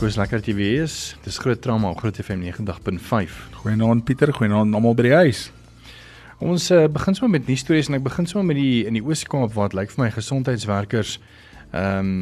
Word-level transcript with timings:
Koes 0.00 0.16
lekker 0.16 0.40
dat 0.40 0.46
jy 0.48 0.54
weer 0.56 0.82
is. 0.86 0.94
Dis 1.26 1.36
groot 1.36 1.58
trauma 1.60 1.90
op 1.92 1.98
Groot 2.00 2.16
FM 2.16 2.40
90.5. 2.40 3.34
Goeienaand 3.60 4.06
Pieter, 4.08 4.30
goeienaand 4.32 4.72
almal 4.72 4.94
by 4.96 5.04
die 5.04 5.12
huis. 5.12 5.42
Ons 6.40 6.70
uh, 6.72 6.86
begin 6.88 7.18
sommer 7.18 7.34
met 7.34 7.50
nuus 7.50 7.60
stories 7.60 7.90
en 7.90 7.98
ek 7.98 8.06
begin 8.06 8.24
sommer 8.30 8.48
met 8.48 8.56
die 8.56 8.86
in 8.88 8.96
die 8.96 9.02
Oos-Kaap 9.04 9.52
waar 9.52 9.68
dit 9.68 9.76
lyk 9.76 9.92
vir 9.92 10.06
my 10.06 10.08
gesondheidswerkers 10.14 11.18
ehm 11.74 11.98
um, 11.98 12.14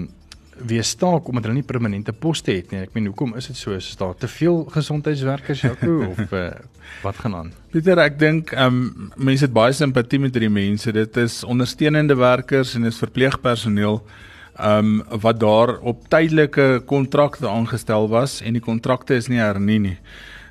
weer 0.59 0.83
staak 0.83 1.29
omdat 1.31 1.45
hulle 1.47 1.61
nie 1.61 1.69
permanente 1.69 2.11
poste 2.11 2.51
het 2.51 2.73
nie. 2.75 2.81
Ek 2.83 2.97
meen 2.99 3.07
hoekom 3.13 3.37
is 3.39 3.47
dit 3.47 3.55
so? 3.61 3.77
Is 3.79 3.93
daar 3.95 4.17
te 4.19 4.27
veel 4.27 4.65
gesondheidswerkers 4.75 5.63
Jaco 5.63 6.01
of 6.11 6.33
uh, 6.35 6.49
wat 7.05 7.21
gaan 7.23 7.37
aan? 7.45 7.53
Pieter, 7.71 8.03
ek 8.03 8.19
dink 8.19 8.51
ehm 8.57 8.81
um, 8.89 9.13
mense 9.15 9.47
het 9.47 9.55
baie 9.55 9.77
simpatie 9.85 10.19
met 10.19 10.35
hierdie 10.35 10.51
mense. 10.51 10.91
Dit 10.91 11.23
is 11.23 11.45
ondersteunende 11.47 12.19
werkers 12.19 12.75
en 12.75 12.91
is 12.91 12.99
verpleegpersoneel 12.99 14.03
ehm 14.59 15.01
um, 15.01 15.21
wat 15.21 15.41
daar 15.41 15.79
op 15.79 16.09
tydelike 16.09 16.83
kontrakte 16.87 17.49
aangestel 17.49 18.09
was 18.09 18.41
en 18.43 18.53
die 18.53 18.63
kontrakte 18.63 19.15
is 19.15 19.29
nie 19.29 19.39
hernie 19.39 19.79
nie. 19.79 19.99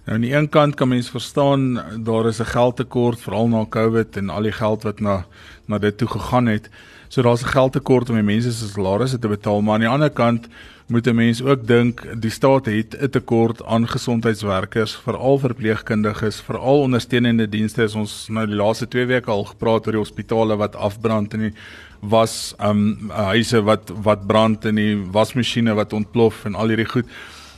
Nou 0.06 0.16
aan 0.16 0.24
die 0.24 0.34
een 0.34 0.50
kant 0.50 0.76
kan 0.76 0.88
mens 0.88 1.10
verstaan 1.10 1.82
daar 2.04 2.28
is 2.28 2.40
'n 2.40 2.46
geldtekort 2.46 3.20
veral 3.20 3.48
na 3.48 3.66
Covid 3.70 4.18
en 4.18 4.30
al 4.30 4.42
die 4.42 4.52
geld 4.52 4.84
wat 4.84 5.00
na 5.00 5.26
na 5.66 5.78
dit 5.78 5.98
toe 5.98 6.08
gegaan 6.08 6.46
het. 6.46 6.70
So 7.08 7.22
daar's 7.22 7.44
'n 7.44 7.48
geldtekort 7.48 8.10
om 8.10 8.16
die 8.16 8.24
mense 8.24 8.52
se 8.52 8.68
salarisse 8.68 9.20
te 9.20 9.28
betaal, 9.28 9.62
maar 9.62 9.74
aan 9.74 9.80
die 9.80 9.90
ander 9.90 10.10
kant 10.10 10.48
moet 10.88 11.08
'n 11.08 11.16
mens 11.16 11.44
ook 11.44 11.68
dink 11.68 12.22
die 12.22 12.32
staat 12.32 12.66
het 12.66 12.96
'n 13.02 13.10
tekort 13.10 13.66
aan 13.66 13.88
gesondheidswerkers, 13.88 14.96
veral 14.96 15.40
verpleegkundiges, 15.40 16.42
veral 16.42 16.82
ondersteunende 16.82 17.50
dienste. 17.50 17.90
Ons 17.96 18.28
nou 18.30 18.48
die 18.48 18.56
laaste 18.56 18.88
2 18.88 19.06
weke 19.06 19.32
al 19.32 19.44
gepraat 19.44 19.86
oor 19.86 19.92
die 19.92 20.02
hospitale 20.02 20.56
wat 20.56 20.76
afbrand 20.76 21.34
en 21.34 21.40
die 21.40 21.54
was 22.02 22.54
um 22.60 23.10
huise 23.10 23.62
wat 23.64 23.92
wat 24.04 24.28
brand 24.28 24.66
en 24.66 24.76
die 24.76 24.96
wasmasjiene 24.96 25.74
wat 25.78 25.94
ontplof 25.94 26.46
en 26.46 26.56
al 26.56 26.74
hierdie 26.74 26.90
goed. 26.90 27.06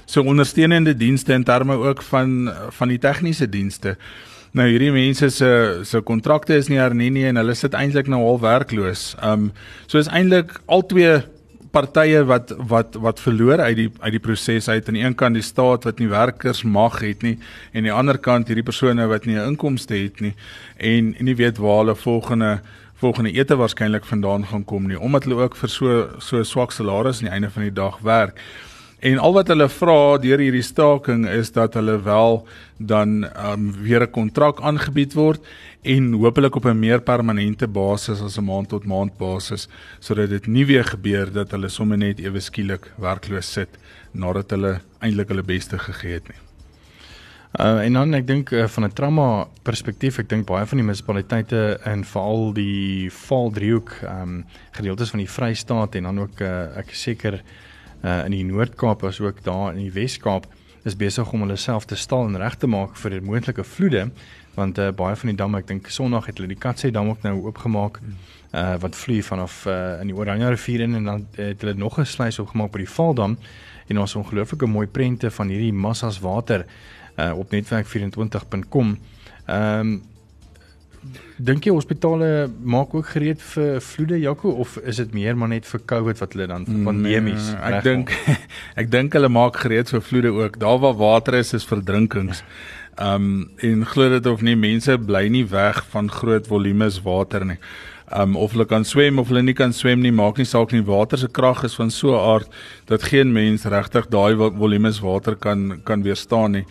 So 0.05 0.23
ondersteunende 0.23 0.95
dienste 0.97 1.33
in 1.33 1.43
terme 1.43 1.75
ook 1.77 2.01
van 2.01 2.51
van 2.69 2.87
die 2.87 2.99
tegniese 2.99 3.49
dienste. 3.49 3.97
Nou 4.51 4.65
hierdie 4.69 4.91
mense 4.91 5.29
se 5.29 5.81
se 5.83 6.01
kontrakte 6.01 6.55
is 6.57 6.69
nie 6.69 6.79
hernie 6.79 7.11
nie 7.13 7.27
en 7.29 7.37
hulle 7.37 7.55
sit 7.55 7.75
eintlik 7.77 8.07
nou 8.07 8.23
al 8.25 8.39
werkloos. 8.41 9.15
Um 9.23 9.51
so 9.87 9.99
is 9.99 10.09
eintlik 10.09 10.61
al 10.65 10.85
twee 10.85 11.19
partye 11.71 12.23
wat 12.25 12.53
wat 12.69 12.97
wat 12.97 13.19
verloor 13.21 13.61
uit 13.61 13.75
die 13.77 13.89
uit 13.99 14.15
die 14.15 14.23
proses 14.23 14.69
uit 14.69 14.87
aan 14.87 14.97
die 14.97 15.03
een 15.03 15.15
kant 15.15 15.37
die 15.37 15.45
staat 15.45 15.85
wat 15.85 15.99
nie 16.01 16.09
werkers 16.09 16.63
mag 16.63 16.99
het 17.03 17.21
nie 17.25 17.35
en 17.37 17.83
aan 17.83 17.89
die 17.89 17.93
ander 17.93 18.17
kant 18.17 18.49
hierdie 18.49 18.65
persone 18.65 19.05
wat 19.07 19.25
nie 19.25 19.37
'n 19.37 19.53
inkomste 19.53 19.95
het 19.95 20.21
nie 20.21 20.33
en 20.77 21.15
nie 21.19 21.35
weet 21.35 21.57
waar 21.57 21.83
hulle 21.83 21.95
volgende 21.95 22.61
volgende 22.99 23.31
ete 23.31 23.55
waarskynlik 23.55 24.05
vandaan 24.05 24.45
gaan 24.45 24.65
kom 24.67 24.87
nie 24.87 24.99
omdat 24.99 25.23
hulle 25.23 25.43
ook 25.43 25.55
vir 25.55 25.71
so 25.71 25.99
so 26.19 26.43
swak 26.43 26.71
salaris 26.75 27.21
aan 27.21 27.29
die 27.29 27.35
einde 27.35 27.49
van 27.49 27.63
die 27.63 27.75
dag 27.75 27.99
werk. 28.03 28.41
En 28.99 29.17
al 29.23 29.33
wat 29.33 29.47
hulle 29.47 29.69
vra 29.71 30.17
deur 30.19 30.41
hierdie 30.43 30.65
staking 30.65 31.23
is 31.31 31.53
dat 31.55 31.77
hulle 31.79 31.95
wel 32.03 32.41
dan 32.91 33.23
um, 33.23 33.71
weer 33.83 34.03
'n 34.03 34.11
kontrak 34.11 34.59
aangebied 34.61 35.13
word 35.13 35.39
en 35.83 36.11
hopelik 36.13 36.55
op 36.55 36.65
'n 36.65 36.79
meer 36.79 37.01
permanente 37.01 37.67
basis 37.67 38.21
as 38.21 38.37
'n 38.37 38.43
maand 38.43 38.69
tot 38.69 38.85
maand 38.85 39.17
basis 39.17 39.69
sodat 39.99 40.29
dit 40.29 40.47
nie 40.47 40.65
weer 40.65 40.83
gebeur 40.83 41.31
dat 41.31 41.51
hulle 41.51 41.69
sommer 41.69 41.97
net 41.97 42.19
ewe 42.19 42.39
skielik 42.39 42.91
werkloos 42.97 43.51
sit 43.51 43.69
nadat 44.11 44.51
hulle 44.51 44.81
eintlik 44.99 45.27
hulle 45.27 45.43
beste 45.43 45.77
gegee 45.77 46.13
het 46.13 46.27
nie. 46.27 46.48
Uh 47.49 47.81
en 47.81 47.93
dan 47.93 48.13
ek 48.13 48.27
dink 48.27 48.51
uh, 48.53 48.67
van 48.67 48.85
'n 48.85 48.93
trauma 48.93 49.47
perspektief, 49.65 50.19
ek 50.19 50.29
dink 50.29 50.45
baie 50.45 50.65
van 50.65 50.77
die 50.77 50.85
munisipaliteite 50.85 51.79
en 51.83 52.03
veral 52.05 52.53
die 52.53 53.09
Vaal 53.09 53.49
driehoek, 53.51 53.89
ehm 54.03 54.21
um, 54.21 54.45
gedeeltes 54.71 55.09
van 55.09 55.19
die 55.19 55.29
Vrystaat 55.29 55.95
en 55.95 56.03
dan 56.03 56.19
ook 56.19 56.41
uh, 56.41 56.77
ek 56.77 56.93
seker 56.93 57.41
uh 58.03 58.25
in 58.25 58.31
die 58.31 58.43
Noord-Kaap 58.45 59.03
as 59.03 59.19
ook 59.19 59.41
daar 59.43 59.73
in 59.73 59.81
die 59.81 59.91
Wes-Kaap 59.91 60.45
is 60.85 60.95
besig 60.95 61.33
om 61.33 61.41
hulle 61.41 61.55
self 61.55 61.85
te 61.85 61.95
stal 61.95 62.27
en 62.27 62.37
reg 62.37 62.55
te 62.55 62.67
maak 62.67 62.95
vir 62.95 63.17
die 63.17 63.21
moontlike 63.21 63.63
vloede 63.63 64.11
want 64.53 64.77
uh, 64.77 64.91
baie 64.91 65.15
van 65.15 65.29
die 65.29 65.35
damme, 65.35 65.57
ek 65.57 65.67
dink 65.67 65.89
Sondag 65.89 66.29
het 66.29 66.37
hulle 66.37 66.53
die 66.53 66.59
Katsey 66.59 66.91
dam 66.91 67.09
ook 67.09 67.25
nou 67.25 67.33
oopgemaak 67.47 67.97
uh 68.53 68.77
wat 68.81 68.95
vloei 68.95 69.23
vanaf 69.25 69.65
uh 69.65 69.97
in 70.03 70.13
die 70.13 70.15
Oranje 70.15 70.53
rivier 70.53 70.85
in 70.85 70.95
en 71.01 71.03
dan 71.03 71.25
uh, 71.33 71.49
het 71.49 71.65
hulle 71.65 71.73
nog 71.73 71.97
'n 71.97 72.05
sluys 72.05 72.39
opgemaak 72.39 72.71
by 72.71 72.85
die 72.85 72.93
Vaaldam 72.93 73.37
en 73.87 73.97
ons 73.97 74.15
ongelooflike 74.15 74.65
mooi 74.65 74.87
prente 74.87 75.31
van 75.31 75.49
hierdie 75.49 75.73
massas 75.73 76.19
water 76.21 76.65
uh, 77.19 77.33
op 77.37 77.51
netwerk24.com. 77.51 78.95
Ehm 79.45 79.79
um, 79.79 79.99
dink 81.39 81.63
jy 81.63 81.71
hospitale 81.71 82.49
maak 82.59 82.91
ook 82.93 83.13
gereed 83.13 83.39
vir 83.53 83.77
vloede 83.79 84.17
Jaco 84.19 84.49
of 84.59 84.73
is 84.83 84.97
dit 84.99 85.13
meer 85.15 85.37
maar 85.39 85.47
net 85.47 85.67
vir 85.69 85.79
COVID 85.87 86.19
wat 86.19 86.33
hulle 86.35 86.47
dan 86.51 86.65
vir 86.67 86.81
pandemies? 86.83 87.45
Nee, 87.53 87.69
ek 87.69 87.85
dink 87.85 88.11
ek 88.81 88.91
dink 88.91 89.15
hulle 89.15 89.29
maak 89.31 89.61
gereed 89.63 89.91
vir 89.93 90.03
vloede 90.03 90.33
ook. 90.35 90.59
Daar 90.59 90.81
waar 90.83 90.97
water 90.99 91.39
is 91.39 91.53
is 91.55 91.67
verdrinkings. 91.69 92.43
Ehm 92.99 93.29
um, 93.29 93.47
en 93.63 93.85
glo 93.87 94.09
dit 94.11 94.27
of 94.27 94.43
nie 94.43 94.57
mense 94.59 94.97
bly 94.97 95.27
nie 95.31 95.45
weg 95.47 95.79
van 95.93 96.11
groot 96.11 96.51
volumes 96.51 96.99
water 97.07 97.47
nie. 97.47 97.59
Um 98.11 98.35
of 98.35 98.51
hulle 98.51 98.65
kan 98.65 98.83
swem 98.83 99.19
of 99.21 99.29
hulle 99.29 99.43
nie 99.45 99.53
kan 99.53 99.73
swem 99.73 100.01
nie, 100.01 100.11
maak 100.11 100.39
nie 100.41 100.47
saak 100.49 100.73
nie. 100.73 100.81
Water 100.83 101.17
se 101.17 101.29
krag 101.31 101.63
is 101.63 101.75
van 101.79 101.91
so 101.91 102.11
'n 102.11 102.19
aard 102.33 102.49
dat 102.85 103.03
geen 103.03 103.31
mens 103.31 103.63
regtig 103.63 104.09
daai 104.09 104.35
volumes 104.35 104.99
water 104.99 105.35
kan 105.35 105.81
kan 105.83 106.03
weerstaan 106.03 106.51
nie. 106.51 106.65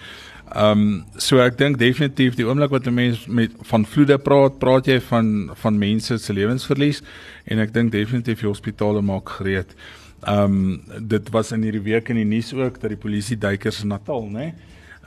Ehm 0.54 0.80
um, 0.80 1.04
so 1.16 1.38
ek 1.44 1.58
dink 1.58 1.76
definitief 1.78 2.36
die 2.38 2.46
oomblik 2.46 2.70
wat 2.70 2.86
'n 2.86 2.94
mens 2.94 3.26
met 3.26 3.52
van 3.70 3.84
vloede 3.86 4.18
praat, 4.18 4.58
praat 4.58 4.86
jy 4.86 5.00
van 5.00 5.50
van 5.54 5.78
mense 5.78 6.18
se 6.18 6.32
lewensverlies 6.32 7.02
en 7.44 7.58
ek 7.58 7.72
dink 7.72 7.92
definitief 7.92 8.40
die 8.40 8.48
hospitale 8.48 9.02
maak 9.02 9.28
gereed. 9.28 9.74
Ehm 10.22 10.44
um, 10.44 10.82
dit 11.08 11.30
was 11.30 11.52
in 11.52 11.62
hierdie 11.62 11.82
week 11.82 12.08
in 12.08 12.16
die 12.16 12.24
nuus 12.24 12.52
ook 12.54 12.80
dat 12.80 12.90
die 12.90 12.98
polisie 12.98 13.38
duikers 13.38 13.82
in 13.82 13.88
Natal, 13.88 14.24
né? 14.24 14.32
Nee? 14.32 14.54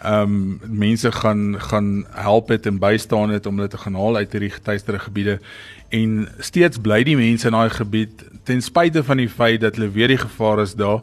Ehm 0.01 0.21
um, 0.21 0.59
mense 0.65 1.11
gaan 1.11 1.55
gaan 1.59 2.05
help 2.09 2.49
het 2.49 2.65
en 2.65 2.79
bystaan 2.79 3.29
het 3.29 3.45
om 3.45 3.55
hulle 3.55 3.69
te 3.69 3.77
gaan 3.77 3.93
haal 3.93 4.15
uit 4.15 4.31
hierdie 4.31 4.49
getuieerde 4.49 4.99
gebiede 4.99 5.39
en 5.89 6.27
steeds 6.39 6.77
bly 6.77 7.03
die 7.03 7.17
mense 7.17 7.47
in 7.47 7.53
daai 7.53 7.69
gebied 7.69 8.23
ten 8.43 8.61
spyte 8.61 9.03
van 9.03 9.17
die 9.17 9.29
feit 9.29 9.61
dat 9.61 9.75
hulle 9.75 9.91
weer 9.91 10.07
die 10.07 10.17
gevaar 10.17 10.61
is 10.61 10.73
daar. 10.73 11.01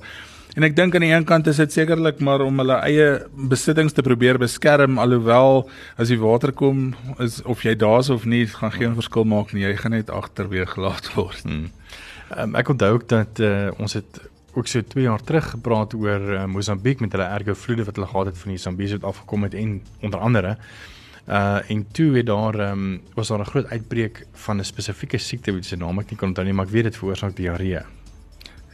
En 0.56 0.64
ek 0.66 0.76
dink 0.76 0.94
aan 0.94 1.04
die 1.04 1.12
een 1.12 1.26
kant 1.28 1.46
is 1.46 1.60
dit 1.60 1.72
sekerlik 1.72 2.22
maar 2.24 2.40
om 2.40 2.62
hulle 2.62 2.78
eie 2.86 3.08
besittings 3.50 3.92
te 3.92 4.02
probeer 4.02 4.38
beskerm 4.40 4.98
alhoewel 4.98 5.68
as 5.96 6.08
die 6.08 6.18
water 6.18 6.52
kom 6.52 6.94
is 7.22 7.42
of 7.44 7.62
jy 7.66 7.74
daar's 7.78 8.08
of 8.10 8.24
nie 8.24 8.46
gaan 8.46 8.72
geen 8.72 8.96
verskil 8.96 9.28
maak 9.28 9.52
nie 9.52 9.66
jy 9.66 9.76
gaan 9.82 9.94
net 9.98 10.10
agterweë 10.10 10.66
gelaat 10.72 11.12
word. 11.14 11.44
Hmm. 11.44 11.68
Um, 12.36 12.56
ek 12.60 12.72
onthou 12.74 12.92
ook 12.96 13.08
dat 13.08 13.40
uh, 13.40 13.70
ons 13.78 13.96
het 13.96 14.20
ook 14.58 14.66
so 14.66 14.82
2 14.82 15.04
jaar 15.04 15.22
terug 15.22 15.50
gepraat 15.52 15.94
oor 15.94 16.24
uh, 16.34 16.44
Mosambiek 16.50 17.00
met 17.00 17.12
hulle 17.12 17.28
erge 17.28 17.54
vloede 17.54 17.84
wat 17.84 17.96
hulle 17.96 18.08
gehad 18.10 18.32
het 18.32 18.38
van 18.38 18.54
die 18.54 18.60
Zambezi 18.60 18.98
wat 18.98 19.10
afgekom 19.12 19.46
het 19.46 19.54
en 19.54 19.82
onder 20.00 20.20
andere 20.20 20.56
uh 21.28 21.70
en 21.70 21.84
toe 21.92 22.16
het 22.16 22.26
daar 22.26 22.56
um, 22.70 23.00
was 23.14 23.28
daar 23.28 23.40
'n 23.40 23.52
groot 23.52 23.66
uitbreek 23.66 24.26
van 24.32 24.58
'n 24.58 24.64
spesifieke 24.64 25.18
siekte 25.18 25.52
wat 25.52 25.64
se 25.64 25.76
naam 25.76 25.98
ek 25.98 26.10
nie 26.10 26.18
kon 26.18 26.28
onthou 26.28 26.44
nie 26.44 26.54
maar 26.54 26.66
ek 26.66 26.72
weet 26.72 26.84
dit 26.84 26.96
veroorsaak 26.96 27.36
diarree. 27.36 27.97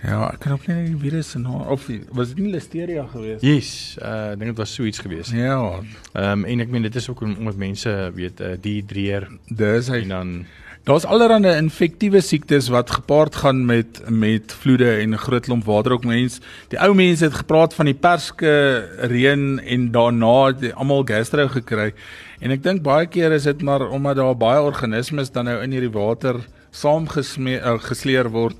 Ja, 0.04 0.26
ek 0.28 0.42
kan 0.44 0.52
ook 0.52 0.66
nie 0.68 0.90
die 0.90 0.98
virus 1.00 1.30
se 1.32 1.38
naam 1.40 1.62
of 1.72 1.86
was 2.12 2.34
dit 2.34 2.42
nie 2.44 2.50
listeria 2.52 3.06
geweest? 3.08 3.44
Yes, 3.46 3.70
uh 4.02 4.34
ek 4.34 4.42
dink 4.42 4.52
dit 4.52 4.60
was 4.60 4.74
so 4.76 4.84
iets 4.84 5.00
geweest. 5.00 5.32
Ja. 5.32 5.80
Ehm 6.12 6.44
um, 6.44 6.44
en 6.44 6.60
ek 6.60 6.74
meen 6.74 6.84
dit 6.84 6.98
is 7.00 7.08
ook 7.08 7.22
omdat 7.24 7.56
mense 7.56 7.94
weet 8.14 8.42
uh, 8.44 8.52
dehydreer. 8.60 9.30
Dis 9.48 9.88
hy 9.88 10.02
en 10.04 10.14
dan 10.14 10.36
Daar's 10.84 11.06
allerlei 11.08 11.54
infektiewe 11.56 12.20
siektes 12.20 12.66
wat 12.68 12.90
gepaard 12.92 13.38
gaan 13.40 13.62
met 13.64 14.02
met 14.12 14.52
vloede 14.52 14.90
en 15.00 15.14
'n 15.14 15.22
groot 15.24 15.44
klomp 15.44 15.64
water 15.64 15.92
ook 15.92 16.04
mens. 16.04 16.40
Die 16.68 16.78
ou 16.78 16.94
mense 16.94 17.24
het 17.24 17.34
gepraat 17.34 17.74
van 17.74 17.86
die 17.88 17.94
perske 17.96 18.84
reën 19.00 19.60
en 19.60 19.90
daarna 19.90 20.52
almal 20.74 21.04
gastro 21.04 21.48
gekry. 21.48 21.94
En 22.40 22.50
ek 22.50 22.62
dink 22.62 22.82
baie 22.82 23.06
keer 23.06 23.32
is 23.32 23.42
dit 23.48 23.62
maar 23.62 23.88
omdat 23.88 24.16
daar 24.16 24.36
baie 24.36 24.60
organismes 24.60 25.32
dan 25.32 25.44
nou 25.44 25.62
in 25.62 25.70
hierdie 25.70 25.92
water 25.92 26.36
saamgesleer 26.70 28.28
word 28.30 28.56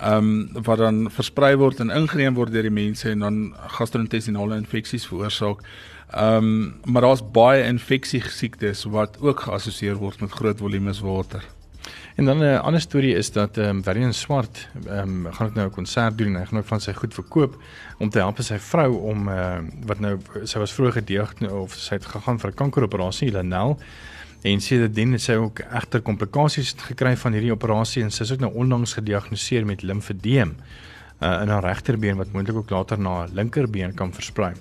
ehm 0.00 0.16
um, 0.56 0.62
wat 0.62 0.78
dan 0.78 1.10
versprei 1.10 1.56
word 1.56 1.80
en 1.80 1.90
ingeneem 1.90 2.34
word 2.34 2.52
deur 2.52 2.66
die 2.68 2.70
mense 2.70 3.10
en 3.10 3.18
dan 3.24 3.36
gastro-intestinale 3.78 4.56
infeksies 4.56 5.06
veroorsaak. 5.08 5.62
Ehm 6.12 6.36
um, 6.36 6.74
maar 6.84 7.02
daar's 7.02 7.24
baie 7.32 7.64
infeksie 7.64 8.22
siektes 8.28 8.84
wat 8.84 9.16
ook 9.20 9.40
geassosieer 9.40 9.96
word 9.96 10.20
met 10.20 10.30
groot 10.30 10.58
volumes 10.58 11.00
water. 11.00 11.44
En 12.16 12.24
dan 12.24 12.38
'n 12.38 12.42
uh, 12.42 12.60
ander 12.60 12.80
storie 12.80 13.14
is 13.14 13.32
dat 13.32 13.56
ehm 13.56 13.68
um, 13.68 13.82
Varian 13.82 14.12
Swart 14.12 14.68
ehm 14.86 15.26
um, 15.26 15.32
gaan 15.32 15.46
ek 15.46 15.54
nou 15.54 15.66
'n 15.66 15.70
konsert 15.72 16.18
doen 16.18 16.34
en 16.34 16.40
hy 16.40 16.44
gaan 16.46 16.58
ook 16.58 16.66
van 16.66 16.80
sy 16.80 16.92
goed 16.92 17.14
verkoop 17.14 17.62
om 17.98 18.10
te 18.10 18.18
help 18.18 18.42
sy 18.42 18.58
vrou 18.58 18.96
om 18.96 19.28
uh, 19.28 19.58
wat 19.86 20.00
nou 20.00 20.18
sy 20.44 20.58
was 20.58 20.72
vroeër 20.72 20.92
gediagnoseer 20.92 21.56
of 21.56 21.74
sy 21.74 21.94
het 21.94 22.06
gegaan 22.06 22.38
vir 22.38 22.50
'n 22.50 22.54
kankeroperasie 22.54 23.30
Lenel 23.30 23.78
en 24.42 24.60
sê 24.60 24.78
dat 24.78 24.94
dit 24.94 25.20
sy 25.20 25.32
ook 25.32 25.60
egter 25.60 26.00
komplikasies 26.00 26.74
gekry 26.88 27.16
van 27.16 27.32
hierdie 27.32 27.52
operasie 27.52 28.02
en 28.02 28.10
sy 28.10 28.22
is 28.22 28.32
ook 28.32 28.40
nou 28.40 28.52
onlangs 28.54 28.94
gediagnoseer 28.94 29.66
met 29.66 29.82
limfedeem 29.82 30.56
uh, 31.20 31.42
in 31.42 31.48
haar 31.48 31.64
regterbeen 31.64 32.16
wat 32.16 32.32
moontlik 32.32 32.56
ook 32.56 32.70
later 32.70 32.98
na 32.98 33.10
haar 33.10 33.28
linkerbeen 33.32 33.94
kan 33.94 34.12
versprei. 34.12 34.54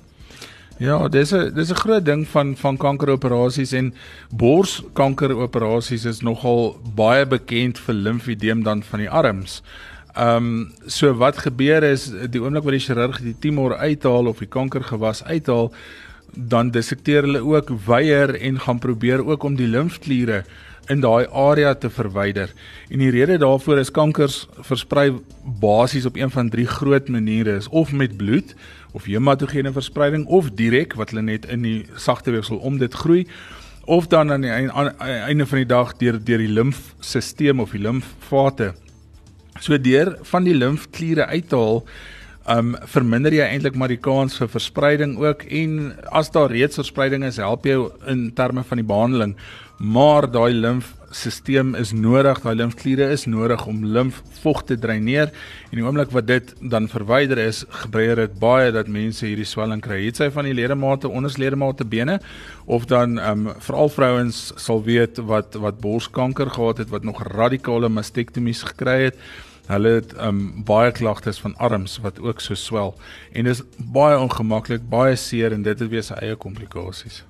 Ja, 0.78 1.08
dis 1.08 1.32
'n 1.32 1.54
dis 1.54 1.70
'n 1.72 1.76
groot 1.76 2.06
ding 2.06 2.28
van 2.28 2.56
van 2.56 2.78
kankeroperasies 2.78 3.72
en 3.72 3.94
borskankeroperasies 4.30 6.06
is 6.06 6.20
nogal 6.20 6.80
baie 6.96 7.26
bekend 7.26 7.80
vir 7.80 7.96
limfedeem 7.96 8.64
dan 8.64 8.84
van 8.84 9.00
die 9.00 9.10
arms. 9.10 9.64
Ehm 10.16 10.36
um, 10.38 10.72
so 10.86 11.14
wat 11.14 11.38
gebeur 11.38 11.84
is 11.84 12.12
die 12.30 12.42
oomblik 12.42 12.64
wat 12.64 12.72
die 12.72 12.80
chirurg 12.80 13.22
die 13.22 13.36
tumor 13.40 13.76
uithaal 13.76 14.28
of 14.28 14.38
die 14.38 14.48
kankergewas 14.48 15.24
uithaal, 15.24 15.72
dan 16.36 16.72
dissekteer 16.72 17.24
hulle 17.24 17.42
ook 17.44 17.72
weier 17.86 18.36
en 18.36 18.60
gaan 18.60 18.80
probeer 18.80 19.26
ook 19.26 19.44
om 19.44 19.56
die 19.56 19.68
limfkliere 19.68 20.44
in 20.92 21.02
daai 21.02 21.26
area 21.32 21.74
te 21.74 21.90
verwyder. 21.90 22.52
En 22.90 23.02
die 23.02 23.10
rede 23.10 23.38
daarvoor 23.42 23.82
is 23.82 23.92
kankers 23.92 24.46
versprei 24.68 25.12
basies 25.62 26.06
op 26.06 26.16
een 26.16 26.32
van 26.32 26.50
drie 26.50 26.68
groot 26.68 27.08
maniere 27.10 27.56
is 27.56 27.70
of 27.70 27.92
met 27.92 28.18
bloed 28.18 28.56
of 28.92 29.06
hematogene 29.10 29.72
verspreiding 29.72 30.26
of 30.26 30.52
direk 30.52 30.94
wat 30.94 31.10
hulle 31.10 31.26
net 31.26 31.46
in 31.52 31.66
die 31.66 31.86
sagte 31.96 32.32
weefsel 32.32 32.58
om 32.58 32.78
dit 32.78 32.94
groei 32.94 33.26
of 33.86 34.08
dan 34.08 34.32
aan 34.32 34.42
die 34.42 34.52
einde 34.52 35.46
van 35.46 35.58
die 35.58 35.70
dag 35.70 35.94
deur 35.98 36.20
deur 36.24 36.42
die 36.42 36.54
limfstelsel 36.54 37.62
of 37.62 37.74
die 37.74 37.82
limfvate. 37.82 38.74
So 39.60 39.78
deur 39.78 40.18
van 40.22 40.44
die 40.44 40.56
limfkliere 40.56 41.26
uit 41.26 41.50
te 41.50 41.56
haal 41.56 41.84
um 42.52 42.76
verminder 42.94 43.34
jy 43.34 43.46
eintlik 43.50 43.78
maar 43.80 43.90
die 43.90 44.02
kans 44.02 44.38
vir 44.38 44.50
verspreiding 44.54 45.18
ook? 45.22 45.46
En 45.50 45.96
as 46.14 46.30
daar 46.34 46.52
reeds 46.54 46.78
verspreiding 46.78 47.26
is 47.26 47.42
help 47.42 47.66
jou 47.66 47.90
in 48.12 48.28
terme 48.38 48.64
van 48.64 48.82
die 48.82 48.86
behandeling. 48.86 49.34
Maar 49.78 50.30
daai 50.32 50.54
limfstelsel 50.54 51.74
is 51.80 51.92
nodig 51.92 52.40
daai 52.44 52.56
limfkliere 52.56 53.10
is 53.12 53.26
nodig 53.26 53.66
om 53.68 53.82
limfvog 53.86 54.62
te 54.70 54.78
dreineer. 54.80 55.32
En 55.72 55.80
die 55.80 55.84
oomblik 55.86 56.14
wat 56.16 56.28
dit 56.28 56.54
dan 56.62 56.88
verwyder 56.92 57.42
is 57.44 57.64
gebeur 57.84 58.16
dit 58.22 58.38
baie 58.40 58.72
dat 58.72 58.88
mense 58.88 59.26
hierdie 59.26 59.48
swelling 59.48 59.82
kry. 59.84 60.04
Het 60.06 60.22
sy 60.22 60.30
van 60.32 60.46
die 60.48 60.56
ledemate 60.56 61.10
ondersledemate 61.10 61.88
bene? 61.88 62.20
Of 62.66 62.86
dan 62.92 63.18
um 63.20 63.50
veral 63.58 63.90
vrouens 63.90 64.46
sal 64.62 64.84
weet 64.86 65.18
wat 65.18 65.58
wat 65.60 65.82
borskanker 65.82 66.54
gehad 66.54 66.84
het 66.84 66.94
wat 66.94 67.04
nog 67.04 67.24
radikale 67.34 67.90
mastektomies 67.90 68.64
gekry 68.70 69.02
het 69.10 69.20
Hulle 69.66 69.96
het 69.98 70.14
um 70.22 70.64
baie 70.66 70.92
klagtes 70.94 71.40
van 71.42 71.56
arms 71.58 71.98
wat 72.04 72.20
ook 72.22 72.42
so 72.42 72.54
swel 72.54 72.94
en 73.34 73.48
dis 73.50 73.64
baie 73.78 74.18
ongemaklik, 74.20 74.84
baie 74.90 75.16
seer 75.16 75.56
en 75.56 75.64
dit 75.66 75.80
het 75.80 75.90
weer 75.90 76.06
sy 76.06 76.18
eie 76.22 76.36
komplikasies. 76.36 77.24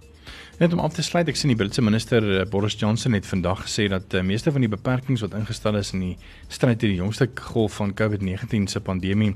Net 0.59 0.73
om 0.73 0.79
af 0.79 0.93
te 0.95 1.03
sluit, 1.03 1.27
ek 1.27 1.35
sien 1.35 1.51
die 1.51 1.57
Britse 1.59 1.83
minister 1.83 2.23
uh, 2.23 2.43
Boris 2.47 2.77
Johnson 2.79 3.15
het 3.15 3.25
vandag 3.27 3.65
gesê 3.65 3.89
dat 3.91 4.07
die 4.11 4.21
uh, 4.21 4.27
meeste 4.27 4.53
van 4.55 4.63
die 4.63 4.71
beperkings 4.71 5.23
wat 5.25 5.35
ingestel 5.35 5.75
is 5.79 5.91
in 5.95 6.03
die 6.05 6.13
stryd 6.47 6.79
teen 6.79 6.93
die 6.93 7.01
jongste 7.01 7.27
golf 7.51 7.79
van 7.81 7.91
COVID-19 7.95 8.69
se 8.71 8.83
pandemie 8.83 9.33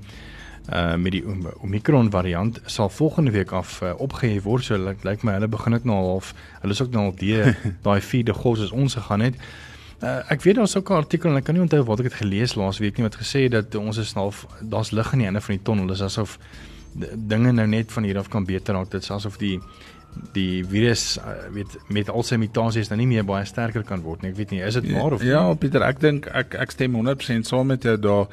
uh 0.69 0.95
met 1.01 1.15
die 1.15 1.23
Omicron 1.65 2.11
variant 2.13 2.59
sal 2.69 2.91
volgende 2.93 3.31
week 3.33 3.51
af 3.51 3.79
uh, 3.81 3.93
opgehef 3.97 4.43
word. 4.43 4.63
So 4.63 4.77
lyk 4.77 5.03
like 5.03 5.25
my 5.25 5.33
hulle 5.35 5.47
begin 5.49 5.75
dit 5.75 5.87
nou 5.87 5.97
half. 5.97 6.33
Hulle 6.61 6.75
is 6.75 6.81
ook 6.83 6.91
nou 6.93 7.07
al 7.09 7.15
die 7.17 7.39
daai 7.87 7.99
vierde 8.05 8.35
golf 8.37 8.59
soos 8.59 8.75
ons 8.75 8.95
gegaan 8.99 9.25
het. 9.27 9.39
Uh, 9.99 10.21
ek 10.31 10.45
weet 10.45 10.55
daar's 10.55 10.77
ook 10.77 10.89
'n 10.89 11.01
artikel 11.03 11.29
en 11.29 11.37
ek 11.37 11.43
kan 11.43 11.55
nie 11.55 11.63
onthou 11.63 11.83
wat 11.83 11.99
ek 11.99 12.05
het 12.05 12.21
gelees 12.23 12.55
laas 12.55 12.79
week 12.79 12.97
nie 12.97 13.03
wat 13.03 13.19
gesê 13.19 13.43
het 13.47 13.51
dat 13.51 13.75
ons 13.75 13.97
is 13.97 14.13
half 14.13 14.45
daar's 14.61 14.91
lig 14.91 15.11
aan 15.11 15.19
die 15.19 15.27
einde 15.27 15.41
van 15.41 15.55
die 15.55 15.63
tonnel. 15.63 15.87
Dis 15.87 16.01
asof 16.01 16.39
dinge 17.15 17.51
nou 17.51 17.67
net 17.67 17.91
van 17.91 18.03
hier 18.03 18.17
af 18.17 18.29
kan 18.29 18.45
beter 18.45 18.73
raak. 18.73 18.91
Dit 18.91 19.01
is 19.01 19.11
asof 19.11 19.37
die 19.37 19.59
die 20.33 20.65
virus 20.65 21.17
uh, 21.17 21.53
weet 21.53 21.77
met 21.87 22.09
al 22.09 22.23
sy 22.23 22.35
mutasies 22.35 22.89
nou 22.89 22.97
nie 22.97 23.07
meer 23.07 23.25
baie 23.25 23.45
sterker 23.45 23.83
kan 23.83 24.01
word 24.01 24.21
nie. 24.21 24.31
Ek 24.31 24.37
weet 24.37 24.51
nie, 24.51 24.61
is 24.65 24.73
dit 24.79 24.91
waar 24.91 25.13
of 25.13 25.23
Ja, 25.23 25.53
Pieter, 25.53 25.83
ek 25.85 25.99
dink 25.99 26.27
ek 26.27 26.55
ek 26.55 26.71
stem 26.71 26.95
100% 26.95 27.45
saam 27.45 27.67
met 27.67 27.83
jou 27.83 27.97
daar. 27.97 28.25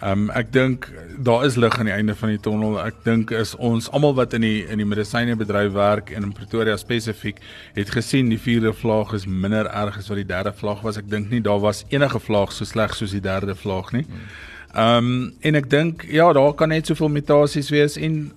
Ehm 0.00 0.24
um, 0.24 0.30
ek 0.30 0.52
dink 0.52 0.88
daar 1.22 1.44
is 1.44 1.56
lig 1.56 1.78
aan 1.78 1.86
die 1.86 1.94
einde 1.94 2.14
van 2.14 2.32
die 2.32 2.40
tonnel. 2.40 2.78
Ek 2.80 3.02
dink 3.04 3.30
is 3.30 3.52
ons 3.54 3.90
almal 3.92 4.14
wat 4.16 4.32
in 4.34 4.42
die 4.42 4.64
in 4.66 4.80
die 4.80 4.88
medisynebedryf 4.88 5.72
werk 5.76 6.10
en 6.10 6.24
in 6.26 6.32
Pretoria 6.32 6.76
spesifiek 6.80 7.38
het 7.76 7.92
gesien 7.92 8.32
die 8.32 8.40
vierde 8.40 8.72
vlaag 8.72 9.12
is 9.14 9.26
minder 9.26 9.68
erg 9.68 9.98
as 10.00 10.08
wat 10.08 10.18
die 10.18 10.26
derde 10.26 10.52
vlaag 10.56 10.80
was. 10.82 10.98
Ek 10.98 11.10
dink 11.10 11.30
nie 11.30 11.42
daar 11.44 11.60
was 11.60 11.84
enige 11.90 12.18
vlaag 12.18 12.52
so 12.56 12.64
sleg 12.64 12.96
soos 12.96 13.12
die 13.12 13.22
derde 13.22 13.54
vlaag 13.54 13.92
nie. 13.92 14.06
Ehm 14.72 15.12
um, 15.12 15.32
en 15.40 15.60
ek 15.60 15.70
dink 15.70 16.06
ja, 16.08 16.32
daar 16.32 16.54
kan 16.54 16.72
net 16.72 16.88
soveel 16.88 17.12
mutasies 17.12 17.70
wees 17.70 18.00
en 18.00 18.32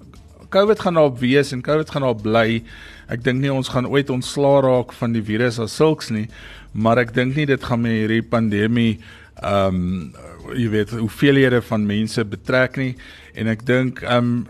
COVID 0.50 0.80
gaan 0.80 0.94
daar 1.00 1.13
wees 1.18 1.52
en 1.52 1.62
COVID 1.62 1.90
gaan 1.90 2.02
daar 2.02 2.22
bly. 2.22 2.63
Ek 3.07 3.24
dink 3.24 3.42
nie 3.42 3.54
ons 3.54 3.72
gaan 3.74 3.88
ooit 3.88 4.10
ontslaa 4.10 4.62
raak 4.62 4.94
van 4.94 5.16
die 5.16 5.24
virus 5.24 5.60
as 5.60 5.75
sulks 5.75 6.12
nie, 6.13 6.28
maar 6.74 7.02
ek 7.02 7.16
dink 7.16 7.36
nie 7.36 7.48
dit 7.50 7.63
gaan 7.63 7.81
met 7.81 7.96
hierdie 7.96 8.24
pandemie 8.24 9.00
ehm 9.42 9.76
um, 9.76 10.14
jy 10.56 10.70
weet 10.70 10.90
hoeveelhede 10.90 11.62
van 11.62 11.86
mense 11.86 12.26
betrek 12.26 12.78
nie. 12.78 12.96
En 13.34 13.48
ek 13.48 13.66
dink 13.66 14.02
ehm 14.04 14.18
um, 14.18 14.46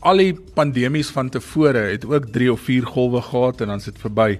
al 0.00 0.16
die 0.16 0.32
pandemies 0.56 1.10
van 1.12 1.28
tevore 1.28 1.90
het 1.90 2.06
ook 2.08 2.30
3 2.32 2.52
of 2.52 2.60
4 2.60 2.86
golwe 2.88 3.20
gehad 3.20 3.60
en 3.60 3.66
dan 3.66 3.80
sit 3.80 3.98
verby. 4.00 4.38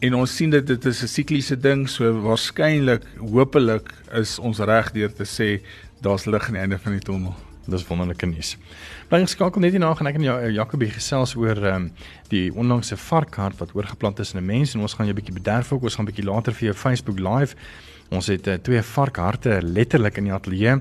En 0.00 0.14
ons 0.14 0.36
sien 0.36 0.50
dit 0.50 0.66
dit 0.66 0.84
is 0.84 1.02
'n 1.02 1.06
sikliese 1.06 1.56
ding 1.56 1.88
so 1.88 2.12
waarskynlik 2.22 3.02
hopelik 3.18 3.92
is 4.12 4.38
ons 4.38 4.58
reg 4.58 4.92
deur 4.92 5.12
te 5.12 5.24
sê 5.24 5.60
daar's 6.00 6.24
lig 6.26 6.46
aan 6.46 6.52
die 6.52 6.60
einde 6.60 6.78
van 6.78 6.92
die 6.92 7.00
tonnel 7.00 7.34
dis 7.66 7.84
wonderlike 7.86 8.26
nuus. 8.26 8.56
Bly 9.08 9.22
geskakel 9.22 9.62
net 9.62 9.74
hierna 9.74 9.92
gaan 9.94 10.06
ek 10.10 10.18
en 10.18 10.26
jou 10.26 10.50
Jacobie 10.56 10.90
gesels 10.90 11.36
oor 11.38 11.56
ehm 11.56 11.74
um, 11.74 11.90
die 12.32 12.50
onlangse 12.54 12.96
varkhart 12.96 13.58
wat 13.60 13.74
oorgeplant 13.76 14.18
is 14.18 14.34
in 14.34 14.40
'n 14.40 14.46
mens. 14.46 14.74
En 14.74 14.80
ons 14.80 14.94
gaan 14.94 15.06
jou 15.06 15.14
'n 15.14 15.20
bietjie 15.20 15.34
bederf 15.34 15.72
ook 15.72 15.82
ons 15.82 15.94
gaan 15.94 16.04
'n 16.04 16.10
bietjie 16.10 16.24
later 16.24 16.52
vir 16.52 16.64
jou 16.72 16.74
Facebook 16.74 17.18
live 17.18 17.54
Ons 18.12 18.28
het 18.28 18.46
uh, 18.46 18.54
twee 18.60 18.82
varkharte 18.84 19.62
letterlik 19.64 20.18
in 20.20 20.24
die 20.28 20.34
ateljee 20.34 20.76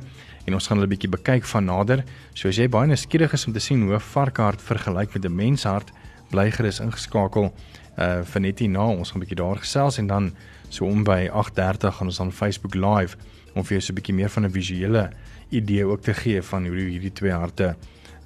en 0.45 0.53
ons 0.57 0.67
gaan 0.67 0.77
hulle 0.77 0.87
'n 0.89 0.95
bietjie 0.95 1.09
bekyk 1.09 1.45
van 1.45 1.65
nader. 1.65 2.03
So 2.33 2.47
as 2.47 2.57
jy 2.57 2.67
baie 2.67 2.87
nuuskierig 2.87 3.33
is 3.33 3.47
om 3.47 3.53
te 3.53 3.59
sien 3.59 3.81
hoe 3.81 3.95
'n 3.95 3.99
varkhart 3.99 4.61
vergelyk 4.61 5.13
met 5.13 5.25
'n 5.25 5.35
menshart, 5.35 5.91
bly 6.31 6.51
gerus 6.51 6.79
ingeskakel 6.79 7.53
uh 7.97 8.23
vir 8.23 8.41
net 8.41 8.59
hierna. 8.59 8.85
Ons 8.85 9.11
gaan 9.11 9.21
'n 9.21 9.25
bietjie 9.25 9.43
daar 9.43 9.57
gesels 9.57 9.97
en 9.97 10.07
dan 10.07 10.33
so 10.69 10.85
om 10.85 11.03
by 11.03 11.29
8:30 11.31 11.95
gaan 11.95 12.07
ons 12.07 12.17
dan 12.17 12.31
Facebook 12.31 12.75
live 12.75 13.15
om 13.55 13.63
vir 13.63 13.77
jou 13.77 13.81
so 13.81 13.93
'n 13.93 13.95
bietjie 13.95 14.15
meer 14.15 14.29
van 14.29 14.45
'n 14.45 14.51
visuele 14.51 15.09
idee 15.49 15.85
ook 15.85 16.01
te 16.01 16.13
gee 16.13 16.41
van 16.41 16.65
hoe 16.65 16.75
hierdie 16.75 17.13
twee 17.13 17.31
harte 17.31 17.75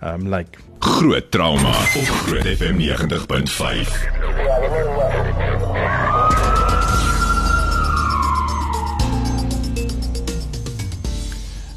um, 0.04 0.28
lyk. 0.28 0.30
Like. 0.30 0.58
Groot 0.80 1.32
trauma 1.32 1.70
op 1.70 2.08
Groot 2.26 2.46
FM 2.46 2.78
90.5. 2.78 5.55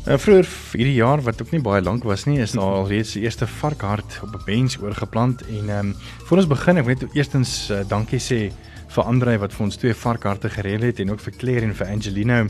Uh, 0.09 0.17
vroeër 0.17 0.47
hierdie 0.73 0.95
jaar 0.97 1.21
wat 1.21 1.43
ook 1.43 1.51
nie 1.53 1.61
baie 1.61 1.83
lank 1.85 2.07
was 2.09 2.23
nie, 2.25 2.39
is 2.41 2.55
daar 2.57 2.79
alreeds 2.79 3.11
die 3.13 3.27
eerste 3.27 3.45
varkhart 3.59 4.15
op 4.25 4.39
'n 4.39 4.45
mens 4.47 4.79
oorgeplant 4.81 5.43
en 5.47 5.69
ehm 5.69 5.89
um, 5.89 5.95
voor 6.25 6.37
ons 6.37 6.47
begin, 6.49 6.79
ek 6.81 6.85
wil 6.87 6.95
net 6.95 7.15
eerstens 7.15 7.69
uh, 7.71 7.83
dankie 7.89 8.19
sê 8.19 8.39
vir 8.89 9.05
Andre 9.05 9.37
wat 9.39 9.53
vir 9.53 9.65
ons 9.67 9.77
twee 9.77 9.95
varkharte 9.95 10.49
gereël 10.49 10.87
het 10.89 11.01
en 11.01 11.11
ook 11.11 11.21
vir 11.21 11.33
Claire 11.37 11.67
en 11.67 11.75
vir 11.75 11.87
Angelino 11.87 12.49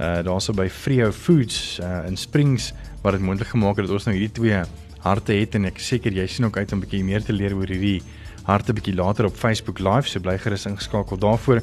uh 0.00 0.22
daarso 0.26 0.52
by 0.52 0.68
Frio 0.68 1.12
Foods 1.12 1.78
uh, 1.78 2.02
in 2.08 2.16
Springs 2.16 2.72
wat 3.02 3.12
dit 3.12 3.22
moontlik 3.22 3.48
gemaak 3.54 3.76
het 3.76 3.86
dat 3.86 3.94
ons 3.94 4.04
nou 4.04 4.16
hierdie 4.16 4.34
twee 4.34 4.62
harte 4.98 5.32
het 5.32 5.54
en 5.54 5.64
ek 5.70 5.78
seker 5.78 6.12
jy 6.12 6.26
sien 6.26 6.46
ook 6.46 6.56
uit 6.56 6.72
om 6.72 6.78
'n 6.78 6.82
bietjie 6.82 7.04
meer 7.04 7.22
te 7.22 7.32
leer 7.32 7.54
oor 7.54 7.66
hierdie 7.66 8.02
harte 8.42 8.72
bietjie 8.72 8.94
later 8.94 9.26
op 9.26 9.36
Facebook 9.36 9.78
live, 9.78 10.08
so 10.08 10.18
bly 10.18 10.38
gerus 10.38 10.66
ingeskakel 10.66 11.16
daarvoor. 11.18 11.62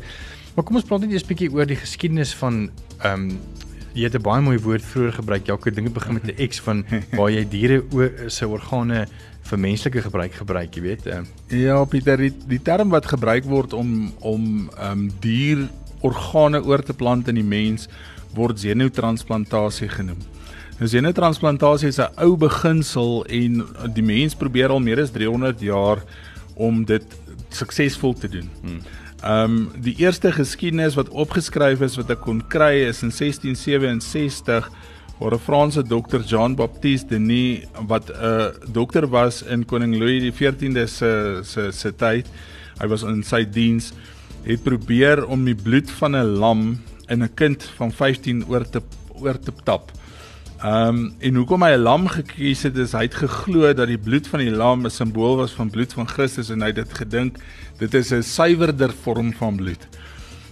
Maar 0.56 0.64
kom 0.64 0.76
ons 0.76 0.86
praat 0.86 1.02
net 1.02 1.12
eers 1.12 1.28
bietjie 1.28 1.52
oor 1.52 1.66
die 1.66 1.76
geskiedenis 1.76 2.34
van 2.34 2.70
ehm 3.04 3.30
um, 3.30 3.40
jy 3.96 4.04
het 4.04 4.16
'n 4.16 4.22
baie 4.22 4.42
mooi 4.42 4.60
woord 4.60 4.84
vroeër 4.84 5.14
gebruik. 5.14 5.46
Jaco, 5.48 5.70
dinge 5.70 5.90
begin 5.90 6.14
met 6.14 6.28
'n 6.28 6.48
X 6.48 6.60
van 6.60 6.86
waar 7.18 7.32
jy 7.32 7.48
diere 7.48 7.84
se 8.28 8.48
organe 8.48 9.08
vir 9.42 9.60
menslike 9.60 10.02
gebruik 10.02 10.34
gebruik, 10.34 10.76
jy 10.76 10.82
weet. 10.82 11.06
Uh. 11.08 11.22
Ja, 11.48 11.84
Pieter, 11.86 12.18
die, 12.18 12.34
die 12.48 12.62
term 12.62 12.90
wat 12.90 13.06
gebruik 13.06 13.46
word 13.46 13.74
om 13.74 14.12
om 14.20 14.70
ehm 14.78 14.92
um, 14.92 15.12
dier 15.20 15.70
organe 16.02 16.62
oor 16.64 16.84
te 16.84 16.94
plant 16.94 17.28
in 17.28 17.36
die 17.36 17.44
mens 17.44 17.88
word 18.34 18.60
xenotransplantasie 18.60 19.90
genoem. 19.90 20.20
Nou 20.80 20.90
xenotransplantasie 20.90 21.88
is 21.88 22.00
'n 22.00 22.12
ou 22.18 22.36
beginsel 22.38 23.26
en 23.26 23.66
die 23.94 24.04
mens 24.04 24.36
probeer 24.36 24.70
al 24.70 24.80
meer 24.80 25.02
as 25.02 25.12
300 25.12 25.62
jaar 25.62 26.04
om 26.56 26.86
dit 26.86 27.04
suksesvol 27.50 28.14
te 28.14 28.28
doen. 28.28 28.50
Hmm. 28.62 28.82
Ehm 29.24 29.44
um, 29.44 29.72
die 29.82 29.96
eerste 29.98 30.32
geskiedenis 30.32 30.96
wat 30.96 31.10
opgeskryf 31.10 31.82
is 31.82 31.96
wat 31.96 32.10
ek 32.10 32.22
kon 32.22 32.42
kry 32.48 32.84
is 32.86 33.02
in 33.02 33.14
1667 33.16 34.70
waar 35.20 35.34
'n 35.34 35.40
Franse 35.40 35.84
dokter 35.84 36.22
Jean 36.22 36.56
Baptiste 36.56 37.08
Denis 37.08 37.64
wat 37.88 38.10
'n 38.10 38.14
uh, 38.14 38.48
dokter 38.68 39.08
was 39.08 39.42
in 39.44 39.66
koning 39.66 39.96
Louis 39.96 40.22
die 40.22 40.34
14de 40.34 40.88
se 40.88 41.40
se 41.44 41.72
se 41.72 41.96
tyd. 41.96 42.28
Hy 42.80 42.88
was 42.88 43.04
in 43.04 43.24
sy 43.24 43.46
diens 43.50 43.94
het 44.44 44.64
probeer 44.64 45.26
om 45.26 45.46
die 45.46 45.56
bloed 45.56 45.92
van 45.92 46.16
'n 46.16 46.38
lam 46.38 46.82
in 47.08 47.24
'n 47.24 47.34
kind 47.34 47.64
van 47.78 47.92
15 47.92 48.46
oor 48.48 48.70
te 48.70 48.82
oor 49.22 49.40
te 49.40 49.52
tap. 49.64 49.92
Ehm 50.66 50.88
um, 50.88 51.14
en 51.20 51.36
hoekom 51.36 51.62
hy 51.62 51.76
'n 51.76 51.84
lam 51.86 52.08
gekies 52.10 52.64
het 52.66 52.78
is 52.82 52.94
hy 52.98 53.04
het 53.06 53.16
geglo 53.22 53.74
dat 53.74 53.88
die 53.88 54.00
bloed 54.02 54.28
van 54.28 54.42
die 54.42 54.50
lam 54.62 54.86
'n 54.86 54.90
simbool 54.90 55.36
was 55.38 55.52
van 55.54 55.70
bloed 55.70 55.94
van 55.94 56.08
Christus 56.08 56.50
en 56.50 56.62
hy 56.62 56.72
het 56.72 56.80
dit 56.80 56.94
gedink 56.94 57.38
dit 57.78 57.94
is 57.94 58.10
'n 58.12 58.24
suiwerder 58.24 58.94
vorm 59.04 59.34
van 59.34 59.56
bloed. 59.56 59.88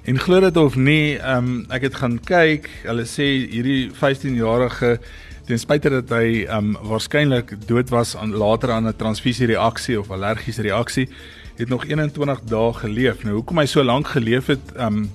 En 0.03 0.19
glo 0.19 0.39
dit 0.39 0.57
of 0.57 0.75
nie, 0.75 1.17
ehm 1.17 1.37
um, 1.37 1.65
ek 1.69 1.81
het 1.81 1.95
gaan 1.95 2.19
kyk, 2.19 2.69
hulle 2.83 3.05
sê 3.05 3.25
hierdie 3.49 3.89
15-jarige 3.89 4.99
ten 5.47 5.59
spyte 5.59 5.89
dat 5.89 6.09
hy 6.09 6.45
ehm 6.45 6.75
um, 6.75 6.77
waarskynlik 6.89 7.55
dood 7.65 7.89
was 7.89 8.15
aan 8.15 8.35
later 8.35 8.71
aan 8.71 8.87
'n 8.87 8.95
transfusie 8.95 9.47
reaksie 9.47 9.99
of 9.99 10.11
allergiese 10.11 10.61
reaksie, 10.61 11.09
het 11.57 11.69
nog 11.69 11.85
21 11.85 12.41
dae 12.45 12.73
geleef. 12.73 13.23
Nou 13.23 13.35
hoekom 13.35 13.57
hy 13.57 13.65
so 13.65 13.83
lank 13.83 14.07
geleef 14.07 14.45
het, 14.45 14.75
ehm 14.75 14.97
um, 14.97 15.09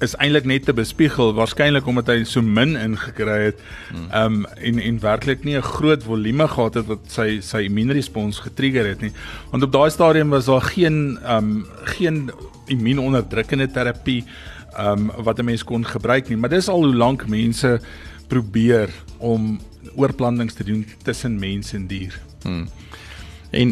is 0.00 0.14
eintlik 0.22 0.44
net 0.44 0.64
te 0.64 0.72
bespiegel 0.72 1.32
waarskynlik 1.34 1.86
omdat 1.90 2.12
hy 2.12 2.24
so 2.24 2.42
min 2.42 2.76
ingekry 2.76 3.38
het 3.48 3.62
ehm 4.10 4.40
um, 4.40 4.46
en 4.46 4.78
en 4.78 5.00
werklik 5.02 5.44
nie 5.44 5.56
'n 5.56 5.62
groot 5.62 6.02
volume 6.02 6.48
gehad 6.48 6.74
het 6.74 6.86
wat 6.86 7.06
sy 7.06 7.40
sy 7.40 7.64
immuunrespons 7.66 8.38
getrigger 8.40 8.86
het 8.86 9.00
nie 9.00 9.12
want 9.50 9.62
op 9.62 9.72
daai 9.72 9.90
stadium 9.90 10.30
was 10.30 10.46
daar 10.46 10.62
geen 10.62 11.18
ehm 11.22 11.36
um, 11.36 11.66
geen 11.84 12.30
immuunonderdrukkende 12.66 13.70
terapie 13.70 14.24
ehm 14.76 15.10
um, 15.10 15.24
wat 15.24 15.38
'n 15.38 15.44
mens 15.44 15.64
kon 15.64 15.84
gebruik 15.84 16.28
nie 16.28 16.36
maar 16.36 16.50
dis 16.50 16.68
al 16.68 16.84
hoe 16.84 16.94
lank 16.94 17.26
mense 17.26 17.80
probeer 18.28 18.88
om 19.18 19.58
oorplantings 19.94 20.54
te 20.54 20.64
doen 20.64 20.86
tussen 21.02 21.38
mens 21.38 21.72
en 21.72 21.86
dier. 21.86 22.20
Hmm. 22.42 22.68
En 23.50 23.70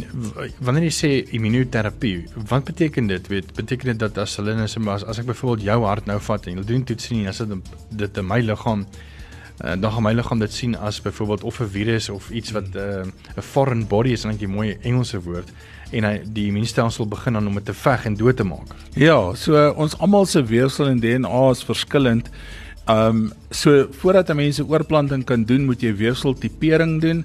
wanneer 0.64 0.86
jy 0.88 0.94
sê 0.94 1.10
immunoterapie, 1.36 2.24
wat 2.48 2.64
beteken 2.64 3.10
dit? 3.10 3.26
Weet, 3.28 3.52
beteken 3.54 3.92
dit 3.92 3.98
dat 3.98 4.18
as 4.18 4.36
hulle 4.40 4.54
nou 4.56 4.64
as 4.92 5.04
as 5.04 5.20
ek 5.20 5.28
byvoorbeeld 5.28 5.66
jou 5.68 5.82
hart 5.84 6.06
nou 6.08 6.16
vat 6.20 6.46
en 6.46 6.56
hulle 6.56 6.68
doen 6.68 6.84
toets 6.84 7.10
nie, 7.12 7.26
as 7.28 7.42
dit 7.44 7.72
dit 7.90 8.22
in 8.22 8.26
my 8.26 8.40
liggaam 8.40 8.86
uh, 8.86 9.74
dan 9.76 9.92
gaan 9.92 10.02
my 10.02 10.12
liggaam 10.16 10.40
dit 10.40 10.52
sien 10.52 10.76
as 10.76 11.00
byvoorbeeld 11.04 11.44
of 11.44 11.60
'n 11.60 11.68
virus 11.68 12.08
of 12.08 12.30
iets 12.30 12.50
wat 12.56 12.74
eh, 12.74 13.04
'n 13.04 13.12
uh, 13.36 13.42
foreign 13.42 13.86
body 13.86 14.16
is, 14.16 14.24
net 14.24 14.40
'n 14.40 14.50
mooi 14.50 14.76
Engelse 14.80 15.20
woord 15.20 15.52
en 15.90 16.04
hy 16.04 16.22
die 16.24 16.46
immuunstelsel 16.46 17.06
begin 17.06 17.32
dan 17.32 17.46
om 17.46 17.54
dit 17.54 17.64
te 17.64 17.74
veg 17.74 18.04
en 18.04 18.14
dood 18.14 18.36
te 18.36 18.44
maak. 18.44 18.74
Ja, 18.94 19.34
so 19.34 19.70
ons 19.76 19.98
almal 19.98 20.26
se 20.26 20.44
weefsel 20.44 20.88
en 20.88 21.00
DNA 21.00 21.50
is 21.50 21.64
verskillend. 21.64 22.30
Ehm 22.86 23.08
um, 23.08 23.32
so 23.50 23.86
voordat 23.90 24.30
'n 24.30 24.36
mens 24.36 24.58
'n 24.58 24.68
oorplanting 24.68 25.24
kan 25.24 25.44
doen, 25.44 25.64
moet 25.64 25.80
jy 25.80 25.96
weefseltipering 25.96 27.00
doen 27.00 27.24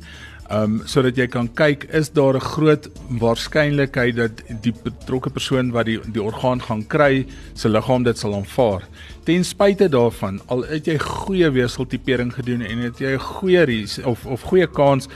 um 0.52 0.82
sodat 0.90 1.18
jy 1.18 1.28
kan 1.32 1.48
kyk 1.56 1.86
is 1.96 2.10
daar 2.12 2.36
'n 2.36 2.48
groot 2.54 2.90
waarskynlikheid 3.20 4.16
dat 4.16 4.44
die 4.62 4.74
betrokke 4.84 5.30
persoon 5.30 5.72
wat 5.72 5.86
die 5.86 6.00
die 6.14 6.24
orgaan 6.24 6.62
gaan 6.62 6.84
kry 6.88 7.26
se 7.54 7.70
liggaam 7.70 8.04
dit 8.04 8.18
sal 8.18 8.36
aanvaar. 8.36 8.82
Ten 9.24 9.44
spyte 9.44 9.90
daarvan, 9.90 10.42
al 10.48 10.64
het 10.64 10.86
jy 10.86 10.98
goeie 10.98 11.50
weefseltipering 11.50 12.34
gedoen 12.34 12.62
en 12.62 12.78
het 12.80 13.00
jy 13.00 13.14
'n 13.14 13.20
goeie 13.20 13.88
of 14.06 14.26
of 14.26 14.42
goeie 14.42 14.68
kans 14.68 15.08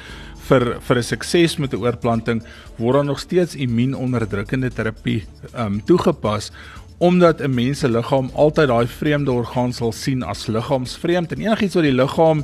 vir 0.47 0.79
vir 0.79 0.97
'n 0.97 1.03
sukses 1.03 1.57
met 1.57 1.73
'n 1.73 1.83
oorplanting, 1.83 2.43
word 2.77 2.95
daar 2.95 3.05
nog 3.05 3.19
steeds 3.19 3.55
immuunonderdrukkende 3.55 4.69
terapie 4.69 5.25
um 5.57 5.81
toegepas 5.81 6.51
omdat 6.97 7.41
'n 7.41 7.53
mens 7.53 7.79
se 7.79 7.89
liggaam 7.89 8.29
altyd 8.33 8.67
daai 8.67 8.87
vreemde 8.87 9.31
orgaan 9.31 9.73
sal 9.73 9.91
sien 9.91 10.23
as 10.23 10.47
liggaamsvreemd 10.47 11.31
en 11.31 11.41
enigiets 11.41 11.75
wat 11.75 11.83
die 11.83 11.91
liggaam 11.91 12.43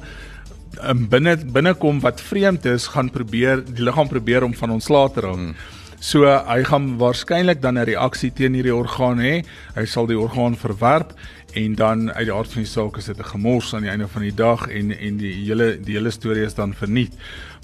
um, 0.79 1.07
binne 1.09 1.37
binnekom 1.37 1.99
wat 1.99 2.21
vreemd 2.21 2.65
is, 2.65 2.87
gaan 2.87 3.09
probeer 3.09 3.63
die 3.65 3.83
liggaam 3.83 4.07
probeer 4.07 4.43
om 4.43 4.53
van 4.53 4.71
ontslae 4.71 5.11
te 5.11 5.21
raak. 5.21 5.35
Hmm. 5.35 5.55
So 6.01 6.25
hy 6.25 6.63
gaan 6.65 6.97
waarskynlik 6.97 7.61
dan 7.61 7.77
'n 7.77 7.85
reaksie 7.85 8.31
teen 8.33 8.53
hierdie 8.53 8.75
orgaan 8.75 9.19
hê. 9.19 9.45
Hy 9.75 9.85
sal 9.85 10.07
die 10.07 10.17
orgaan 10.17 10.55
verwerp 10.57 11.13
en 11.53 11.75
dan 11.75 12.11
uit 12.11 12.25
die 12.25 12.33
aard 12.33 12.53
van 12.53 12.63
die 12.63 12.71
saak 12.71 12.97
is 12.97 13.05
dit 13.05 13.19
'n 13.19 13.31
gemors 13.33 13.73
aan 13.73 13.81
die 13.81 13.89
einde 13.89 14.07
van 14.07 14.21
die 14.21 14.33
dag 14.33 14.67
en 14.67 14.97
en 14.97 15.17
die 15.17 15.33
hele 15.45 15.77
die 15.77 15.93
hele 15.93 16.11
storie 16.11 16.45
is 16.45 16.55
dan 16.55 16.73
verniet. 16.73 17.13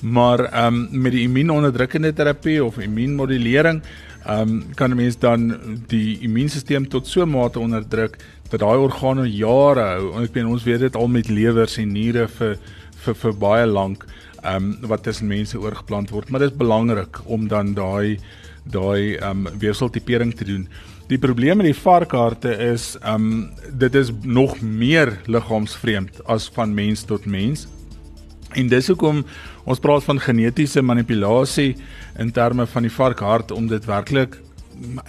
Maar 0.03 0.39
ehm 0.39 0.73
um, 0.73 1.01
met 1.01 1.11
die 1.11 1.23
immuunonderdrukkende 1.23 2.13
terapie 2.13 2.63
of 2.63 2.77
immuunmodulering 2.77 3.81
ehm 4.25 4.41
um, 4.41 4.73
kan 4.75 4.91
'n 4.91 4.95
mens 4.95 5.17
dan 5.17 5.59
die 5.87 6.19
immuunstelsel 6.19 6.87
tot 6.87 7.07
so 7.07 7.25
mate 7.25 7.59
onderdruk 7.59 8.17
dat 8.49 8.59
daai 8.59 8.77
organe 8.77 9.31
jare 9.31 9.81
hou. 9.81 10.23
Ek 10.23 10.33
meen 10.33 10.47
ons 10.47 10.63
weet 10.63 10.79
dit 10.79 10.95
al 10.95 11.07
met 11.07 11.29
lewers 11.29 11.77
en 11.77 11.91
niere 11.91 12.27
vir 12.27 12.57
vir 13.07 13.15
vir 13.23 13.37
baie 13.41 13.67
lank 13.67 14.05
ehm 14.43 14.55
um, 14.55 14.89
wat 14.91 15.03
tussen 15.03 15.27
mense 15.27 15.57
oorgeplant 15.59 16.11
word, 16.13 16.29
maar 16.29 16.43
dit 16.43 16.51
is 16.51 16.57
belangrik 16.57 17.19
om 17.25 17.47
dan 17.47 17.73
daai 17.73 18.19
daai 18.67 19.17
ehm 19.17 19.47
um, 19.47 19.59
weefseltipering 19.59 20.35
te 20.35 20.45
doen. 20.45 20.67
Die 21.07 21.17
probleem 21.17 21.57
met 21.57 21.69
die 21.69 21.81
varkharte 21.81 22.51
is 22.71 22.95
ehm 23.01 23.31
um, 23.31 23.49
dit 23.79 23.95
is 23.95 24.11
nog 24.23 24.59
meer 24.61 25.17
liggaamsvreemd 25.25 26.21
as 26.25 26.49
van 26.53 26.73
mens 26.73 27.03
tot 27.03 27.25
mens. 27.25 27.67
En 28.55 28.67
dis 28.67 28.87
hoekom 28.87 29.23
ons 29.65 29.79
praat 29.79 30.03
van 30.03 30.19
genetiese 30.19 30.81
manipulasie 30.81 31.75
in 32.19 32.31
terme 32.31 32.65
van 32.67 32.87
die 32.87 32.91
varkhart 32.91 33.51
om 33.51 33.67
dit 33.67 33.85
werklik 33.85 34.37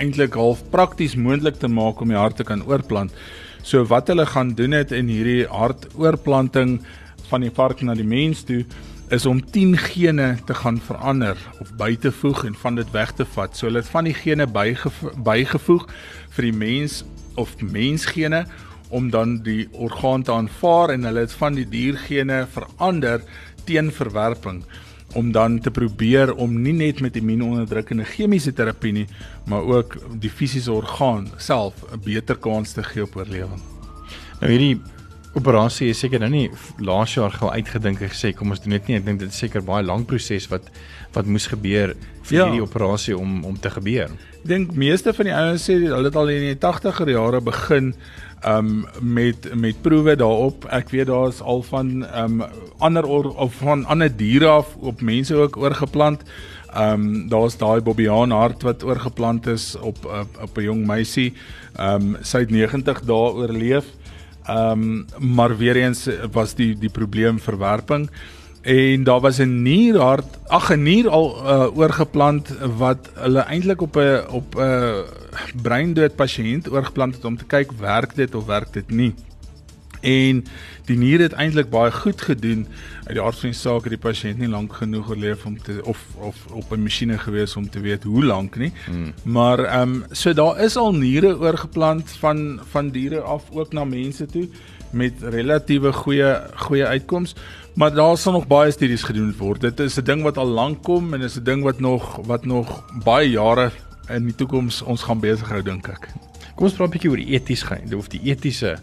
eintlik 0.01 0.35
half 0.35 0.63
prakties 0.73 1.17
moontlik 1.17 1.59
te 1.61 1.69
maak 1.69 2.01
om 2.01 2.09
die 2.09 2.19
hart 2.19 2.39
te 2.41 2.45
kan 2.45 2.65
oorplant. 2.67 3.13
So 3.63 3.85
wat 3.85 4.09
hulle 4.09 4.27
gaan 4.27 4.55
doen 4.57 4.73
het 4.73 4.93
in 4.97 5.11
hierdie 5.13 5.47
hartoorplanting 5.51 6.79
van 7.29 7.45
die 7.45 7.53
vark 7.55 7.83
na 7.83 7.95
die 7.95 8.07
mens 8.07 8.43
toe 8.49 8.65
is 9.15 9.27
om 9.27 9.41
10 9.41 9.77
gene 9.79 10.37
te 10.47 10.55
gaan 10.55 10.81
verander 10.81 11.37
of 11.61 11.73
by 11.81 11.95
te 11.97 12.13
voeg 12.13 12.45
en 12.45 12.55
van 12.55 12.77
dit 12.77 12.91
weg 12.93 13.13
te 13.17 13.25
vat. 13.25 13.57
So 13.57 13.67
hulle 13.67 13.81
het 13.81 13.89
van 13.89 14.05
die 14.05 14.17
gene 14.17 14.47
bygevoeg, 14.47 15.15
bygevoeg 15.25 15.87
vir 16.37 16.49
die 16.51 16.57
mens 16.57 17.05
of 17.41 17.55
mensgene 17.63 18.45
om 18.89 19.11
dan 19.11 19.39
die 19.45 19.69
orgaan 19.73 20.23
te 20.23 20.33
aanvaar 20.33 20.93
en 20.95 21.09
hulle 21.09 21.25
het 21.27 21.33
van 21.41 21.57
die 21.57 21.67
diergene 21.69 22.47
verander 22.53 23.25
teen 23.69 23.93
verwerping 23.93 24.63
om 25.17 25.33
dan 25.33 25.59
te 25.61 25.71
probeer 25.71 26.35
om 26.35 26.61
nie 26.63 26.75
net 26.77 27.01
met 27.01 27.17
immuunonderdrukkende 27.17 28.05
chemiese 28.05 28.53
terapie 28.53 28.93
nie, 28.93 29.07
maar 29.49 29.65
ook 29.65 29.97
die 30.21 30.31
fisiese 30.31 30.73
orgaan 30.73 31.29
self 31.37 31.75
'n 31.93 32.01
beter 32.05 32.37
kans 32.37 32.73
te 32.73 32.83
gee 32.83 33.03
op 33.03 33.17
oorlewing. 33.17 33.63
Nou 34.41 34.51
hierdie 34.53 34.81
operasie 35.37 35.91
is 35.93 35.99
seker 36.01 36.21
nou 36.21 36.31
nie 36.33 36.47
laas 36.81 37.15
jaar 37.15 37.33
gou 37.35 37.51
uitgedink 37.51 38.01
en 38.01 38.13
gesê 38.13 38.33
kom 38.37 38.55
ons 38.55 38.61
doen 38.61 38.77
dit 38.77 38.89
nie. 38.89 38.97
Ek 38.97 39.05
dink 39.05 39.21
dit 39.21 39.29
is 39.29 39.43
seker 39.45 39.65
baie 39.65 39.85
lank 39.85 40.09
proses 40.09 40.49
wat 40.53 40.71
wat 41.15 41.27
moes 41.27 41.49
gebeur 41.49 41.95
vir 42.29 42.37
ja. 42.37 42.47
hierdie 42.47 42.65
operasie 42.65 43.17
om 43.17 43.45
om 43.49 43.57
te 43.61 43.71
gebeur. 43.73 44.13
Ek 44.41 44.49
dink 44.49 44.73
meeste 44.79 45.13
van 45.17 45.29
die 45.29 45.37
ouens 45.37 45.69
sê 45.69 45.79
hulle 45.83 46.09
het 46.09 46.17
al 46.17 46.33
in 46.33 46.49
die 46.51 46.61
80er 46.61 47.13
jare 47.15 47.41
begin 47.45 47.95
um 48.47 48.87
met 49.01 49.49
met 49.55 49.81
proewe 49.83 50.17
daarop. 50.17 50.65
Ek 50.71 50.93
weet 50.95 51.11
daar's 51.11 51.41
al 51.41 51.63
van 51.63 52.05
um 52.15 52.45
ander 52.79 53.05
or, 53.05 53.33
of 53.37 53.55
van 53.63 53.85
ander 53.87 54.11
diere 54.17 54.49
af 54.61 54.77
op 54.79 55.01
mense 55.01 55.35
ook 55.35 55.57
oorgeplant. 55.57 56.23
Um 56.77 57.29
daar's 57.29 57.57
daai 57.59 57.81
Bobbejaan 57.81 58.31
hart 58.31 58.63
wat 58.63 58.85
oorgeplant 58.85 59.47
is 59.47 59.75
op 59.77 60.05
op, 60.05 60.39
op 60.43 60.59
'n 60.59 60.63
jong 60.63 60.87
meisie. 60.87 61.33
Um 61.79 62.17
sy 62.23 62.39
het 62.39 62.51
90 62.51 63.05
dae 63.05 63.33
oorleef. 63.35 63.98
Ehm 64.49 64.83
um, 64.83 65.07
maar 65.19 65.57
weer 65.57 65.77
eens 65.77 66.09
was 66.33 66.55
die 66.55 66.73
die 66.79 66.91
probleem 66.91 67.41
verwerping 67.41 68.09
en 68.63 69.05
daar 69.05 69.21
was 69.21 69.39
'n 69.39 69.63
nierhart 69.63 70.39
ag 70.47 70.71
'n 70.73 70.83
nier 70.83 71.09
al 71.09 71.29
uh, 71.37 71.77
oorgeplant 71.77 72.49
wat 72.77 73.11
hulle 73.15 73.41
eintlik 73.41 73.81
op 73.81 73.97
'n 73.97 74.25
op 74.31 74.57
'n 74.57 75.05
breindood 75.63 76.15
pasiënt 76.17 76.71
oorgeplant 76.71 77.15
het 77.15 77.25
om 77.25 77.37
te 77.37 77.45
kyk 77.45 77.73
werk 77.73 78.15
dit 78.15 78.35
of 78.35 78.47
werk 78.47 78.73
dit 78.73 78.91
nie. 78.91 79.15
En 80.01 80.45
die 80.85 80.97
nier 80.97 81.21
het 81.21 81.33
eintlik 81.33 81.71
baie 81.71 81.91
goed 81.93 82.21
gedoen 82.23 82.67
uit 83.05 83.17
die 83.17 83.23
aard 83.23 83.39
van 83.39 83.51
die 83.51 83.59
saak 83.59 83.89
het 83.89 83.95
die 83.97 84.01
pasiënt 84.01 84.39
nie 84.39 84.49
lank 84.49 84.73
genoeg 84.81 85.11
oorleef 85.11 85.45
om 85.47 85.59
te 85.63 85.81
of 85.85 86.05
of 86.17 86.47
op 86.53 86.73
'n 86.73 86.83
masjiene 86.83 87.19
gewees 87.19 87.57
om 87.57 87.71
te 87.71 87.81
weet 87.81 88.03
hoe 88.03 88.25
lank 88.25 88.57
nie. 88.57 88.73
Hmm. 88.87 89.13
Maar 89.25 89.59
ehm 89.59 89.83
um, 89.83 90.05
so 90.11 90.33
daar 90.33 90.61
is 90.61 90.77
al 90.77 90.95
niere 90.95 91.39
oorgeplant 91.39 92.11
van 92.11 92.61
van 92.71 92.91
diere 92.91 93.21
af 93.21 93.51
ook 93.51 93.73
na 93.73 93.85
mense 93.85 94.27
toe 94.27 94.49
met 94.91 95.13
relatiewe 95.21 95.93
goeie 95.93 96.41
goeie 96.55 96.85
uitkomste. 96.85 97.41
Maar 97.75 97.95
daar 97.95 98.17
sal 98.19 98.33
nog 98.33 98.47
baie 98.47 98.71
studies 98.71 99.03
gedoen 99.03 99.35
word. 99.39 99.61
Dit 99.61 99.81
is 99.81 99.99
'n 99.99 100.05
ding 100.05 100.23
wat 100.23 100.37
al 100.37 100.47
lank 100.47 100.83
kom 100.83 101.15
en 101.15 101.21
is 101.21 101.37
'n 101.37 101.45
ding 101.45 101.63
wat 101.63 101.81
nog 101.81 102.27
wat 102.27 102.45
nog 102.45 102.85
baie 103.05 103.31
jare 103.31 103.71
in 104.09 104.25
die 104.25 104.35
toekoms 104.35 104.83
ons 104.83 105.03
gaan 105.03 105.21
besig 105.21 105.49
hou 105.49 105.63
dink 105.63 105.89
ek. 105.89 106.09
Kom 106.55 106.67
ons 106.67 106.75
praat 106.75 106.89
'n 106.89 106.93
bietjie 106.93 107.11
oor 107.11 107.17
die 107.17 107.35
etiese 107.35 107.81
of 107.97 108.09
die 108.09 108.21
etiese 108.25 108.79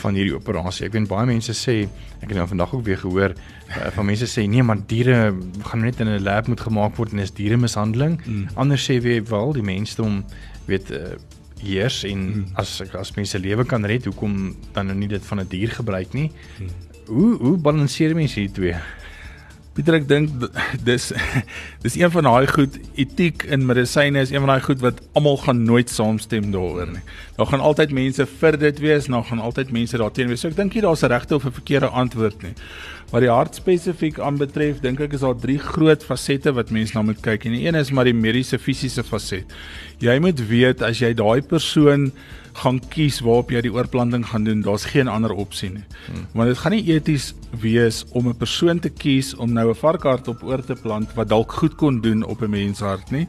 van 0.00 0.16
hierdie 0.18 0.34
operasie. 0.36 0.86
Ek 0.88 0.94
weet 0.96 1.08
baie 1.10 1.26
mense 1.28 1.54
sê, 1.56 1.76
ek 2.20 2.28
het 2.28 2.36
nou 2.38 2.46
vandag 2.50 2.74
ook 2.74 2.84
weer 2.86 3.00
gehoor 3.00 3.34
uh, 3.34 3.90
van 3.96 4.08
mense 4.08 4.28
sê 4.30 4.46
nee, 4.50 4.64
maar 4.66 4.80
diere 4.90 5.34
gaan 5.70 5.84
net 5.84 6.00
in 6.00 6.08
'n 6.08 6.22
lab 6.22 6.48
moet 6.48 6.60
gemaak 6.60 6.96
word 6.96 7.12
en 7.12 7.24
is 7.24 7.32
diere 7.32 7.56
mishandeling. 7.56 8.20
Mm. 8.24 8.48
Anders 8.54 8.84
sê 8.84 9.00
wie 9.00 9.20
wel 9.22 9.52
die 9.52 9.66
mense 9.66 10.02
om 10.02 10.24
weet 10.66 10.90
uh, 10.90 11.16
heers 11.62 12.04
en 12.04 12.18
mm. 12.18 12.46
as 12.54 12.80
as 12.96 13.14
mense 13.16 13.38
lewe 13.38 13.64
kan 13.64 13.84
red, 13.84 14.04
hoekom 14.04 14.54
dan 14.72 14.86
nou 14.86 14.96
nie 14.96 15.08
dit 15.08 15.24
van 15.24 15.40
'n 15.40 15.48
dier 15.48 15.70
gebruik 15.70 16.12
nie? 16.12 16.30
Mm. 16.58 16.68
Hoe 17.06 17.36
hoe 17.36 17.56
balanseer 17.58 18.14
mense 18.14 18.40
hierdie 18.40 18.54
twee? 18.54 18.76
Pieter 19.80 19.96
ek 19.96 20.08
dink 20.10 20.42
dis 20.88 21.06
dis 21.84 21.94
een 21.96 22.10
van 22.12 22.26
daai 22.28 22.46
goed 22.50 22.74
etiek 23.00 23.46
in 23.48 23.62
medisyne 23.64 24.20
is 24.20 24.28
een 24.28 24.42
van 24.44 24.50
daai 24.52 24.64
goed 24.66 24.82
wat 24.84 24.98
almal 25.16 25.38
gaan 25.40 25.62
nooit 25.64 25.88
saamstem 25.88 26.50
daaroor 26.52 26.90
nie. 26.92 27.00
Daar 27.38 27.48
gaan 27.48 27.64
altyd 27.64 27.94
mense 27.96 28.26
vir 28.42 28.58
dit 28.60 28.82
wees, 28.84 29.08
daar 29.08 29.24
gaan 29.24 29.40
altyd 29.40 29.72
mense 29.72 29.96
daarteen 29.96 30.28
wees. 30.28 30.44
So 30.44 30.52
ek 30.52 30.58
dink 30.58 30.76
nie 30.76 30.84
daar's 30.84 31.00
'n 31.00 31.08
regte 31.08 31.34
of 31.34 31.46
'n 31.48 31.56
verkeerde 31.56 31.88
antwoord 31.88 32.42
nie. 32.42 32.52
Wat 33.10 33.24
die 33.24 33.32
hart 33.32 33.54
spesifiek 33.54 34.20
aanbetref, 34.20 34.82
dink 34.84 35.00
ek 35.00 35.14
is 35.16 35.24
daar 35.24 35.34
drie 35.34 35.58
groot 35.58 36.04
fasette 36.04 36.52
wat 36.52 36.70
mense 36.70 36.92
na 36.94 37.02
moet 37.02 37.20
kyk. 37.20 37.46
En 37.46 37.52
die 37.52 37.66
een 37.66 37.74
is 37.74 37.90
maar 37.90 38.04
die 38.04 38.14
mediese 38.14 38.58
fisiese 38.58 39.02
faset. 39.02 39.48
Jy 39.98 40.18
moet 40.18 40.48
weet 40.48 40.82
as 40.82 41.00
jy 41.00 41.14
daai 41.14 41.40
persoon 41.40 42.12
gaan 42.52 42.80
kies 42.88 43.20
waarop 43.20 43.50
jy 43.50 43.60
die 43.60 43.72
oorplanting 43.72 44.26
gaan 44.26 44.44
doen, 44.44 44.62
daar's 44.62 44.84
geen 44.84 45.08
ander 45.08 45.32
opsie 45.32 45.70
nie. 45.70 45.84
Hmm. 46.06 46.26
Want 46.34 46.48
dit 46.48 46.58
gaan 46.58 46.72
nie 46.72 46.84
eties 46.94 47.34
wees 47.60 48.04
om 48.10 48.28
'n 48.28 48.36
persoon 48.36 48.78
te 48.78 48.90
kies 48.90 49.34
om 49.34 49.52
nou 49.52 49.70
'n 49.70 49.74
varkhart 49.74 50.28
op 50.28 50.42
oor 50.42 50.64
te 50.64 50.74
plant 50.74 51.14
wat 51.14 51.28
dalk 51.28 51.52
goed 51.52 51.74
kon 51.76 52.00
doen 52.00 52.22
op 52.22 52.42
'n 52.42 52.50
menshart 52.50 53.10
nie. 53.10 53.28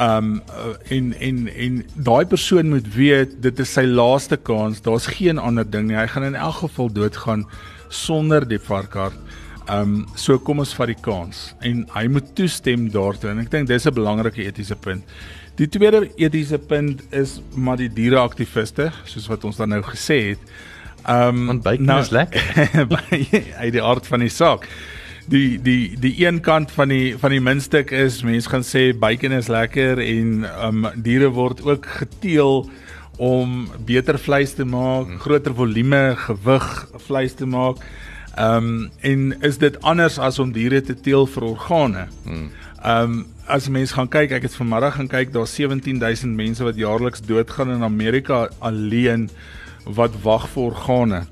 Um 0.00 0.42
en 0.88 1.12
en 1.20 1.48
en 1.54 1.84
daai 1.94 2.26
persoon 2.26 2.68
moet 2.68 2.94
weet 2.94 3.42
dit 3.42 3.58
is 3.58 3.72
sy 3.72 3.84
laaste 3.84 4.36
kans. 4.36 4.80
Daar's 4.82 5.06
geen 5.06 5.38
ander 5.38 5.70
ding 5.70 5.86
nie. 5.86 5.96
Hy 5.96 6.06
gaan 6.06 6.24
in 6.24 6.34
elk 6.34 6.54
geval 6.54 6.92
doodgaan 6.92 7.46
sonder 7.88 8.48
die 8.48 8.58
varkhart. 8.58 9.14
Um 9.70 10.06
so 10.14 10.38
kom 10.38 10.58
ons 10.58 10.74
vat 10.74 10.86
die 10.86 11.00
kans 11.00 11.54
en 11.60 11.86
hy 11.94 12.06
moet 12.08 12.34
toestem 12.34 12.90
daartoe 12.90 13.30
en 13.30 13.38
ek 13.38 13.50
dink 13.50 13.68
dis 13.68 13.86
'n 13.86 13.94
belangrike 13.94 14.42
etiese 14.42 14.76
punt. 14.76 15.04
Die 15.54 15.68
tweede 15.70 16.08
etiese 16.18 16.58
punt 16.58 17.02
is 17.14 17.36
maar 17.54 17.78
die 17.78 17.90
diereaktiviste, 17.92 18.88
soos 19.06 19.28
wat 19.30 19.44
ons 19.46 19.60
dan 19.60 19.70
nou 19.70 19.82
gesê 19.86 20.16
het. 20.32 20.54
Ehm 21.04 21.36
um, 21.36 21.46
want 21.46 21.62
bacon 21.62 21.86
nou, 21.86 22.00
is 22.00 22.10
lekker 22.10 22.42
uit 23.62 23.72
die 23.76 23.82
aard 23.82 24.06
van 24.06 24.24
die 24.24 24.32
saak. 24.32 24.66
Die 25.30 25.60
die 25.62 25.94
die 26.00 26.14
een 26.24 26.40
kant 26.40 26.72
van 26.74 26.90
die 26.90 27.14
van 27.18 27.30
die 27.30 27.42
muntstuk 27.44 27.92
is 27.94 28.22
mense 28.26 28.50
gaan 28.50 28.66
sê 28.66 28.88
bacon 28.98 29.36
is 29.36 29.50
lekker 29.52 30.00
en 30.02 30.32
ehm 30.48 30.84
um, 30.84 31.02
diere 31.06 31.30
word 31.36 31.62
ook 31.62 31.86
geteel 32.00 32.64
om 33.22 33.68
beter 33.86 34.18
vleis 34.18 34.56
te 34.58 34.64
maak, 34.66 35.06
hmm. 35.06 35.20
groter 35.22 35.54
volume, 35.54 36.02
gewig 36.18 36.66
vleis 37.06 37.38
te 37.38 37.46
maak. 37.46 37.78
Ehm 38.34 38.56
um, 38.56 38.90
en 39.06 39.30
is 39.46 39.60
dit 39.62 39.78
anders 39.82 40.18
as 40.18 40.38
om 40.42 40.50
diere 40.52 40.82
te 40.82 40.98
teel 40.98 41.30
vir 41.30 41.46
organe? 41.52 42.08
Hmm. 42.24 42.50
Ehm 42.82 43.18
um, 43.20 43.24
as 43.46 43.68
mense 43.68 43.94
gaan 43.94 44.08
kyk, 44.08 44.32
ek 44.32 44.46
het 44.48 44.56
vanmiddag 44.56 44.96
gaan 44.98 45.08
kyk, 45.08 45.32
daar's 45.34 45.54
17000 45.54 46.34
mense 46.36 46.64
wat 46.64 46.76
jaarliks 46.80 47.22
doodgaan 47.24 47.74
in 47.76 47.82
Amerika 47.82 48.48
alleen 48.58 49.28
wat 49.84 50.16
wag 50.24 50.48
vir 50.54 50.70
organe. 50.70 51.24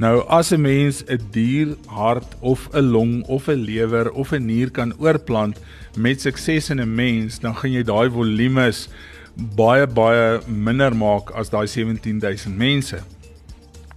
Nou 0.00 0.24
as 0.28 0.52
'n 0.52 0.62
mens 0.62 1.02
'n 1.08 1.20
dier 1.30 1.76
hart 1.86 2.36
of 2.40 2.68
'n 2.72 2.90
long 2.92 3.24
of 3.26 3.48
'n 3.48 3.64
lewer 3.64 4.10
of 4.12 4.32
'n 4.32 4.46
nier 4.46 4.70
kan 4.70 4.94
oorplant 4.98 5.58
met 5.96 6.20
sukses 6.20 6.70
in 6.70 6.80
'n 6.80 6.94
mens, 6.94 7.38
dan 7.38 7.54
gaan 7.54 7.72
jy 7.72 7.82
daai 7.82 8.08
volumes 8.10 8.88
baie 9.36 9.86
baie 9.86 10.40
minder 10.46 10.96
maak 10.96 11.30
as 11.30 11.50
daai 11.50 11.66
17000 11.66 12.56
mense. 12.56 12.98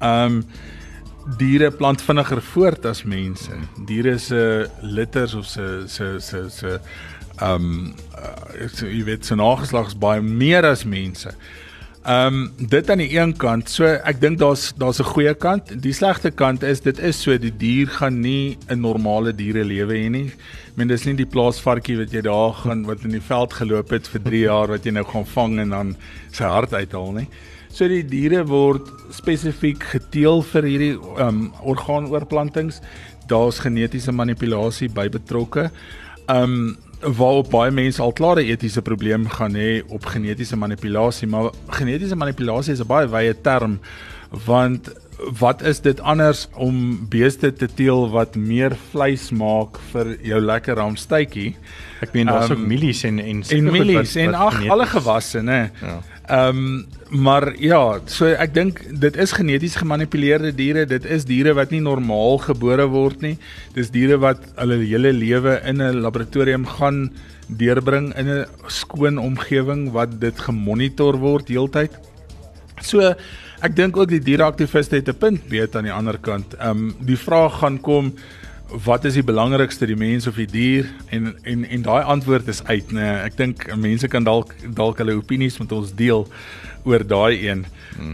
Um 0.02 0.44
diere 1.38 1.72
plant 1.72 2.02
vinniger 2.02 2.42
voort 2.42 2.86
as 2.86 3.04
mense. 3.04 3.52
Diere 3.88 4.18
se 4.20 4.70
litters 4.82 5.34
of 5.34 5.46
se 5.46 5.84
se 5.88 6.20
se 6.20 6.50
se 6.50 6.80
um 7.42 7.94
uh, 8.18 8.68
jy 8.82 9.04
weet 9.04 9.26
se 9.26 9.36
nageslag 9.36 9.88
is 9.88 9.98
baie 9.98 10.22
meer 10.22 10.66
as 10.66 10.84
mense. 10.84 11.34
Ehm 12.04 12.36
um, 12.36 12.68
dit 12.68 12.90
aan 12.90 13.00
die 13.00 13.14
een 13.16 13.32
kant, 13.40 13.70
so 13.72 13.88
ek 13.88 14.18
dink 14.20 14.36
daar's 14.42 14.74
daar's 14.76 15.00
'n 15.00 15.08
goeie 15.08 15.34
kant. 15.34 15.72
Die 15.82 15.94
slegte 15.94 16.32
kant 16.32 16.64
is 16.64 16.82
dit 16.82 17.00
is 17.00 17.22
so 17.22 17.38
die 17.38 17.58
dier 17.58 17.88
gaan 17.88 18.20
nie 18.20 18.58
'n 18.68 18.82
normale 18.82 19.32
diere 19.32 19.64
lewe 19.64 19.94
hê 19.94 20.10
nie. 20.10 20.28
Ek 20.28 20.76
meen 20.76 20.88
dis 20.88 21.06
nie 21.06 21.14
die 21.14 21.26
plaasvarkie 21.26 21.98
wat 21.98 22.12
jy 22.12 22.22
daar 22.22 22.54
gaan 22.54 22.84
wat 22.86 23.06
in 23.06 23.12
die 23.12 23.22
veld 23.22 23.54
geloop 23.54 23.90
het 23.90 24.08
vir 24.08 24.22
3 24.22 24.40
jaar 24.40 24.68
wat 24.68 24.84
jy 24.86 24.92
nou 24.92 25.06
gaan 25.06 25.26
vang 25.26 25.60
en 25.60 25.70
dan 25.70 25.96
sy 26.32 26.44
hart 26.44 26.74
uithaal 26.74 27.12
nie. 27.12 27.28
So 27.70 27.88
die 27.88 28.04
diere 28.04 28.44
word 28.46 28.92
spesifiek 29.12 29.84
geteel 29.84 30.42
vir 30.42 30.64
hierdie 30.64 31.00
ehm 31.00 31.28
um, 31.28 31.54
orgaanoorplantings. 31.64 32.82
Daar's 33.28 33.60
genetiese 33.60 34.12
manipulasie 34.12 34.90
by 34.90 35.08
betrokke. 35.08 35.72
Ehm 36.28 36.44
um, 36.44 36.78
waarop 37.04 37.50
baie 37.52 37.72
mense 37.72 38.02
al 38.02 38.14
klaar 38.14 38.40
'n 38.40 38.50
etiese 38.50 38.82
probleem 38.82 39.28
gaan 39.30 39.56
hê 39.56 39.84
op 39.88 40.06
genetiese 40.06 40.56
manipulasie, 40.56 41.28
maar 41.28 41.52
genetiese 41.68 42.16
manipulasie 42.16 42.74
is 42.74 42.82
'n 42.82 42.88
baie 42.88 43.08
wye 43.08 43.36
term 43.42 43.80
want 44.46 44.92
wat 45.40 45.62
is 45.62 45.80
dit 45.80 46.00
anders 46.02 46.48
om 46.54 47.08
beeste 47.10 47.54
te 47.54 47.68
teel 47.74 48.10
wat 48.10 48.36
meer 48.36 48.76
vleis 48.92 49.30
maak 49.32 49.78
vir 49.92 50.18
jou 50.26 50.42
lekker 50.42 50.76
ramstytjie? 50.76 51.56
Ek 52.02 52.14
meen 52.14 52.32
daar's 52.32 52.50
um, 52.50 52.58
ook 52.58 52.68
mielies 52.68 53.04
en 53.04 53.20
en 53.20 53.44
en 53.44 53.72
mielies 53.72 54.16
en 54.16 54.34
ag 54.34 54.60
alle 54.68 54.86
gewasse, 54.86 55.42
nê. 55.42 55.70
Ja. 55.82 56.02
Ehm 56.28 56.58
um, 56.58 56.86
maar 57.14 57.54
ja, 57.62 58.00
so 58.10 58.26
ek 58.26 58.54
dink 58.56 58.80
dit 59.02 59.18
is 59.22 59.36
geneties 59.38 59.78
gemanipuleerde 59.78 60.50
diere. 60.58 60.86
Dit 60.90 61.06
is 61.06 61.28
diere 61.30 61.54
wat 61.54 61.72
nie 61.74 61.82
normaal 61.84 62.40
gebore 62.42 62.88
word 62.90 63.22
nie. 63.22 63.36
Dis 63.78 63.92
diere 63.94 64.18
wat 64.22 64.42
hulle 64.58 64.80
hele 64.82 65.14
lewe 65.14 65.60
in 65.70 65.82
'n 65.82 66.02
laboratorium 66.02 66.66
gaan 66.66 67.12
deurbring 67.48 68.14
in 68.18 68.30
'n 68.30 68.46
skoon 68.68 69.18
omgewing 69.18 69.92
wat 69.92 70.20
dit 70.20 70.40
gemonitor 70.40 71.18
word 71.18 71.48
heeltyd. 71.48 71.92
So 72.82 73.14
ek 73.62 73.76
dink 73.76 73.98
ook 73.98 74.10
die 74.10 74.20
diereaktiviste 74.20 74.96
het 74.96 75.10
'n 75.10 75.18
punt 75.18 75.42
weet 75.50 75.76
aan 75.76 75.86
die 75.86 75.94
ander 75.94 76.18
kant. 76.18 76.56
Ehm 76.58 76.70
um, 76.70 76.96
die 77.00 77.18
vraag 77.18 77.60
gaan 77.60 77.80
kom 77.80 78.14
wat 78.86 79.06
is 79.06 79.14
die 79.14 79.24
belangrikste 79.24 79.86
die 79.86 79.96
mens 79.96 80.28
of 80.28 80.36
die 80.36 80.48
dier 80.50 80.88
en 81.10 81.36
en 81.44 81.66
en 81.66 81.82
daai 81.82 82.04
antwoord 82.04 82.48
is 82.48 82.64
uit 82.64 82.92
nê 82.92 83.06
ek 83.28 83.38
dink 83.38 83.68
mense 83.76 84.08
kan 84.08 84.24
dalk 84.24 84.56
dalk 84.66 84.98
hulle 84.98 85.14
opinies 85.20 85.60
met 85.60 85.72
ons 85.72 85.94
deel 85.94 86.26
oor 86.86 87.08
daai 87.08 87.50
een. 87.50 87.66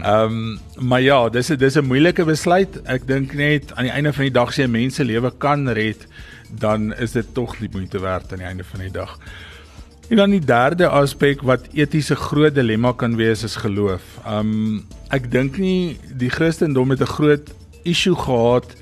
Ehm 0.02 0.24
um, 0.24 0.58
maar 0.88 1.00
ja, 1.00 1.28
dis 1.28 1.50
'n 1.50 1.56
dis 1.56 1.76
'n 1.76 1.84
moeilike 1.84 2.24
besluit. 2.24 2.82
Ek 2.84 3.06
dink 3.06 3.32
net 3.32 3.74
aan 3.74 3.84
die 3.84 3.92
einde 3.92 4.12
van 4.12 4.24
die 4.24 4.32
dag 4.32 4.52
sê 4.52 4.68
mense 4.68 5.04
lewe 5.04 5.32
kan 5.38 5.68
red, 5.68 6.06
dan 6.50 6.94
is 6.94 7.12
dit 7.12 7.34
tog 7.34 7.60
nie 7.60 7.70
moeite 7.72 8.00
werd 8.00 8.32
aan 8.32 8.38
die 8.38 8.46
einde 8.46 8.64
van 8.64 8.80
die 8.80 8.90
dag. 8.90 9.18
En 10.08 10.16
dan 10.16 10.30
die 10.30 10.44
derde 10.44 10.88
aspek 10.88 11.42
wat 11.42 11.68
etiese 11.72 12.16
groot 12.16 12.54
dilemma 12.54 12.92
kan 12.92 13.16
wees 13.16 13.42
is 13.42 13.56
geloof. 13.56 14.02
Ehm 14.26 14.38
um, 14.38 14.86
ek 15.08 15.30
dink 15.30 15.58
nie 15.58 15.98
die 16.16 16.30
Christendom 16.30 16.90
het 16.90 17.00
'n 17.00 17.14
groot 17.16 17.50
issue 17.82 18.16
gehad 18.16 18.76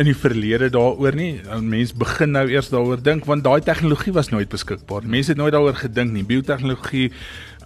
in 0.00 0.08
die 0.08 0.16
verlede 0.16 0.70
daaroor 0.72 1.14
nie. 1.16 1.40
Mense 1.60 1.96
begin 1.98 2.32
nou 2.36 2.46
eers 2.48 2.70
daaroor 2.72 3.00
dink 3.04 3.26
want 3.28 3.44
daai 3.44 3.60
tegnologie 3.64 4.14
was 4.16 4.30
nooit 4.32 4.48
beskikbaar. 4.52 5.04
Mense 5.04 5.34
het 5.34 5.40
nooit 5.40 5.52
daaroor 5.52 5.76
gedink 5.76 6.14
nie. 6.14 6.24
Biotehnologie, 6.24 7.10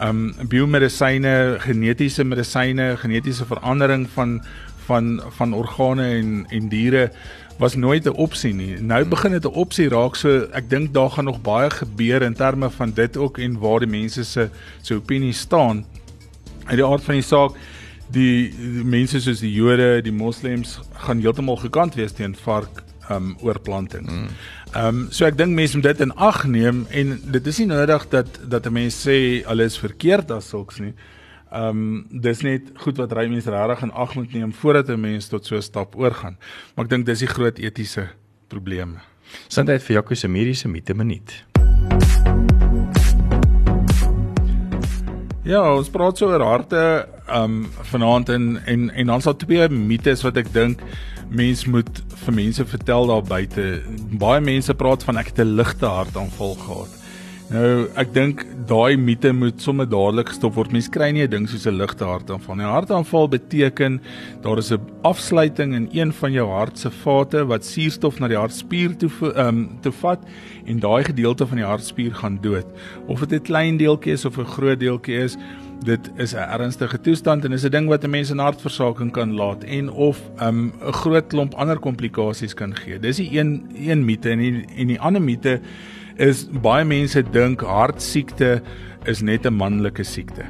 ehm 0.00 0.24
um, 0.26 0.48
biomedisyne, 0.50 1.56
genetiese 1.62 2.24
medisyne, 2.24 2.94
genetiese 3.00 3.46
verandering 3.46 4.08
van 4.14 4.40
van 4.86 5.20
van 5.38 5.54
organe 5.54 6.06
en 6.18 6.46
en 6.50 6.68
diere 6.68 7.10
was 7.58 7.74
nooit 7.74 8.04
'n 8.04 8.16
opsie 8.16 8.54
nie. 8.54 8.80
Nou 8.80 9.04
begin 9.04 9.32
dit 9.32 9.44
'n 9.44 9.54
opsie 9.54 9.88
raak. 9.88 10.16
So 10.16 10.48
ek 10.52 10.70
dink 10.70 10.94
daar 10.94 11.10
gaan 11.10 11.24
nog 11.24 11.42
baie 11.42 11.70
gebeur 11.70 12.22
in 12.22 12.34
terme 12.34 12.70
van 12.70 12.92
dit 12.92 13.16
ook 13.16 13.38
en 13.38 13.58
waar 13.58 13.78
die 13.78 13.88
mense 13.88 14.24
se 14.24 14.48
se 14.82 14.94
opinie 14.94 15.32
staan. 15.32 15.84
Uit 16.64 16.76
die 16.76 16.84
aard 16.84 17.02
van 17.02 17.14
die 17.14 17.22
saak 17.22 17.52
die, 18.12 18.50
die 18.50 18.84
mense 18.84 19.20
soos 19.20 19.40
die 19.40 19.52
Jode, 19.52 20.02
die 20.02 20.12
Moslems 20.12 20.80
gaan 21.06 21.20
heeltemal 21.20 21.56
gekant 21.56 21.96
wees 21.98 22.12
teen 22.12 22.34
vark 22.34 22.82
um 23.10 23.36
oorplantings. 23.42 24.12
Mm. 24.12 24.28
Um 24.76 25.02
so 25.14 25.26
ek 25.28 25.38
dink 25.38 25.54
mense 25.56 25.78
moet 25.78 25.90
dit 25.92 26.04
in 26.06 26.14
ag 26.18 26.44
neem 26.50 26.84
en 26.90 27.14
dit 27.32 27.46
is 27.52 27.60
nie 27.62 27.68
nodig 27.70 28.08
dat 28.12 28.40
dat 28.50 28.66
'n 28.66 28.72
mens 28.72 28.96
sê 29.06 29.44
alles 29.46 29.78
verkeerd 29.78 30.30
as 30.30 30.48
sulks 30.48 30.78
nie. 30.78 30.94
Um 31.52 32.06
dis 32.10 32.42
net 32.42 32.62
goed 32.76 32.98
wat 32.98 33.12
ry 33.12 33.28
mense 33.28 33.50
regtig 33.50 33.82
in 33.82 33.92
ag 33.92 34.14
moet 34.14 34.32
neem 34.32 34.52
voordat 34.52 34.88
'n 34.90 35.00
mens 35.00 35.28
tot 35.28 35.46
so 35.46 35.56
'n 35.56 35.62
stap 35.62 35.96
oorgaan. 35.96 36.36
Maar 36.74 36.84
ek 36.84 36.90
dink 36.90 37.06
dis 37.06 37.18
die 37.18 37.28
groot 37.28 37.58
etiese 37.58 38.08
probleme. 38.48 39.00
Sindheid 39.48 39.82
vir 39.82 39.94
Jaco 39.94 40.14
se 40.14 40.28
mediese 40.28 40.68
minuut. 40.68 41.44
Ja, 45.46 45.60
ons 45.76 45.86
praat 45.94 46.18
so 46.18 46.26
oor 46.26 46.42
harte 46.42 46.78
um 47.30 47.68
vanaand 47.92 48.32
en 48.34 48.46
en 48.66 48.88
en 48.90 49.12
dan 49.12 49.22
sal 49.22 49.36
twee 49.38 49.68
mites 49.70 50.24
wat 50.26 50.40
ek 50.42 50.48
dink 50.50 50.82
mens 51.30 51.62
moet 51.70 52.00
vir 52.24 52.34
mense 52.34 52.66
vertel 52.66 53.06
daar 53.06 53.22
buite. 53.22 53.66
Baie 54.18 54.42
mense 54.42 54.74
praat 54.74 55.06
van 55.06 55.22
ek 55.22 55.30
het 55.30 55.38
'n 55.44 55.54
ligte 55.54 55.86
hartaanval 55.86 56.54
gehad. 56.66 56.90
Nou, 57.46 57.86
ek 57.94 58.08
dink 58.10 58.40
daai 58.66 58.96
mite 58.98 59.30
moet 59.30 59.60
sommer 59.62 59.86
dadelik 59.86 60.32
gestop 60.32 60.56
word. 60.56 60.72
Mense 60.74 60.90
kry 60.90 61.12
nie 61.14 61.22
'n 61.22 61.30
ding 61.30 61.46
soos 61.46 61.66
'n 61.66 61.78
ligte 61.78 62.02
hartaanval 62.02 62.56
nie. 62.56 62.64
'n 62.64 62.74
Hartaanval 62.74 63.28
beteken 63.28 64.00
daar 64.42 64.58
is 64.58 64.72
'n 64.72 64.80
afsluiting 65.04 65.72
in 65.72 65.88
een 65.92 66.12
van 66.12 66.32
jou 66.32 66.48
hart 66.48 66.76
se 66.76 66.90
vate 66.90 67.46
wat 67.46 67.64
suurstof 67.64 68.18
na 68.18 68.26
die 68.26 68.36
hartspier 68.36 68.96
toe 68.96 69.10
ehm 69.32 69.46
um, 69.46 69.78
toe 69.80 69.92
vat 69.92 70.18
en 70.66 70.80
daai 70.80 71.04
gedeelte 71.04 71.46
van 71.46 71.56
die 71.56 71.66
hartspier 71.66 72.14
gaan 72.14 72.38
dood. 72.42 72.66
Of 73.06 73.20
dit 73.20 73.40
'n 73.40 73.44
klein 73.44 73.76
deeltjie 73.76 74.12
is 74.12 74.24
of 74.24 74.38
'n 74.38 74.44
groot 74.44 74.80
deeltjie 74.80 75.22
is, 75.22 75.36
dit 75.84 76.10
is 76.16 76.34
'n 76.34 76.50
ernstige 76.50 77.00
toestand 77.00 77.44
en 77.44 77.52
is 77.52 77.64
'n 77.64 77.70
ding 77.70 77.88
wat 77.88 78.02
'n 78.02 78.10
mens 78.10 78.30
in 78.30 78.38
hartversaking 78.38 79.12
kan 79.12 79.34
laat 79.34 79.62
en 79.64 79.88
of 79.90 80.20
'n 80.40 80.44
um, 80.44 80.72
groot 80.80 81.28
klomp 81.28 81.54
ander 81.54 81.78
komplikasies 81.78 82.54
kan 82.54 82.74
gee. 82.74 82.98
Dis 82.98 83.16
die 83.16 83.38
een 83.38 83.70
een 83.74 84.04
mite 84.04 84.30
en 84.30 84.38
die, 84.38 84.64
en 84.76 84.86
die 84.86 85.00
ander 85.00 85.22
mite 85.22 85.60
is 86.18 86.46
baie 86.62 86.84
mense 86.84 87.22
dink 87.32 87.60
hartsiekte 87.60 88.60
is 89.06 89.22
net 89.22 89.46
'n 89.46 89.54
manlike 89.54 90.04
siekte. 90.04 90.46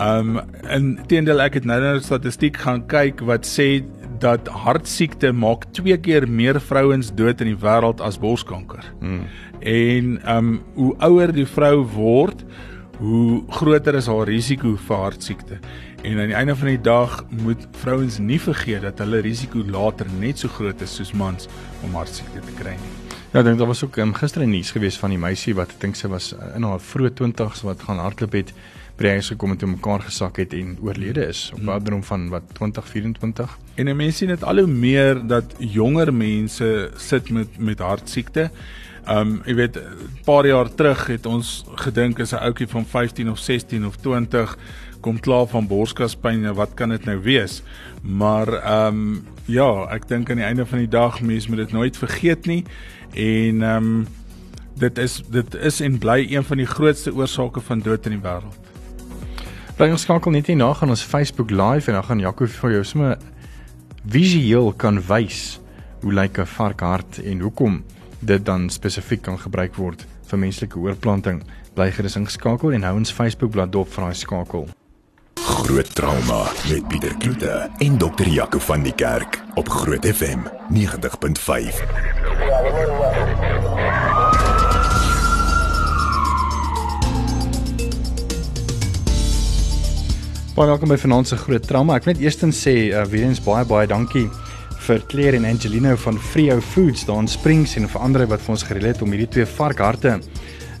Um 0.00 0.40
en 0.62 0.98
teendeel 1.06 1.40
ek 1.40 1.54
het 1.54 1.64
nou 1.64 1.80
'n 1.80 2.00
statistiek 2.00 2.56
gaan 2.56 2.86
kyk 2.86 3.20
wat 3.20 3.46
sê 3.46 3.84
dat 4.18 4.48
hartsiekte 4.48 5.32
maak 5.32 5.64
twee 5.72 5.96
keer 5.96 6.28
meer 6.28 6.60
vrouens 6.60 7.10
dood 7.14 7.40
in 7.40 7.54
die 7.54 7.62
wêreld 7.62 8.00
as 8.00 8.18
borskanker. 8.18 8.84
Hmm. 9.00 9.26
En 9.60 10.20
um 10.36 10.60
hoe 10.74 10.94
ouer 10.98 11.32
die 11.32 11.46
vrou 11.46 11.84
word, 11.84 12.44
hoe 12.98 13.42
groter 13.48 13.94
is 13.94 14.06
haar 14.06 14.26
risiko 14.26 14.76
vir 14.76 14.96
hartsiekte. 14.96 15.58
En 16.02 16.18
aan 16.18 16.30
die 16.30 16.38
einde 16.38 16.56
van 16.56 16.68
die 16.68 16.80
dag 16.80 17.24
moet 17.30 17.66
vrouens 17.82 18.18
nie 18.18 18.40
vergeet 18.40 18.82
dat 18.82 18.98
hulle 18.98 19.20
risiko 19.20 19.62
later 19.66 20.06
net 20.18 20.38
so 20.38 20.48
groot 20.48 20.80
is 20.80 20.94
soos 20.94 21.12
mans 21.12 21.48
om 21.82 21.94
hartsiekte 21.94 22.40
te 22.40 22.54
kry 22.62 22.74
nie. 22.74 22.97
Ja, 23.28 23.42
ek 23.42 23.44
dink 23.44 23.58
daar 23.60 23.68
was 23.68 23.82
ook 23.84 23.98
um, 24.00 24.14
gister 24.16 24.40
'n 24.40 24.48
nuus 24.50 24.70
gewees 24.72 24.96
van 24.96 25.10
die 25.10 25.18
meisie 25.20 25.52
wat 25.54 25.68
ek 25.68 25.80
dink 25.80 25.96
sy 25.96 26.08
was 26.08 26.32
uh, 26.32 26.56
in 26.56 26.64
haar 26.64 26.80
vroeë 26.80 27.10
20's 27.12 27.60
wat 27.60 27.82
gaan 27.84 28.00
hardloop 28.00 28.32
het 28.32 28.54
by 28.96 29.04
die 29.04 29.10
huis 29.20 29.28
gekom 29.28 29.52
en 29.52 29.70
mekaar 29.70 30.00
gesak 30.00 30.38
het 30.40 30.54
en 30.56 30.78
oorlede 30.80 31.26
is 31.28 31.50
op 31.52 31.58
hmm. 31.58 31.68
ouderdom 31.68 32.02
van 32.02 32.28
wat 32.32 32.42
2024. 32.56 33.58
En 33.76 33.96
mense 33.96 34.16
sien 34.16 34.28
dit 34.28 34.44
al 34.44 34.58
hoe 34.58 34.66
meer 34.66 35.20
dat 35.26 35.44
jonger 35.58 36.14
mense 36.14 36.90
sit 36.96 37.30
met 37.30 37.58
met 37.58 37.78
hartsiekte. 37.78 38.50
Um 39.06 39.42
jy 39.44 39.54
weet 39.54 39.76
'n 39.76 40.24
paar 40.24 40.46
jaar 40.46 40.74
terug 40.74 41.06
het 41.06 41.26
ons 41.26 41.64
gedink 41.84 42.18
is 42.18 42.32
'n 42.32 42.40
ouetjie 42.40 42.68
van 42.68 42.86
15 42.86 43.30
of 43.30 43.38
16 43.38 43.86
of 43.86 43.96
20 43.96 44.56
kom 45.00 45.20
klaar 45.20 45.46
van 45.46 45.66
borskaspyn 45.66 46.54
wat 46.54 46.74
kan 46.74 46.88
dit 46.88 47.04
nou 47.04 47.20
wees? 47.20 47.62
Maar 48.02 48.48
um 48.88 49.26
ja, 49.48 49.68
ek 49.94 50.06
dink 50.08 50.30
aan 50.30 50.40
die 50.42 50.46
einde 50.46 50.66
van 50.68 50.82
die 50.82 50.90
dag 50.90 51.20
mense 51.24 51.48
moet 51.48 51.64
dit 51.64 51.72
nooit 51.72 51.96
vergeet 51.96 52.46
nie 52.46 52.62
en 53.16 53.62
um 53.64 53.92
dit 54.78 54.98
is 55.02 55.18
dit 55.32 55.54
is 55.54 55.80
en 55.82 55.98
bly 55.98 56.20
een 56.30 56.44
van 56.44 56.60
die 56.60 56.68
grootste 56.68 57.10
oorsake 57.14 57.60
van 57.66 57.80
dood 57.82 58.06
in 58.06 58.18
die 58.18 58.22
wêreld. 58.22 58.68
Bly 59.78 59.88
ons 59.94 60.04
skakel 60.06 60.34
net 60.34 60.50
hier 60.50 60.58
na 60.58 60.68
gaan 60.74 60.92
ons 60.94 61.02
Facebook 61.02 61.50
live 61.50 61.90
en 61.90 61.98
dan 61.98 62.06
gaan 62.06 62.22
Jaco 62.22 62.46
vir 62.46 62.76
jou 62.76 62.84
sommer 62.84 63.16
visueel 64.06 64.72
kan 64.76 65.00
wys 65.08 65.58
hoe 66.02 66.12
lyk 66.12 66.38
'n 66.38 66.46
varkhart 66.46 67.18
en 67.24 67.40
hoekom 67.40 67.84
dit 68.20 68.44
dan 68.44 68.70
spesifiek 68.70 69.22
kan 69.22 69.38
gebruik 69.38 69.74
word 69.74 70.06
vir 70.28 70.38
menslike 70.38 70.78
oorplanting. 70.78 71.42
Bly 71.74 71.90
gerus 71.90 72.16
ingeskakel 72.16 72.72
en 72.72 72.82
hou 72.82 72.96
ons 72.96 73.12
Facebook 73.12 73.50
bladsy 73.50 73.70
dop 73.70 73.88
vir 73.88 74.04
daai 74.04 74.14
skakel. 74.14 74.68
Groot 75.48 75.94
trauma 75.94 76.44
met 76.68 76.88
Pieter 76.88 77.16
Kloete 77.16 77.70
en 77.78 77.98
dokter 77.98 78.28
Jaco 78.28 78.58
van 78.58 78.82
die 78.82 78.92
Kerk 78.92 79.38
op 79.54 79.68
Groot 79.68 80.06
FM 80.06 80.38
90.5. 80.74 81.78
Baie 90.54 90.68
welkom 90.68 90.88
by 90.88 90.96
Vanaand 90.96 91.28
se 91.28 91.36
Groot 91.36 91.64
Trauma. 91.66 91.96
Ek 91.96 92.04
wil 92.04 92.12
net 92.18 92.22
eerstens 92.26 92.60
sê 92.60 92.76
uh, 92.90 93.06
weer 93.08 93.30
eens 93.30 93.40
baie 93.40 93.64
baie 93.64 93.88
dankie 93.88 94.26
vir 94.84 95.00
Claire 95.08 95.40
en 95.40 95.48
Angelino 95.48 95.96
van 96.04 96.20
Frio 96.20 96.60
Foods 96.60 97.08
daar 97.08 97.24
in 97.24 97.28
Springs 97.28 97.78
en 97.80 97.88
vir 97.88 98.04
ander 98.04 98.28
wat 98.28 98.44
vir 98.44 98.58
ons 98.58 98.68
gereël 98.68 98.92
het 98.92 99.00
om 99.02 99.16
hierdie 99.16 99.32
twee 99.38 99.48
varkharte 99.56 100.18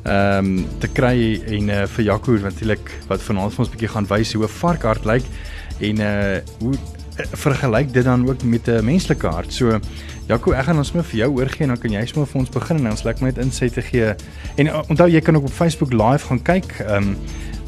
ehm 0.04 0.46
um, 0.46 0.66
te 0.78 0.88
kry 0.88 1.40
en 1.46 1.68
uh, 1.68 1.86
vir 1.86 2.04
Jaco 2.04 2.36
natuurlik 2.38 2.90
wat 3.08 3.22
vanaand 3.22 3.52
vir 3.52 3.64
ons 3.64 3.68
'n 3.68 3.74
bietjie 3.74 3.92
gaan 3.94 4.06
wys 4.06 4.32
hoe 4.32 4.44
'n 4.44 4.48
varkhart 4.60 5.04
lyk 5.04 5.24
en 5.80 6.00
uh 6.00 6.38
hoe 6.60 6.74
uh, 6.74 7.26
vergelyk 7.32 7.92
dit 7.92 8.04
dan 8.04 8.28
ook 8.28 8.42
met 8.42 8.68
'n 8.68 8.84
menslike 8.84 9.26
hart. 9.26 9.52
So 9.52 9.80
Jaco, 10.28 10.52
ek 10.52 10.64
gaan 10.64 10.78
ons 10.78 10.92
net 10.92 11.06
vir 11.06 11.18
jou 11.18 11.30
oorgee 11.40 11.64
en 11.64 11.68
dan 11.68 11.78
kan 11.80 11.90
jy 11.90 12.06
sommer 12.06 12.28
vir 12.28 12.40
ons 12.40 12.50
begin 12.50 12.76
en 12.76 12.90
ons 12.90 13.02
lekker 13.02 13.24
net 13.24 13.38
insig 13.38 13.72
te 13.72 13.82
gee. 13.82 14.14
En 14.56 14.66
uh, 14.66 14.82
onthou 14.88 15.08
jy 15.08 15.20
kan 15.20 15.36
ook 15.36 15.48
op 15.48 15.52
Facebook 15.52 15.92
live 15.92 16.26
gaan 16.26 16.42
kyk. 16.42 16.74
Ehm 16.80 16.96
um, 16.96 17.16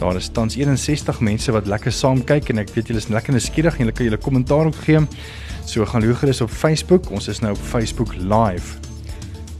daar 0.00 0.16
is 0.16 0.28
tans 0.32 0.56
61 0.56 1.20
mense 1.20 1.52
wat 1.52 1.66
lekker 1.66 1.92
saam 1.92 2.24
kyk 2.24 2.48
en 2.48 2.58
ek 2.58 2.70
weet 2.74 2.86
julle 2.88 3.00
is 3.00 3.08
lekker 3.08 3.32
nuuskierig 3.32 3.74
en 3.74 3.84
julle 3.84 3.92
kan 3.92 4.04
julle 4.04 4.16
kommentaar 4.16 4.66
ook 4.66 4.84
gee. 4.84 5.00
So 5.64 5.84
gaan 5.84 6.04
loer 6.04 6.16
gerus 6.16 6.40
op 6.40 6.50
Facebook. 6.50 7.10
Ons 7.10 7.28
is 7.28 7.40
nou 7.40 7.52
op 7.52 7.60
Facebook 7.60 8.14
live. 8.14 8.89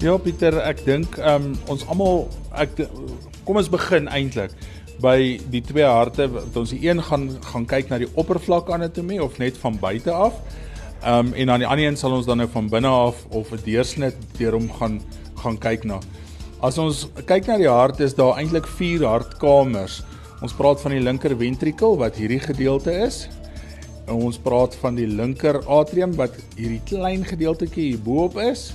Ja 0.01 0.15
Pieter, 0.17 0.55
ek 0.65 0.79
dink 0.87 1.19
um, 1.21 1.51
ons 1.69 1.83
almal 1.93 2.23
ek 2.57 2.71
kom 3.45 3.59
ons 3.61 3.67
begin 3.69 4.07
eintlik 4.09 4.55
by 5.05 5.37
die 5.53 5.61
twee 5.61 5.85
harte 5.85 6.25
wat 6.33 6.57
ons 6.57 6.73
die 6.73 6.87
een 6.87 7.03
gaan 7.05 7.27
gaan 7.51 7.67
kyk 7.69 7.93
na 7.93 7.99
die 8.01 8.09
oppervlak 8.17 8.73
anatomie 8.73 9.19
of 9.21 9.37
net 9.43 9.61
van 9.61 9.77
buite 9.83 10.09
af. 10.09 10.41
Ehm 11.05 11.29
um, 11.29 11.35
en 11.37 11.53
dan 11.53 11.61
die 11.61 11.69
ander 11.69 11.85
een 11.85 12.01
sal 12.01 12.17
ons 12.17 12.25
dan 12.33 12.41
nou 12.41 12.49
van 12.49 12.73
binne 12.73 12.89
af 12.89 13.21
of 13.29 13.53
'n 13.53 13.61
deursnit 13.69 14.17
deur 14.41 14.57
hom 14.57 14.73
gaan 14.81 15.03
gaan 15.43 15.61
kyk 15.69 15.85
na. 15.85 16.01
As 16.65 16.79
ons 16.79 17.07
kyk 17.29 17.47
na 17.47 17.61
die 17.61 17.69
hart 17.69 18.01
is 18.01 18.17
daar 18.17 18.41
eintlik 18.41 18.73
vier 18.81 19.05
hartkamers. 19.05 20.03
Ons 20.41 20.57
praat 20.57 20.81
van 20.81 20.97
die 20.97 21.05
linker 21.05 21.37
ventrikel 21.37 21.97
wat 22.01 22.17
hierdie 22.17 22.41
gedeelte 22.41 22.93
is. 23.05 23.29
En 24.09 24.15
ons 24.15 24.39
praat 24.39 24.75
van 24.81 24.95
die 24.95 25.07
linker 25.07 25.61
atrium 25.69 26.17
wat 26.17 26.33
hierdie 26.57 26.81
klein 26.89 27.25
gedeeltjie 27.25 27.91
hier 27.93 28.01
bo-op 28.01 28.41
is. 28.41 28.73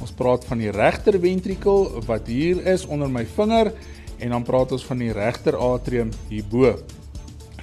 Ons 0.00 0.12
praat 0.16 0.44
van 0.44 0.60
die 0.60 0.72
regter 0.74 1.18
ventrikel 1.20 1.86
wat 2.06 2.28
hier 2.28 2.60
is 2.66 2.86
onder 2.86 3.10
my 3.10 3.24
vinger 3.36 3.72
en 4.18 4.32
dan 4.32 4.44
praat 4.44 4.72
ons 4.72 4.84
van 4.86 5.00
die 5.00 5.12
regter 5.12 5.56
atrium 5.56 6.10
hierbo. 6.30 6.74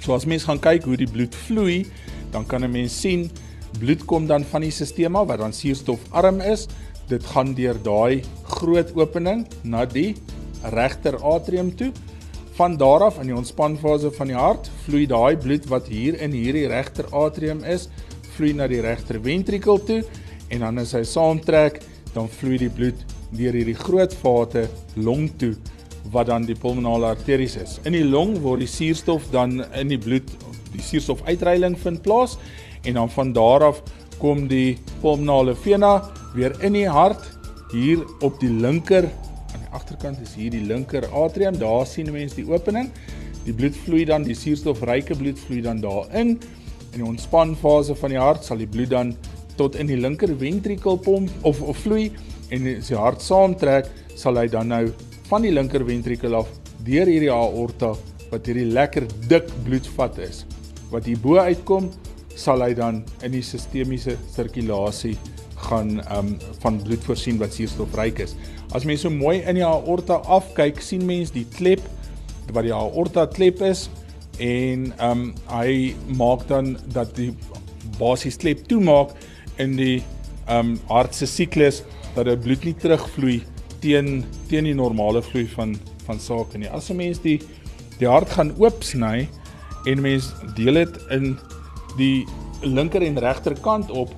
So 0.00 0.14
as 0.14 0.26
mens 0.26 0.44
gaan 0.44 0.60
kyk 0.60 0.84
hoe 0.84 0.96
die 0.96 1.10
bloed 1.10 1.34
vloei, 1.46 1.84
dan 2.30 2.46
kan 2.46 2.64
'n 2.64 2.70
mens 2.70 3.00
sien 3.00 3.30
bloed 3.78 4.04
kom 4.06 4.26
dan 4.26 4.44
van 4.44 4.62
die 4.62 4.70
stelsel 4.70 5.26
wat 5.26 5.38
dan 5.38 5.52
suurstofarm 5.52 6.40
is. 6.40 6.68
Dit 7.08 7.24
gaan 7.24 7.54
deur 7.54 7.76
daai 7.82 8.22
groot 8.44 8.94
opening 8.96 9.46
na 9.62 9.84
die 9.84 10.14
regter 10.62 11.16
atrium 11.22 11.76
toe 11.76 11.92
Van 12.54 12.76
daar 12.76 13.02
af 13.02 13.16
in 13.18 13.26
die 13.26 13.34
ontspanfase 13.34 14.12
van 14.14 14.28
die 14.30 14.36
hart 14.38 14.68
vloei 14.84 15.08
daai 15.10 15.34
bloed 15.42 15.64
wat 15.66 15.88
hier 15.90 16.14
in 16.22 16.30
hierdie 16.30 16.68
regter 16.70 17.08
atrium 17.10 17.64
is, 17.66 17.88
vloei 18.36 18.52
na 18.54 18.68
die 18.70 18.78
regter 18.84 19.18
ventrikel 19.22 19.80
toe 19.82 20.04
en 20.54 20.62
dan 20.62 20.78
as 20.78 20.92
hy 20.94 21.02
saamtrek, 21.02 21.80
dan 22.14 22.30
vloei 22.30 22.58
die 22.62 22.70
bloed 22.72 23.00
deur 23.34 23.56
hierdie 23.56 23.76
groot 23.78 24.14
vate 24.22 24.66
long 24.96 25.28
toe 25.40 25.54
wat 26.12 26.28
dan 26.28 26.44
die 26.46 26.56
pulmonale 26.58 27.14
arteries 27.14 27.56
is. 27.56 27.78
In 27.84 27.96
die 27.96 28.04
long 28.04 28.36
word 28.44 28.62
die 28.62 28.70
suurstof 28.70 29.30
dan 29.32 29.62
in 29.74 29.90
die 29.92 30.00
bloed 30.00 30.28
die 30.74 30.82
suurstofuitreiling 30.82 31.76
vind 31.80 32.02
plaas 32.04 32.38
en 32.84 32.98
dan 33.00 33.10
van 33.10 33.32
daar 33.34 33.68
af 33.70 33.82
kom 34.20 34.46
die 34.48 34.78
pulmonale 35.00 35.56
vena 35.56 35.96
weer 36.34 36.54
in 36.62 36.76
die 36.76 36.88
hart 36.88 37.30
hier 37.72 38.04
op 38.22 38.38
die 38.42 38.52
linker 38.52 39.08
agterkant 39.74 40.20
is 40.22 40.34
hier 40.38 40.52
die 40.54 40.62
linker 40.64 41.06
atrium. 41.10 41.58
Daar 41.58 41.86
sien 41.88 42.10
mense 42.14 42.38
die 42.38 42.46
opening. 42.50 42.90
Die 43.44 43.54
bloed 43.56 43.76
vloei 43.84 44.04
dan, 44.08 44.24
die 44.24 44.36
suurstofryke 44.38 45.16
bloed 45.18 45.40
vloei 45.46 45.60
dan 45.64 45.82
daarin. 45.82 46.36
In 46.94 47.00
die 47.00 47.06
ontspanfase 47.06 47.96
van 47.98 48.14
die 48.14 48.20
hart 48.22 48.46
sal 48.46 48.62
die 48.62 48.70
bloed 48.70 48.92
dan 48.94 49.14
tot 49.58 49.76
in 49.80 49.90
die 49.90 49.98
linker 50.00 50.32
ventrikel 50.38 50.98
pomp 50.98 51.30
of 51.46 51.62
of 51.62 51.78
vloei 51.84 52.10
en 52.54 52.66
as 52.76 52.90
die 52.90 52.98
hart 52.98 53.22
saamtrek, 53.24 53.88
sal 54.16 54.38
hy 54.38 54.46
dan 54.50 54.70
nou 54.72 54.84
van 55.30 55.44
die 55.44 55.52
linker 55.54 55.84
ventrikel 55.86 56.36
af 56.38 56.50
deur 56.84 57.08
hierdie 57.08 57.32
aorta 57.32 57.94
wat 58.30 58.48
hierdie 58.48 58.70
lekker 58.72 59.06
dik 59.30 59.48
bloedvat 59.64 60.18
is. 60.24 60.44
Wat 60.90 61.06
hier 61.08 61.20
bo 61.20 61.38
uitkom, 61.40 61.90
sal 62.36 62.62
hy 62.64 62.74
dan 62.76 63.02
in 63.22 63.34
die 63.34 63.44
sistemiese 63.46 64.18
sirkulasie 64.34 65.14
gaan 65.64 66.00
um 66.12 66.34
van 66.62 66.80
bloed 66.82 67.04
voorsien 67.06 67.38
wat 67.40 67.54
suurstofryk 67.56 68.20
is. 68.26 68.34
As 68.74 68.84
mens 68.84 69.04
so 69.06 69.12
mooi 69.12 69.38
in 69.42 69.58
die 69.60 69.66
aorta 69.66 70.20
afkyk, 70.36 70.82
sien 70.82 71.04
mens 71.06 71.32
die 71.34 71.46
klep 71.56 71.82
wat 72.52 72.66
die 72.66 72.74
aorta 72.74 73.24
klep 73.30 73.62
is 73.64 73.86
en 74.42 74.90
um 75.02 75.28
hy 75.52 75.94
maak 76.18 76.44
dan 76.50 76.74
dat 76.92 77.14
die 77.16 77.30
basies 78.00 78.36
klep 78.40 78.66
toemaak 78.68 79.14
in 79.58 79.76
die 79.76 80.02
um 80.50 80.78
hart 80.88 81.14
se 81.14 81.26
siklus 81.26 81.82
dat 82.14 82.26
die 82.26 82.36
bloed 82.36 82.64
nie 82.64 82.74
terugvloei 82.74 83.42
teen 83.80 84.24
teen 84.48 84.64
die 84.64 84.74
normale 84.74 85.22
vloei 85.22 85.46
van 85.56 85.76
van 86.04 86.20
sake 86.20 86.58
nie. 86.58 86.68
As 86.68 86.90
'n 86.90 86.96
mens 86.96 87.18
die 87.18 87.40
die 87.98 88.08
hart 88.08 88.30
gaan 88.30 88.52
oopsny 88.58 89.28
en 89.86 90.00
mens 90.00 90.32
deel 90.56 90.74
dit 90.74 90.98
in 91.10 91.38
die 91.96 92.26
linker 92.62 93.02
en 93.02 93.18
regter 93.18 93.54
kant 93.60 93.90
op, 93.90 94.10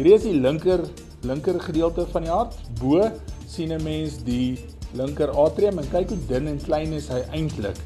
Hierdie 0.00 0.14
is 0.14 0.22
die 0.24 0.38
linker 0.38 0.84
linker 1.26 1.58
gedeelte 1.60 2.06
van 2.08 2.24
die 2.24 2.30
hart. 2.30 2.54
Bo 2.78 3.10
sien 3.50 3.72
'n 3.72 3.82
mens 3.82 4.22
die 4.24 4.56
linker 4.96 5.28
atrium 5.28 5.78
en 5.78 5.88
kyk 5.90 6.08
hoe 6.08 6.18
dun 6.28 6.46
en 6.46 6.60
klein 6.62 6.92
is 6.92 7.08
hy 7.08 7.20
eintlik. 7.36 7.76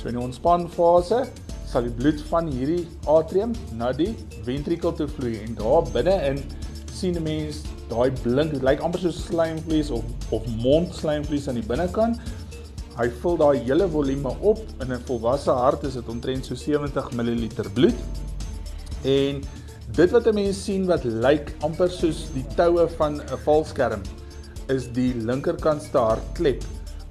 So 0.00 0.08
in 0.08 0.18
die 0.18 0.24
ontspanfase 0.24 1.26
sal 1.66 1.82
die 1.82 1.94
bloed 1.98 2.20
van 2.30 2.46
hierdie 2.46 2.86
atrium 3.06 3.52
na 3.72 3.92
die 3.92 4.14
ventrikel 4.44 4.94
toe 4.94 5.08
vloei 5.08 5.38
en 5.42 5.54
daar 5.54 5.82
binne-in 5.92 6.42
sien 6.92 7.16
'n 7.16 7.22
mens 7.22 7.62
daai 7.88 8.10
blink, 8.22 8.52
dit 8.52 8.62
lyk 8.62 8.80
amper 8.80 9.00
soos 9.00 9.26
slijmvlies 9.26 9.90
of 9.90 10.04
of 10.30 10.46
mondslijmvlies 10.46 11.48
aan 11.48 11.60
die 11.60 11.68
binnekant 11.68 12.18
Hy 12.96 13.10
vul 13.20 13.34
daai 13.36 13.58
hele 13.66 13.84
volume 13.92 14.30
op 14.40 14.60
in 14.80 14.92
'n 14.92 15.02
volwasse 15.04 15.52
hart 15.52 15.82
is 15.84 15.96
dit 15.98 16.08
omtrent 16.08 16.46
so 16.46 16.54
70 16.54 17.10
ml 17.12 17.48
bloed. 17.74 17.98
En 19.04 19.42
dit 19.98 20.10
wat 20.10 20.26
'n 20.26 20.34
mens 20.34 20.64
sien 20.64 20.86
wat 20.86 21.04
lyk 21.04 21.52
amper 21.60 21.90
soos 21.90 22.28
die 22.32 22.46
toue 22.56 22.88
van 22.96 23.20
'n 23.20 23.38
valskerm 23.44 24.00
is 24.68 24.88
die 24.92 25.14
linkerkantste 25.14 25.98
hartklep 25.98 26.64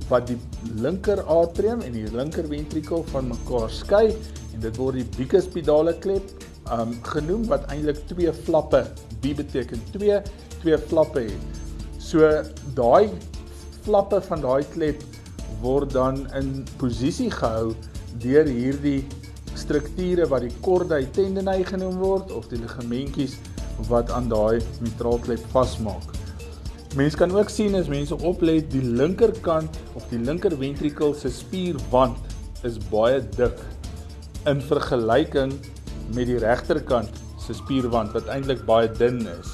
wat 0.09 0.27
die 0.27 0.37
linker 0.75 1.21
atrium 1.21 1.81
en 1.81 1.91
die 1.91 2.11
linker 2.11 2.47
ventrikel 2.47 3.05
van 3.13 3.27
mekaar 3.27 3.69
skei 3.69 4.15
dit 4.61 4.77
word 4.79 4.99
die 4.99 5.07
bicuspidale 5.17 5.95
klep 6.03 6.45
um 6.73 6.95
genoem 7.05 7.45
wat 7.51 7.67
eintlik 7.73 8.01
twee 8.09 8.31
flappe 8.45 8.85
bi 9.21 9.33
beteken 9.37 9.81
twee 9.93 10.21
twee 10.61 10.77
flappe 10.89 11.25
het. 11.27 11.59
So 12.01 12.29
daai 12.77 13.09
flappe 13.85 14.21
van 14.29 14.41
daai 14.41 14.63
klep 14.73 15.03
word 15.61 15.93
dan 15.93 16.25
in 16.37 16.65
posisie 16.81 17.29
gehou 17.33 17.75
deur 18.23 18.49
hierdie 18.49 19.03
strukture 19.55 20.27
wat 20.31 20.45
die 20.45 20.53
chordae 20.65 21.05
tendineae 21.15 21.65
genoem 21.67 21.99
word 22.01 22.31
of 22.35 22.49
die 22.51 22.59
ligamentjies 22.61 23.37
wat 23.89 24.11
aan 24.11 24.29
daai 24.31 24.61
mitraalklep 24.83 25.43
vasmaak. 25.53 26.13
Mense 26.95 27.19
kan 27.19 27.33
ook 27.35 27.49
sien 27.51 27.75
as 27.75 27.89
mense 27.91 28.15
oplet 28.23 28.69
die 28.71 28.83
linkerkant 28.83 29.79
of 29.99 30.05
die 30.11 30.19
linker 30.19 30.55
ventrikel 30.59 31.13
se 31.13 31.31
spierwand 31.33 32.35
is 32.67 32.77
baie 32.91 33.19
dik 33.35 33.59
in 34.49 34.61
vergelyking 34.61 35.53
met 36.13 36.27
die 36.29 36.39
regterkant 36.41 37.21
se 37.41 37.53
spierwand 37.53 38.13
wat 38.13 38.29
eintlik 38.33 38.65
baie 38.65 38.89
dun 38.99 39.23
is. 39.39 39.53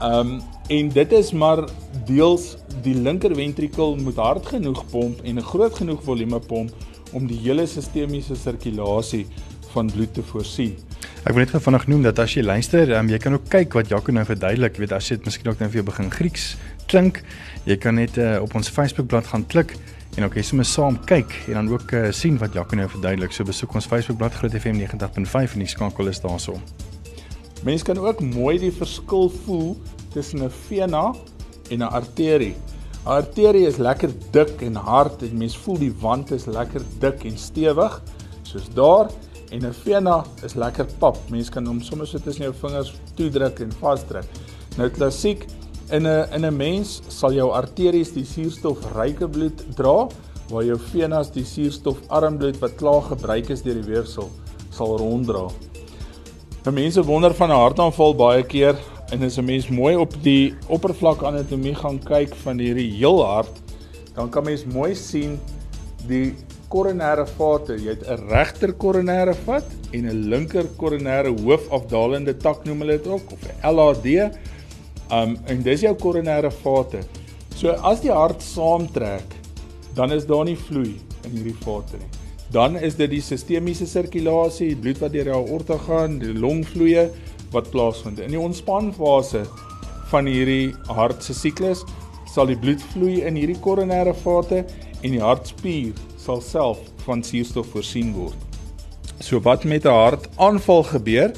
Um 0.00 0.40
en 0.70 0.88
dit 0.94 1.12
is 1.12 1.32
maar 1.34 1.64
deels 2.06 2.54
die 2.84 2.94
linker 2.94 3.34
ventrikel 3.34 3.96
moet 3.98 4.20
hard 4.22 4.46
genoeg 4.46 4.84
pomp 4.92 5.20
en 5.24 5.38
'n 5.38 5.50
groot 5.52 5.74
genoeg 5.74 6.02
volume 6.02 6.38
pomp 6.38 6.70
om 7.12 7.26
die 7.26 7.38
hele 7.38 7.66
sistemiese 7.66 8.36
sirkulasie 8.36 9.26
van 9.72 9.90
bloed 9.90 10.14
te 10.14 10.22
voorsien. 10.22 10.76
Ek 11.24 11.34
wil 11.34 11.42
net 11.44 11.50
gou 11.50 11.60
vinnig 11.60 11.86
noem 11.86 12.02
dat 12.02 12.18
as 12.18 12.34
jy 12.34 12.42
luister, 12.42 12.90
um, 12.96 13.08
jy 13.08 13.18
kan 13.18 13.34
ook 13.36 13.48
kyk 13.48 13.74
wat 13.74 13.88
Jaco 13.88 14.12
nou 14.12 14.24
verduidelik, 14.24 14.78
weet 14.80 14.92
as 14.92 15.08
jy 15.08 15.16
dit 15.16 15.24
miskien 15.24 15.50
ook 15.50 15.58
nou 15.60 15.68
vir 15.68 15.82
jou 15.82 15.86
begin 15.90 16.10
Grieks 16.10 16.56
klink, 16.86 17.22
jy 17.68 17.76
kan 17.76 17.94
net 17.94 18.16
uh, 18.18 18.38
op 18.42 18.54
ons 18.54 18.70
Facebookblad 18.72 19.26
gaan 19.26 19.44
klik 19.46 19.76
en 20.16 20.24
ook 20.24 20.34
jy 20.34 20.42
sommer 20.42 20.66
saam 20.66 20.98
kyk 21.06 21.34
en 21.46 21.52
dan 21.52 21.68
ook 21.70 21.92
uh, 21.92 22.10
sien 22.10 22.38
wat 22.38 22.54
Jaco 22.56 22.76
nou 22.76 22.88
verduidelik. 22.88 23.32
So 23.32 23.44
besoek 23.44 23.74
ons 23.74 23.86
Facebookblad 23.86 24.34
Groot 24.34 24.54
FM 24.54 24.80
90.5 24.80 25.54
en 25.54 25.64
die 25.64 25.70
skakel 25.70 26.10
is 26.10 26.20
daarso. 26.20 26.58
Mense 27.62 27.84
kan 27.84 27.98
ook 27.98 28.20
mooi 28.24 28.58
die 28.58 28.72
verskil 28.72 29.30
voel 29.44 29.76
tussen 30.14 30.42
'n 30.44 30.50
vena 30.50 31.14
en 31.70 31.78
'n 31.78 31.82
arterie. 31.82 32.54
'n 33.04 33.08
Arterie 33.08 33.66
is 33.66 33.76
lekker 33.76 34.10
dik 34.30 34.62
en 34.62 34.74
hard 34.74 35.22
en 35.22 35.38
mens 35.38 35.56
voel 35.56 35.78
die 35.78 35.94
wand 36.00 36.30
is 36.30 36.46
lekker 36.46 36.82
dik 37.00 37.24
en 37.24 37.38
stewig 37.38 38.02
soos 38.42 38.68
daar 38.74 39.10
en 39.50 39.66
'n 39.66 39.72
vena 39.72 40.24
is 40.42 40.54
lekker 40.54 40.86
pap. 40.98 41.16
Mens 41.30 41.48
kan 41.48 41.66
hom 41.66 41.80
sommer 41.82 42.06
so 42.06 42.18
tussen 42.18 42.44
jou 42.44 42.54
vingers 42.54 42.94
toedruk 43.14 43.60
en 43.60 43.72
vasdruk. 43.72 44.24
Nou 44.76 44.88
klassiek 44.88 45.46
in 45.92 46.06
'n 46.06 46.26
in 46.34 46.44
'n 46.44 46.56
mens 46.56 47.02
sal 47.08 47.32
jou 47.32 47.50
arteries 47.50 48.12
die 48.12 48.24
suurstofryke 48.24 49.28
bloed 49.28 49.64
dra 49.76 50.08
waar 50.50 50.64
jou 50.64 50.78
venas 50.78 51.30
die 51.30 51.44
suurstofarm 51.44 52.38
bloed 52.38 52.58
wat 52.60 52.76
klaar 52.76 53.02
gebruik 53.02 53.50
is 53.50 53.62
deur 53.62 53.74
die 53.74 53.94
weefsel 53.94 54.30
sal 54.70 54.96
ronddra. 54.98 55.48
Nou 56.64 56.74
mense 56.74 57.02
wonder 57.02 57.34
van 57.34 57.50
'n 57.50 57.62
hartaanval 57.64 58.14
baie 58.14 58.42
keer 58.42 58.76
en 59.12 59.22
as 59.22 59.38
'n 59.38 59.44
mens 59.44 59.68
mooi 59.68 59.96
op 59.96 60.12
die 60.22 60.54
oppervlak 60.68 61.22
anatomie 61.22 61.74
gaan 61.74 61.98
kyk 61.98 62.34
van 62.34 62.58
hierdie 62.58 62.90
heel 62.98 63.24
hart, 63.24 63.54
dan 64.14 64.30
kan 64.30 64.44
mens 64.44 64.64
mooi 64.64 64.94
sien 64.94 65.40
die 66.06 66.34
koronêre 66.68 67.26
vate. 67.26 67.76
Jy 67.76 67.88
het 67.88 68.06
'n 68.06 68.28
regter 68.28 68.72
koronêre 68.72 69.34
vat 69.46 69.64
en 69.92 70.06
'n 70.06 70.28
linker 70.30 70.64
koronêre 70.76 71.32
hoofafdalende 71.42 72.36
tak 72.36 72.64
noem 72.64 72.80
hulle 72.80 72.98
dit 72.98 73.06
ook 73.06 73.32
of 73.32 73.40
'n 73.42 73.74
LAD. 73.74 74.36
Um 75.10 75.36
en 75.50 75.62
dis 75.66 75.82
jou 75.82 75.94
koronêre 75.98 76.50
vate. 76.62 77.02
So 77.58 77.74
as 77.86 78.00
die 78.04 78.12
hart 78.14 78.42
saamtrek, 78.42 79.34
dan 79.94 80.12
is 80.14 80.26
daar 80.26 80.44
nie 80.46 80.56
vloei 80.56 80.94
in 81.26 81.32
hierdie 81.34 81.56
vate 81.64 81.98
nie. 81.98 82.10
Dan 82.50 82.76
is 82.78 82.96
dit 82.98 83.10
die 83.12 83.22
sistemiese 83.22 83.86
sirkulasie, 83.86 84.72
die 84.72 84.78
bloed 84.78 85.00
wat 85.02 85.12
deur 85.14 85.28
die 85.28 85.34
aorta 85.34 85.76
gaan, 85.86 86.18
die 86.22 86.34
longvloeie 86.34 87.08
wat 87.54 87.70
plaasvind. 87.70 88.22
In 88.22 88.34
die 88.34 88.40
ontspanfase 88.40 89.44
van 90.10 90.26
hierdie 90.30 90.72
hart 90.90 91.22
se 91.22 91.34
siklus 91.34 91.84
sal 92.30 92.50
die 92.50 92.58
bloed 92.58 92.82
vloei 92.92 93.20
in 93.26 93.38
hierdie 93.38 93.58
koronêre 93.62 94.14
vate 94.22 94.64
en 95.02 95.14
die 95.14 95.22
hartspier 95.22 95.94
sal 96.20 96.42
self 96.44 96.82
van 97.06 97.22
suurstof 97.26 97.70
voorsien 97.74 98.12
word. 98.14 98.38
So 99.20 99.40
wat 99.42 99.64
met 99.64 99.84
'n 99.84 99.94
hartaanval 99.94 100.82
gebeur 100.94 101.32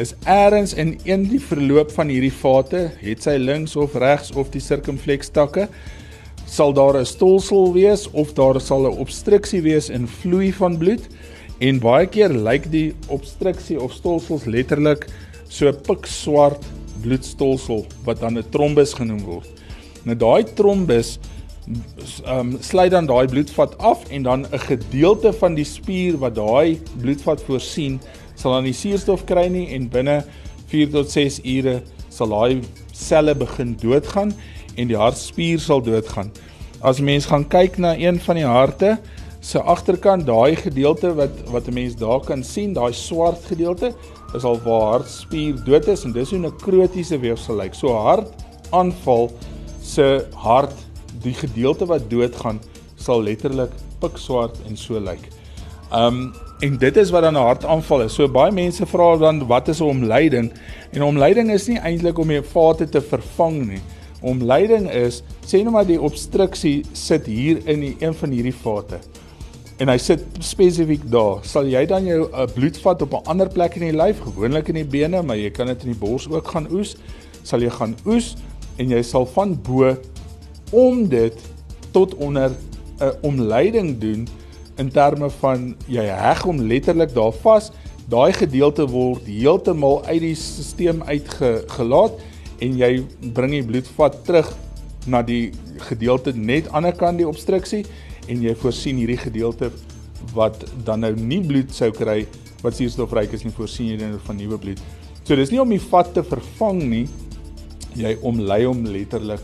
is 0.00 0.14
eers 0.24 0.72
in 0.74 0.94
een 1.04 1.26
die 1.28 1.40
verloop 1.40 1.90
van 1.92 2.08
hierdie 2.08 2.32
vate, 2.32 2.86
het 3.02 3.26
sy 3.26 3.36
links 3.36 3.76
of 3.76 3.94
regs 4.00 4.32
of 4.32 4.48
die 4.54 4.62
sirkumflekstakke 4.64 5.68
sal 6.50 6.72
daar 6.74 6.96
'n 6.98 7.06
stolsel 7.06 7.72
wees 7.72 8.08
of 8.10 8.32
daar 8.34 8.60
sal 8.60 8.86
'n 8.86 8.98
obstruksie 8.98 9.62
wees 9.62 9.88
in 9.88 10.08
vloei 10.08 10.52
van 10.52 10.78
bloed 10.78 11.06
en 11.60 11.78
baie 11.78 12.06
keer 12.06 12.30
lyk 12.30 12.70
die 12.70 12.94
obstruksie 13.08 13.80
of 13.80 13.92
stolsels 13.92 14.44
letterlik 14.44 15.06
so 15.48 15.72
pikswart 15.72 16.64
bloedstolsel 17.02 17.86
wat 18.04 18.20
dan 18.20 18.38
'n 18.38 18.50
trombus 18.50 18.94
genoem 18.94 19.22
word. 19.24 19.48
Nou 20.04 20.16
daai 20.16 20.44
trombus 20.54 21.18
um 22.26 22.56
sluit 22.60 22.90
dan 22.90 23.06
daai 23.06 23.28
bloedvat 23.28 23.78
af 23.78 24.08
en 24.10 24.22
dan 24.22 24.46
'n 24.50 24.58
gedeelte 24.58 25.32
van 25.32 25.54
die 25.54 25.64
spier 25.64 26.18
wat 26.18 26.34
daai 26.34 26.80
bloedvat 27.00 27.42
voorsien 27.42 28.00
sal 28.40 28.56
dan 28.56 28.68
die 28.68 28.76
suurstof 28.76 29.26
kry 29.28 29.48
nie 29.52 29.66
en 29.76 29.88
binne 29.92 30.22
4 30.72 30.92
tot 30.94 31.10
6 31.12 31.40
ure 31.44 31.80
sal 32.08 32.32
daai 32.32 32.62
selle 32.96 33.34
begin 33.36 33.74
doodgaan 33.80 34.32
en 34.76 34.88
die 34.88 34.98
hartspier 34.98 35.60
sal 35.60 35.82
doodgaan. 35.84 36.30
As 36.80 37.02
mens 37.04 37.26
gaan 37.28 37.44
kyk 37.44 37.76
na 37.78 37.92
een 37.98 38.20
van 38.24 38.38
die 38.40 38.48
harte 38.48 38.96
se 39.44 39.60
agterkant, 39.60 40.26
daai 40.28 40.56
gedeelte 40.56 41.12
wat 41.16 41.36
wat 41.52 41.68
'n 41.68 41.74
mens 41.74 41.96
daar 41.96 42.20
kan 42.20 42.42
sien, 42.44 42.72
daai 42.72 42.92
swart 42.92 43.44
gedeelte, 43.44 43.92
is 44.34 44.44
al 44.44 44.60
waar 44.64 45.00
hartspier 45.00 45.56
dood 45.64 45.88
is 45.88 46.04
en 46.04 46.12
dis 46.12 46.30
hoe 46.30 46.38
'n 46.38 46.42
nekrotiese 46.48 47.18
weefsel 47.18 47.56
lyk. 47.56 47.74
So 47.74 47.88
hartaanval 47.88 49.30
se 49.82 50.26
hart, 50.34 50.76
die 51.22 51.34
gedeelte 51.34 51.86
wat 51.86 52.10
doodgaan, 52.10 52.60
sal 52.96 53.22
letterlik 53.22 53.72
pikswart 54.00 54.56
en 54.68 54.76
so 54.76 55.00
lyk. 55.00 55.28
Um 55.92 56.32
en 56.60 56.76
dit 56.78 56.96
is 56.96 57.10
wat 57.10 57.22
dan 57.22 57.34
'n 57.34 57.46
hartaanval 57.46 58.02
is. 58.02 58.14
So 58.14 58.28
baie 58.28 58.52
mense 58.52 58.86
vra 58.86 59.16
dan 59.16 59.46
wat 59.46 59.68
is 59.68 59.80
'n 59.80 59.84
omleiding? 59.84 60.52
En 60.92 61.02
omleiding 61.02 61.50
is 61.50 61.66
nie 61.66 61.78
eintlik 61.78 62.18
om 62.18 62.30
jou 62.30 62.44
vate 62.44 62.88
te 62.88 63.00
vervang 63.00 63.68
nie. 63.68 63.80
Omleiding 64.20 64.90
is 64.90 65.22
sê 65.46 65.62
nou 65.62 65.70
maar 65.70 65.86
die 65.86 66.00
obstruksie 66.00 66.84
sit 66.92 67.26
hier 67.26 67.58
in 67.64 67.80
die, 67.80 67.96
een 68.00 68.14
van 68.14 68.30
hierdie 68.30 68.54
vate 68.54 68.98
en 69.80 69.88
hy 69.88 69.96
sit 69.96 70.20
spesifiek 70.44 71.06
daar, 71.10 71.40
sal 71.42 71.64
jy 71.64 71.86
dan 71.88 72.04
jou 72.04 72.26
uh, 72.28 72.44
bloedvat 72.54 73.02
op 73.02 73.12
'n 73.12 73.28
ander 73.32 73.48
plek 73.48 73.74
in 73.76 73.88
die 73.88 73.96
lyf, 73.96 74.20
gewoonlik 74.20 74.68
in 74.68 74.74
die 74.74 74.84
bene, 74.84 75.22
maar 75.22 75.36
jy 75.36 75.50
kan 75.50 75.66
dit 75.66 75.84
in 75.84 75.92
die 75.92 76.00
bors 76.00 76.28
ook 76.28 76.48
gaan 76.48 76.68
oes, 76.70 76.96
sal 77.42 77.60
jy 77.60 77.70
gaan 77.70 77.96
oes 78.04 78.36
en 78.76 78.90
jy 78.90 79.02
sal 79.02 79.26
van 79.26 79.56
bo 79.56 79.96
om 80.70 81.08
dit 81.08 81.34
tot 81.92 82.14
onder 82.14 82.50
'n 82.50 82.56
uh, 83.02 83.08
omleiding 83.22 83.98
doen 83.98 84.28
in 84.80 84.90
terme 84.92 85.28
van 85.40 85.70
jy 85.90 86.06
heg 86.08 86.42
hom 86.48 86.62
letterlik 86.70 87.12
daar 87.14 87.34
vas. 87.44 87.70
Daai 88.10 88.32
gedeelte 88.34 88.86
word 88.90 89.28
heeltemal 89.28 90.00
uit 90.08 90.22
die 90.24 90.34
stelsel 90.38 91.04
uitgelaat 91.06 92.18
en 92.64 92.76
jy 92.80 92.90
bring 93.36 93.54
die 93.58 93.66
bloedvat 93.66 94.18
terug 94.26 94.48
na 95.10 95.22
die 95.24 95.52
gedeelte 95.88 96.32
net 96.36 96.68
aan 96.68 96.84
die 96.84 96.90
ander 96.90 96.96
kant 96.96 97.20
die 97.20 97.28
obstruksie 97.28 97.84
en 98.28 98.42
jy 98.44 98.54
voorsien 98.62 98.98
hierdie 99.00 99.20
gedeelte 99.20 99.70
wat 100.36 100.64
dan 100.84 101.04
nou 101.04 101.14
nie 101.16 101.40
bloed 101.44 101.72
sou 101.72 101.88
kry 101.94 102.24
wat 102.60 102.76
suurstofryk 102.76 103.32
is 103.36 103.46
nie 103.46 103.54
voorsien 103.56 103.94
jy 103.94 104.00
dan 104.00 104.18
van 104.26 104.36
nuwe 104.36 104.58
bloed. 104.60 104.80
So 105.24 105.36
dis 105.38 105.52
nie 105.52 105.60
om 105.62 105.70
die 105.70 105.80
vat 105.80 106.12
te 106.14 106.24
vervang 106.26 106.82
nie. 106.90 107.06
Jy 107.96 108.16
omlei 108.26 108.64
hom 108.66 108.84
letterlik 108.86 109.42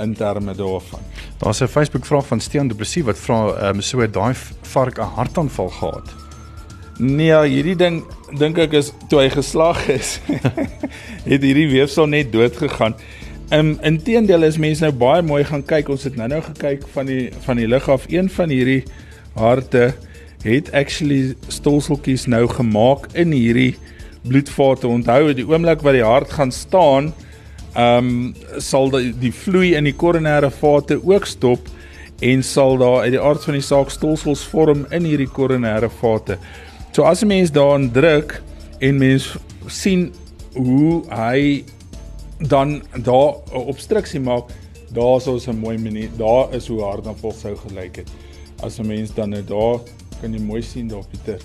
in 0.00 0.14
terme 0.16 0.54
daarvan. 0.56 1.02
Daar's 1.42 1.60
'n 1.60 1.66
Facebook 1.66 2.06
vraag 2.06 2.26
van 2.26 2.40
Stean 2.40 2.68
Du 2.68 2.74
Plessis 2.74 3.02
wat 3.02 3.18
vra 3.18 3.54
ehm 3.54 3.74
um, 3.74 3.80
so 3.80 4.10
daai 4.10 4.34
vark 4.62 4.98
'n 4.98 5.14
hartaanval 5.14 5.68
gehad. 5.68 6.08
Nee, 6.98 7.48
hierdie 7.48 7.76
ding 7.76 8.04
dink 8.38 8.58
ek 8.58 8.72
is 8.72 8.92
toe 9.08 9.20
hy 9.20 9.30
geslag 9.30 9.88
is. 9.88 10.20
het 11.32 11.42
hierdie 11.42 11.68
weefsel 11.68 12.06
net 12.06 12.32
dood 12.32 12.56
gegaan. 12.56 12.94
Ehm 13.50 13.58
um, 13.58 13.78
inteendeel 13.82 14.42
is 14.42 14.58
mense 14.58 14.84
nou 14.84 14.92
baie 14.92 15.22
mooi 15.22 15.44
gaan 15.44 15.64
kyk. 15.64 15.88
Ons 15.88 16.04
het 16.04 16.16
nou-nou 16.16 16.42
gekyk 16.42 16.86
van 16.92 17.06
die 17.06 17.32
van 17.44 17.56
die 17.56 17.66
lig 17.66 17.88
af. 17.88 18.06
Een 18.08 18.30
van 18.30 18.48
hierdie 18.48 18.84
harte 19.34 19.94
het 20.42 20.72
actually 20.72 21.34
stolseltjies 21.48 22.26
nou 22.26 22.46
gemaak 22.46 23.06
in 23.12 23.32
hierdie 23.32 23.74
bloedvate. 24.22 24.86
Onthou 24.86 25.34
die 25.34 25.48
oomblik 25.48 25.82
wat 25.82 25.92
die 25.92 26.06
hart 26.06 26.30
gaan 26.30 26.52
staan, 26.52 27.12
ehm 27.74 28.08
um, 28.08 28.34
sal 28.58 28.90
die, 28.90 29.12
die 29.18 29.32
vloei 29.32 29.74
in 29.74 29.84
die 29.84 29.96
koronêre 29.96 30.50
vate 30.50 30.98
ook 31.00 31.26
stop 31.26 31.68
en 32.22 32.42
sal 32.42 32.76
daar 32.78 33.00
uit 33.06 33.14
die 33.16 33.20
aard 33.20 33.44
van 33.44 33.56
die 33.56 33.64
saak 33.64 33.90
stolsels 33.90 34.44
vorm 34.44 34.86
in 34.90 35.04
hierdie 35.08 35.30
koronêre 35.30 35.88
vate. 36.00 36.38
So 36.92 37.02
as 37.02 37.22
'n 37.22 37.26
mens 37.26 37.50
daarin 37.50 37.90
druk 37.90 38.42
en 38.78 38.98
mens 38.98 39.36
sien 39.66 40.12
hoe 40.54 41.02
hy 41.08 41.64
dan 42.38 42.82
daar 42.92 43.34
'n 43.52 43.66
obstruksie 43.72 44.20
maak, 44.20 44.52
daar 44.92 45.16
is 45.16 45.26
ons 45.26 45.46
'n 45.46 45.56
mooi 45.56 45.78
manier. 45.78 46.10
Daar 46.16 46.54
is 46.54 46.66
hoe 46.66 46.82
hartaanval 46.82 47.32
sou 47.32 47.56
gelyk 47.56 47.96
het. 47.96 48.10
As 48.62 48.78
'n 48.78 48.86
mens 48.86 49.14
dan 49.14 49.30
nou 49.30 49.44
daar 49.44 49.80
kan 50.20 50.32
jy 50.32 50.40
mooi 50.40 50.62
sien 50.62 50.88
daar 50.88 51.04
Pieter. 51.10 51.40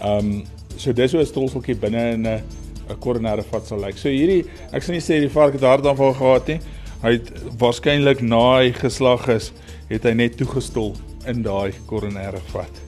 Ehm 0.00 0.18
um, 0.18 0.44
so 0.76 0.92
dis 0.92 1.12
hoe 1.12 1.20
'n 1.20 1.26
stolseltjie 1.26 1.76
binne 1.76 2.12
in 2.12 2.26
'n 2.26 2.42
'n 2.88 3.00
koronêre 3.00 3.44
vat 3.50 3.66
sal 3.66 3.80
lyk. 3.80 3.98
So 3.98 4.08
hierdie 4.08 4.44
ek 4.72 4.82
sal 4.82 4.94
nie 4.94 5.04
sê 5.04 5.20
die 5.20 5.28
vark 5.28 5.52
het 5.52 5.62
hartaanval 5.62 6.14
gehad 6.14 6.48
nie. 6.48 6.60
Hy 7.02 7.12
het 7.18 7.30
waarskynlik 7.58 8.22
na 8.22 8.60
hy 8.60 8.72
geslag 8.72 9.28
is, 9.28 9.52
het 9.90 10.04
hy 10.04 10.14
net 10.14 10.36
toegestol 10.36 10.94
in 11.26 11.42
daai 11.42 11.72
koronêre 11.86 12.40
vat. 12.52 12.84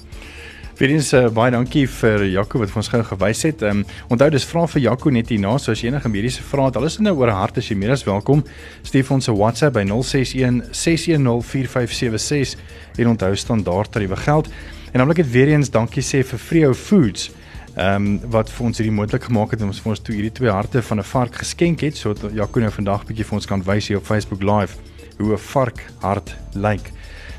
Weerens 0.76 1.08
uh, 1.16 1.30
baie 1.32 1.48
dankie 1.54 1.86
vir 1.88 2.26
Jaco 2.28 2.58
wat 2.60 2.68
vir 2.68 2.80
ons 2.82 2.90
gou 2.92 2.98
gewys 3.08 3.42
het. 3.48 3.62
Ehm 3.64 3.78
um, 3.78 3.84
onthou 4.12 4.28
dis 4.28 4.44
vra 4.44 4.66
vir 4.68 4.82
Jaco 4.84 5.10
net 5.10 5.30
hierna, 5.32 5.54
so 5.56 5.72
as 5.72 5.80
jy 5.80 5.88
enige 5.88 6.10
mediese 6.12 6.44
vrae 6.44 6.68
het, 6.68 6.76
alles 6.76 6.98
nou 7.00 7.14
oor 7.16 7.32
hart 7.32 7.56
as 7.56 7.70
jy 7.70 7.78
meer 7.80 7.94
as 7.94 8.04
welkom. 8.04 8.42
Stuur 8.84 9.14
ons 9.16 9.28
'n 9.28 9.38
WhatsApp 9.38 9.72
by 9.78 9.86
061 9.88 10.60
610 10.72 11.40
4576 11.40 12.60
en 12.98 13.08
onthou 13.08 13.32
standaard 13.36 13.92
tariewe 13.92 14.16
geld. 14.16 14.52
En 14.92 14.98
dan 15.00 15.08
wil 15.08 15.16
ek 15.16 15.24
dit 15.24 15.32
weer 15.32 15.48
eens 15.48 15.70
dankie 15.70 16.02
sê 16.02 16.22
vir 16.24 16.38
Frio 16.38 16.74
Foods. 16.74 17.30
Ehm 17.76 18.06
um, 18.06 18.30
wat 18.32 18.48
vir 18.48 18.64
ons 18.64 18.78
hierdie 18.80 18.94
moontlik 18.94 19.26
gemaak 19.28 19.50
het 19.52 19.60
om 19.60 19.68
ons 19.68 19.80
vir 19.84 19.90
ons 19.92 20.00
toe 20.00 20.14
hierdie 20.16 20.32
twee 20.32 20.48
harte 20.48 20.80
van 20.82 20.98
'n 20.98 21.04
vark 21.04 21.34
geskenk 21.34 21.80
het, 21.84 21.96
so 21.96 22.14
Jaco 22.32 22.60
nou 22.60 22.70
vandag 22.70 23.04
bietjie 23.04 23.24
vir 23.24 23.36
ons 23.36 23.46
kan 23.46 23.62
wys 23.62 23.88
hier 23.88 23.98
op 23.98 24.06
Facebook 24.06 24.42
Live 24.42 24.78
hoe 25.18 25.32
'n 25.32 25.38
vark 25.38 25.84
hart 26.00 26.36
lyk. 26.54 26.92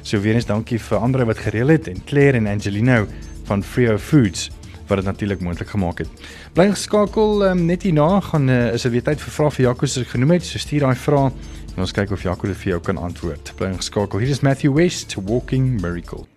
So 0.03 0.19
weer 0.19 0.35
eens 0.35 0.45
dankie 0.45 0.79
vir 0.79 0.97
Andre 0.97 1.25
wat 1.25 1.37
gereël 1.37 1.67
het 1.67 1.87
en 1.87 2.03
Claire 2.05 2.37
en 2.37 2.47
Angelino 2.47 3.07
van 3.43 3.63
Frio 3.63 3.97
Foods 3.97 4.51
wat 4.87 4.97
dit 4.97 5.05
natuurlik 5.05 5.41
moontlik 5.41 5.69
gemaak 5.69 5.97
het. 5.97 6.07
Bly 6.53 6.69
geskakel 6.69 7.49
um, 7.49 7.65
net 7.65 7.83
hierna 7.83 8.19
gaan 8.19 8.49
uh, 8.49 8.73
is 8.73 8.81
dit 8.81 8.91
weer 8.91 9.03
tyd 9.03 9.21
vir 9.21 9.31
vrae 9.31 9.51
vir 9.51 9.65
Jaco 9.65 9.85
se 9.85 10.05
genoem 10.05 10.31
het. 10.31 10.45
So 10.45 10.57
stuur 10.57 10.79
daai 10.79 10.95
vrae 10.95 11.31
en 11.75 11.83
ons 11.83 11.91
kyk 11.91 12.11
of 12.11 12.23
Jaco 12.23 12.47
dit 12.47 12.57
vir 12.57 12.69
jou 12.71 12.81
kan 12.81 12.97
antwoord. 12.97 13.53
Bly 13.55 13.73
geskakel. 13.73 14.19
Hier 14.19 14.29
is 14.29 14.41
Matthew 14.41 14.73
West 14.73 15.15
Walking 15.15 15.81
Miracle. 15.81 16.36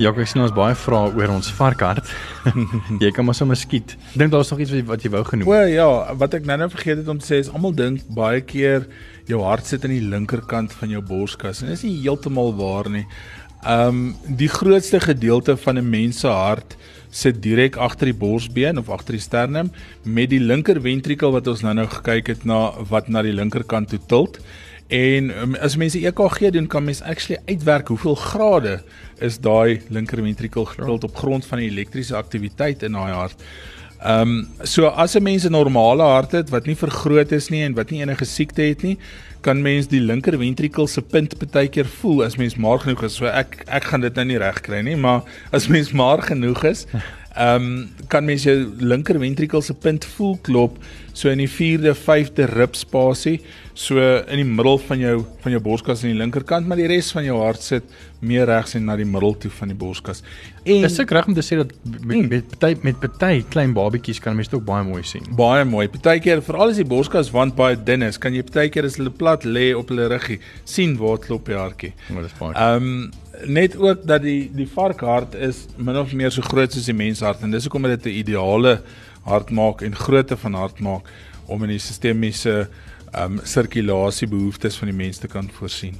Ja, 0.00 0.08
ek 0.08 0.28
sien 0.30 0.40
ons 0.40 0.54
baie 0.56 0.72
vrae 0.78 1.12
oor 1.18 1.32
ons 1.34 1.50
varkhart. 1.52 2.08
jy 3.04 3.10
kan 3.12 3.26
maar 3.28 3.36
sommer 3.36 3.58
skiet. 3.60 3.92
Dink 4.16 4.32
daar's 4.32 4.48
nog 4.52 4.62
iets 4.64 4.72
wat 4.88 5.04
jy 5.04 5.10
wou 5.12 5.20
genoem. 5.28 5.50
O 5.50 5.58
ja, 5.68 5.88
wat 6.16 6.36
ek 6.38 6.48
nou-nou 6.48 6.70
vergeet 6.72 7.02
het 7.02 7.10
om 7.12 7.20
te 7.20 7.28
sê 7.28 7.42
is 7.42 7.50
almal 7.52 7.74
dink 7.76 8.06
baie 8.16 8.40
keer 8.40 8.86
jou 9.28 9.42
hart 9.44 9.68
sit 9.68 9.84
aan 9.84 9.92
die 9.92 10.08
linkerkant 10.14 10.72
van 10.80 10.94
jou 10.94 11.02
borskas 11.04 11.60
en 11.60 11.70
dit 11.70 11.76
is 11.76 11.84
nie 11.84 11.98
heeltemal 12.06 12.54
waar 12.56 12.88
nie. 12.92 13.04
Ehm 13.62 13.92
um, 13.92 14.00
die 14.40 14.48
grootste 14.50 14.98
gedeelte 15.00 15.56
van 15.60 15.78
'n 15.78 15.90
mens 15.90 16.24
se 16.24 16.28
hart 16.28 16.76
sit 17.10 17.42
direk 17.44 17.76
agter 17.76 18.08
die 18.08 18.16
borsbeen 18.16 18.78
of 18.80 18.88
agter 18.90 19.12
die 19.12 19.22
sternum 19.22 19.70
met 20.02 20.30
die 20.32 20.40
linker 20.40 20.80
ventrikel 20.80 21.32
wat 21.32 21.46
ons 21.46 21.60
nou-nou 21.62 21.86
gekyk 21.86 22.26
het 22.32 22.44
na 22.44 22.72
wat 22.88 23.08
na 23.08 23.22
die 23.22 23.36
linkerkant 23.36 23.88
toe 23.92 24.00
tilt. 24.08 24.40
En 24.92 25.30
um, 25.40 25.54
as 25.56 25.76
mense 25.80 25.96
EKG 25.96 26.50
doen, 26.52 26.66
kan 26.68 26.84
mens 26.84 27.00
actually 27.00 27.40
uitwerk 27.48 27.88
hoeveel 27.88 28.14
grade 28.14 28.82
is 29.24 29.38
daai 29.40 29.80
linker 29.88 30.20
ventrikel 30.20 30.66
getilt 30.68 31.04
op 31.08 31.16
grond 31.16 31.46
van 31.48 31.62
die 31.62 31.70
elektriese 31.70 32.16
aktiwiteit 32.18 32.84
in 32.84 32.98
daai 32.98 33.12
hart. 33.12 33.46
Ehm 34.02 34.34
um, 34.34 34.66
so 34.66 34.90
as 34.90 35.14
'n 35.16 35.22
mens 35.22 35.44
'n 35.48 35.50
normale 35.56 36.02
hart 36.02 36.32
het 36.32 36.50
wat 36.50 36.66
nie 36.66 36.76
vergroot 36.76 37.32
is 37.32 37.48
nie 37.48 37.62
en 37.62 37.74
wat 37.74 37.90
nie 37.90 38.00
enige 38.00 38.24
siekte 38.24 38.62
het 38.62 38.82
nie, 38.82 38.98
kan 39.40 39.62
mens 39.62 39.86
die 39.88 40.00
linker 40.00 40.36
ventrikel 40.38 40.86
se 40.86 41.02
punt 41.02 41.38
baie 41.52 41.68
keer 41.68 41.86
voel 41.86 42.24
as 42.24 42.36
mens 42.36 42.56
maar 42.56 42.78
genoeg 42.78 43.02
is. 43.02 43.14
So 43.14 43.26
ek 43.26 43.64
ek 43.66 43.84
gaan 43.84 44.00
dit 44.00 44.14
nou 44.14 44.24
nie 44.24 44.38
reg 44.38 44.60
kry 44.60 44.82
nie, 44.82 44.96
maar 44.96 45.22
as 45.52 45.68
mens 45.68 45.92
maar 45.92 46.22
genoeg 46.22 46.64
is, 46.64 46.86
ehm 47.32 47.64
um, 47.64 47.90
kan 48.12 48.24
mens 48.24 48.44
jou 48.44 48.56
linker 48.78 49.16
ventrikel 49.18 49.62
se 49.64 49.74
punt 49.74 50.04
voel 50.16 50.36
klop 50.44 50.76
so 51.12 51.28
in 51.28 51.40
die 51.42 51.48
4de, 51.48 51.92
5de 51.96 52.46
rib 52.48 52.76
spasie, 52.76 53.38
so 53.76 54.00
in 54.00 54.40
die 54.40 54.48
middel 54.48 54.78
van 54.80 55.00
jou 55.00 55.14
van 55.44 55.54
jou 55.54 55.60
borskas 55.64 56.02
aan 56.04 56.12
die 56.12 56.18
linkerkant, 56.18 56.68
maar 56.68 56.80
die 56.80 56.88
res 56.90 57.10
van 57.12 57.24
jou 57.24 57.38
hart 57.40 57.64
sit 57.64 57.88
meer 58.24 58.46
regs 58.48 58.76
en 58.78 58.86
na 58.88 58.96
die 58.96 59.08
middel 59.08 59.34
toe 59.40 59.50
van 59.52 59.72
die 59.72 59.76
borskas. 59.76 60.22
En 60.62 60.86
is 60.88 60.98
ek 61.02 61.12
reg 61.16 61.28
om 61.28 61.36
te 61.36 61.44
sê 61.44 61.58
dat 61.60 61.72
met 62.00 62.28
met 62.30 62.52
party 62.52 62.76
met 62.86 63.00
party 63.02 63.42
klein 63.52 63.74
babatjies 63.76 64.20
kan 64.22 64.36
mense 64.38 64.54
ook 64.56 64.64
baie 64.68 64.84
mooi 64.88 65.02
sien. 65.06 65.26
Baie 65.36 65.64
mooi. 65.68 65.88
Partykeer 65.92 66.44
veral 66.44 66.72
as 66.72 66.80
die 66.80 66.88
borskas 66.88 67.32
wand 67.34 67.56
baie 67.58 67.76
dun 67.76 68.06
is, 68.08 68.20
kan 68.20 68.36
jy 68.36 68.44
partykeer 68.48 68.88
as 68.88 69.00
hulle 69.00 69.12
plat 69.12 69.44
lê 69.48 69.72
op 69.76 69.92
hulle 69.92 70.08
ruggie 70.12 70.40
sien 70.64 70.96
waar 71.00 71.20
klop 71.20 71.48
die 71.50 71.58
hartjie. 71.58 71.92
Maar 72.12 72.28
dis 72.28 72.38
baie. 72.40 72.56
Ehm 72.56 72.88
um, 72.94 73.10
net 73.46 73.76
ook 73.76 74.06
dat 74.06 74.22
die 74.22 74.50
die 74.54 74.68
varkhart 74.68 75.34
is 75.34 75.66
min 75.76 75.96
of 75.96 76.12
meer 76.12 76.30
so 76.30 76.42
groot 76.42 76.72
soos 76.72 76.88
die 76.88 76.96
menshart 76.96 77.42
en 77.42 77.50
dis 77.50 77.64
hoekom 77.64 77.82
dit 77.82 78.06
'n 78.06 78.18
ideale 78.22 78.80
hart 79.24 79.50
maak 79.50 79.82
en 79.82 79.94
grootte 79.94 80.36
van 80.36 80.54
hart 80.54 80.80
maak 80.80 81.08
om 81.46 81.62
in 81.62 81.68
die 81.68 81.78
sistemiese 81.78 82.68
ehm 83.12 83.38
um, 83.38 83.40
sirkulasie 83.44 84.28
behoeftes 84.28 84.76
van 84.76 84.88
die 84.88 84.96
mens 84.96 85.18
te 85.18 85.28
kan 85.28 85.50
voorsien. 85.50 85.98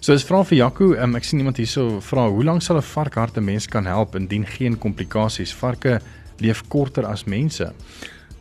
So 0.00 0.12
as 0.12 0.24
vra 0.24 0.44
vir 0.44 0.58
Jaco, 0.58 0.92
um, 0.94 1.14
ek 1.16 1.24
sien 1.24 1.38
iemand 1.38 1.56
hierso 1.56 2.00
vra, 2.00 2.28
hoe 2.28 2.44
lank 2.44 2.62
sal 2.62 2.76
'n 2.76 2.82
varkhart 2.82 3.36
'n 3.36 3.44
mens 3.44 3.66
kan 3.66 3.86
help 3.86 4.16
indien 4.16 4.46
geen 4.46 4.78
komplikasies? 4.78 5.54
Varke 5.54 6.00
leef 6.38 6.62
korter 6.68 7.06
as 7.06 7.24
mense. 7.24 7.72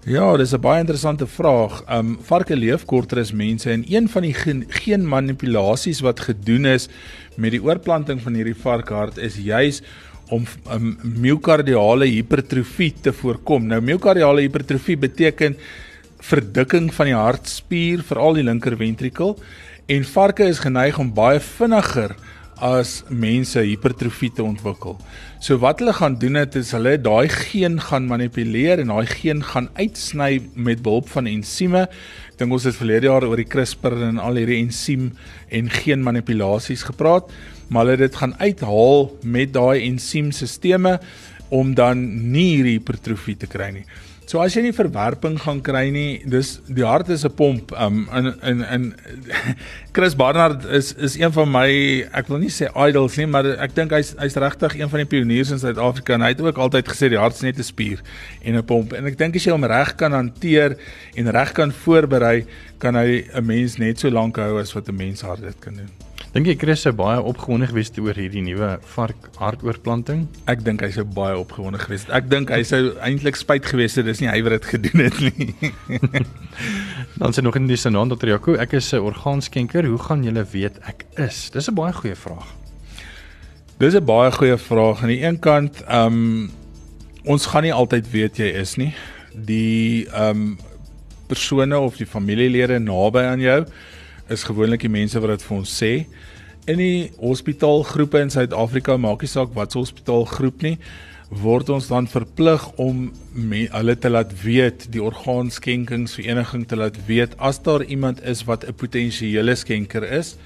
Ja, 0.06 0.38
dis 0.38 0.54
'n 0.54 0.62
baie 0.62 0.80
interessante 0.80 1.26
vraag. 1.26 1.82
Ehm 1.88 1.98
um, 1.98 2.18
varke 2.22 2.56
leef 2.56 2.86
korter 2.86 3.20
as 3.20 3.32
mense 3.32 3.72
en 3.72 3.84
een 3.90 4.10
van 4.10 4.22
die 4.22 4.34
geen, 4.34 5.08
manipulasies 5.08 6.00
wat 6.00 6.20
gedoen 6.20 6.66
is 6.66 6.88
met 7.36 7.52
die 7.52 7.64
oorplanting 7.64 8.22
van 8.22 8.34
hierdie 8.34 8.56
varkhart 8.56 9.18
is 9.18 9.36
juis 9.36 9.82
om 10.30 10.46
um, 10.72 11.00
miokardiale 11.02 12.06
hipertrofie 12.06 12.94
te 13.02 13.14
voorkom. 13.14 13.66
Nou 13.66 13.82
miokardiale 13.82 14.42
hipertrofie 14.42 14.98
beteken 14.98 15.58
verdikking 16.20 16.94
van 16.94 17.06
die 17.06 17.16
hartspier, 17.16 18.04
veral 18.04 18.34
die 18.34 18.44
linker 18.44 18.78
ventrikel 18.78 19.40
en 19.88 20.04
varke 20.04 20.46
is 20.46 20.60
geneig 20.60 21.00
om 21.00 21.14
baie 21.14 21.40
vinniger 21.40 22.16
as 22.64 23.04
mense 23.10 23.60
hipertrofie 23.60 24.32
te 24.36 24.44
ontwikkel. 24.44 24.96
So 25.40 25.58
wat 25.64 25.82
hulle 25.82 25.94
gaan 25.94 26.20
doen 26.22 26.40
het 26.40 26.56
is 26.56 26.72
hulle 26.76 26.96
daai 27.02 27.30
geen 27.30 27.80
gaan 27.82 28.08
manipuleer 28.08 28.80
en 28.84 28.94
daai 28.94 29.06
geen 29.10 29.44
gaan 29.44 29.70
uitsny 29.76 30.42
met 30.54 30.84
behulp 30.86 31.10
van 31.14 31.28
ensieme. 31.28 31.88
Ek 32.32 32.40
dink 32.40 32.56
ons 32.56 32.68
het 32.68 32.78
verlede 32.78 33.12
jaar 33.12 33.28
oor 33.28 33.40
die 33.40 33.50
CRISPR 33.50 33.98
en 34.10 34.22
al 34.24 34.40
hierdie 34.42 34.62
ensiem 34.64 35.12
en 35.50 35.70
geen 35.70 36.04
manipulasies 36.04 36.88
gepraat 36.88 37.32
maar 37.68 37.86
hulle 37.86 37.98
dit 37.98 38.16
gaan 38.16 38.36
uithaal 38.38 39.08
met 39.24 39.54
daai 39.54 39.86
ensiemstelsels 39.86 41.00
om 41.54 41.74
dan 41.78 42.02
nie 42.32 42.56
hierdie 42.56 42.78
hipertrofie 42.80 43.38
te 43.38 43.48
kry 43.48 43.70
nie. 43.72 43.86
So 44.26 44.40
as 44.42 44.56
jy 44.58 44.64
nie 44.66 44.74
verwerping 44.74 45.36
gaan 45.38 45.60
kry 45.62 45.84
nie, 45.94 46.18
dis 46.26 46.56
die 46.66 46.86
hart 46.86 47.12
is 47.14 47.26
'n 47.26 47.34
pomp. 47.38 47.72
Um 47.78 48.08
in 48.10 48.34
in 48.42 48.64
in 48.66 48.84
Chris 49.96 50.16
Barnard 50.16 50.66
is 50.66 50.94
is 50.94 51.16
een 51.20 51.32
van 51.32 51.52
my 51.52 51.68
ek 52.12 52.28
wil 52.28 52.40
nie 52.42 52.50
sê 52.50 52.66
idols 52.88 53.18
nie, 53.18 53.28
maar 53.28 53.46
ek 53.46 53.76
dink 53.76 53.92
hy's 53.94 54.16
hy's 54.18 54.38
regtig 54.42 54.80
een 54.80 54.90
van 54.90 55.04
die 55.04 55.12
pioniers 55.14 55.52
in 55.52 55.62
Suid-Afrika 55.62 56.14
en 56.14 56.26
hy 56.26 56.34
het 56.34 56.42
ook 56.42 56.58
altyd 56.58 56.90
gesê 56.90 57.10
die 57.10 57.22
hart 57.22 57.36
is 57.36 57.46
net 57.46 57.60
'n 57.60 57.64
spier 57.64 58.02
en 58.42 58.58
'n 58.58 58.66
pomp. 58.66 58.94
En 58.94 59.06
ek 59.06 59.18
dink 59.18 59.36
as 59.36 59.46
jy 59.46 59.52
hom 59.52 59.64
reg 59.64 59.96
kan 59.96 60.12
hanteer 60.12 60.76
en 61.16 61.30
reg 61.30 61.54
kan 61.54 61.72
voorberei, 61.72 62.46
kan 62.80 62.96
hy 62.96 63.30
'n 63.30 63.46
mens 63.46 63.78
net 63.78 64.00
so 64.00 64.10
lank 64.10 64.38
hou 64.38 64.60
as 64.60 64.74
wat 64.74 64.90
'n 64.90 64.96
mens 64.96 65.22
hart 65.22 65.42
dit 65.42 65.60
kan 65.60 65.76
doen. 65.76 66.05
Dink 66.36 66.50
jy 66.50 66.58
Chris 66.60 66.82
sou 66.84 66.92
baie 66.92 67.22
opgewonde 67.24 67.70
gewees 67.70 67.88
het 67.88 67.98
oor 68.04 68.18
hierdie 68.20 68.42
nuwe 68.44 68.74
vark 68.92 69.30
hartoortplanting? 69.40 70.26
Ek 70.52 70.66
dink 70.66 70.82
hy 70.84 70.90
sou 70.92 71.06
baie 71.08 71.38
opgewonde 71.40 71.80
gewees 71.80 72.04
het. 72.04 72.12
Ek 72.18 72.28
dink 72.28 72.52
hy 72.52 72.58
sou 72.68 72.82
eintlik 73.08 73.40
spyt 73.40 73.70
gewees 73.72 73.96
het 73.96 74.04
dis 74.10 74.20
nie 74.20 74.28
hy 74.28 74.42
wat 74.44 74.58
dit 74.58 74.68
gedoen 74.74 75.06
het 75.06 75.22
nie. 75.24 75.72
Dan 77.22 77.32
sê 77.32 77.40
nog 77.40 77.56
in 77.56 77.72
die 77.72 77.80
Senan 77.80 78.12
Dr. 78.12 78.34
Jaco, 78.34 78.58
ek 78.60 78.76
is 78.82 78.92
'n 78.92 79.08
orgaanskenker. 79.08 79.88
Hoe 79.88 80.02
gaan 80.10 80.28
julle 80.28 80.44
weet 80.44 80.76
ek 80.84 81.08
is? 81.16 81.48
Dis 81.56 81.72
'n 81.72 81.80
baie 81.80 81.96
goeie 81.96 82.20
vraag. 82.20 82.52
Dis 83.80 83.96
'n 83.96 84.04
baie 84.04 84.36
goeie 84.36 84.60
vraag. 84.60 85.08
Aan 85.08 85.16
die 85.16 85.24
een 85.24 85.40
kant, 85.40 85.88
ehm 85.88 86.20
um, 86.20 86.52
ons 87.24 87.46
gaan 87.48 87.64
nie 87.64 87.74
altyd 87.74 88.12
weet 88.12 88.44
jy 88.44 88.52
is 88.60 88.76
nie. 88.76 88.92
Die 89.32 90.04
ehm 90.12 90.52
um, 90.52 90.58
persone 91.32 91.80
of 91.80 91.96
die 91.96 92.06
familielede 92.06 92.80
naby 92.80 93.24
aan 93.24 93.40
jou 93.40 93.64
is 94.28 94.44
gewoonlik 94.44 94.82
die 94.82 94.92
mense 94.92 95.20
wat 95.22 95.36
dit 95.36 95.44
vir 95.48 95.58
ons 95.58 95.74
sê. 95.84 95.92
In 96.66 96.80
die 96.82 97.12
hospitaalgroepe 97.22 98.18
in 98.26 98.32
Suid-Afrika 98.34 98.96
maak 98.98 99.22
nie 99.22 99.30
saak 99.30 99.52
wat 99.54 99.76
se 99.76 99.78
hospitaalgroep 99.78 100.64
nie. 100.66 100.78
word 101.42 101.70
ons 101.74 101.88
dan 101.90 102.06
verplig 102.08 102.62
om 102.80 103.08
me, 103.34 103.64
hulle 103.74 103.96
te 103.98 104.10
laat 104.12 104.30
weet, 104.44 104.86
die 104.94 105.02
orgaanskenkingsvereniging 105.04 106.68
te 106.70 106.78
laat 106.78 107.00
weet 107.08 107.34
as 107.42 107.58
daar 107.66 107.84
iemand 107.84 108.22
is 108.24 108.44
wat 108.46 108.64
'n 108.64 108.74
potensiële 108.74 109.56
skenker 109.56 110.04
is 110.04 110.38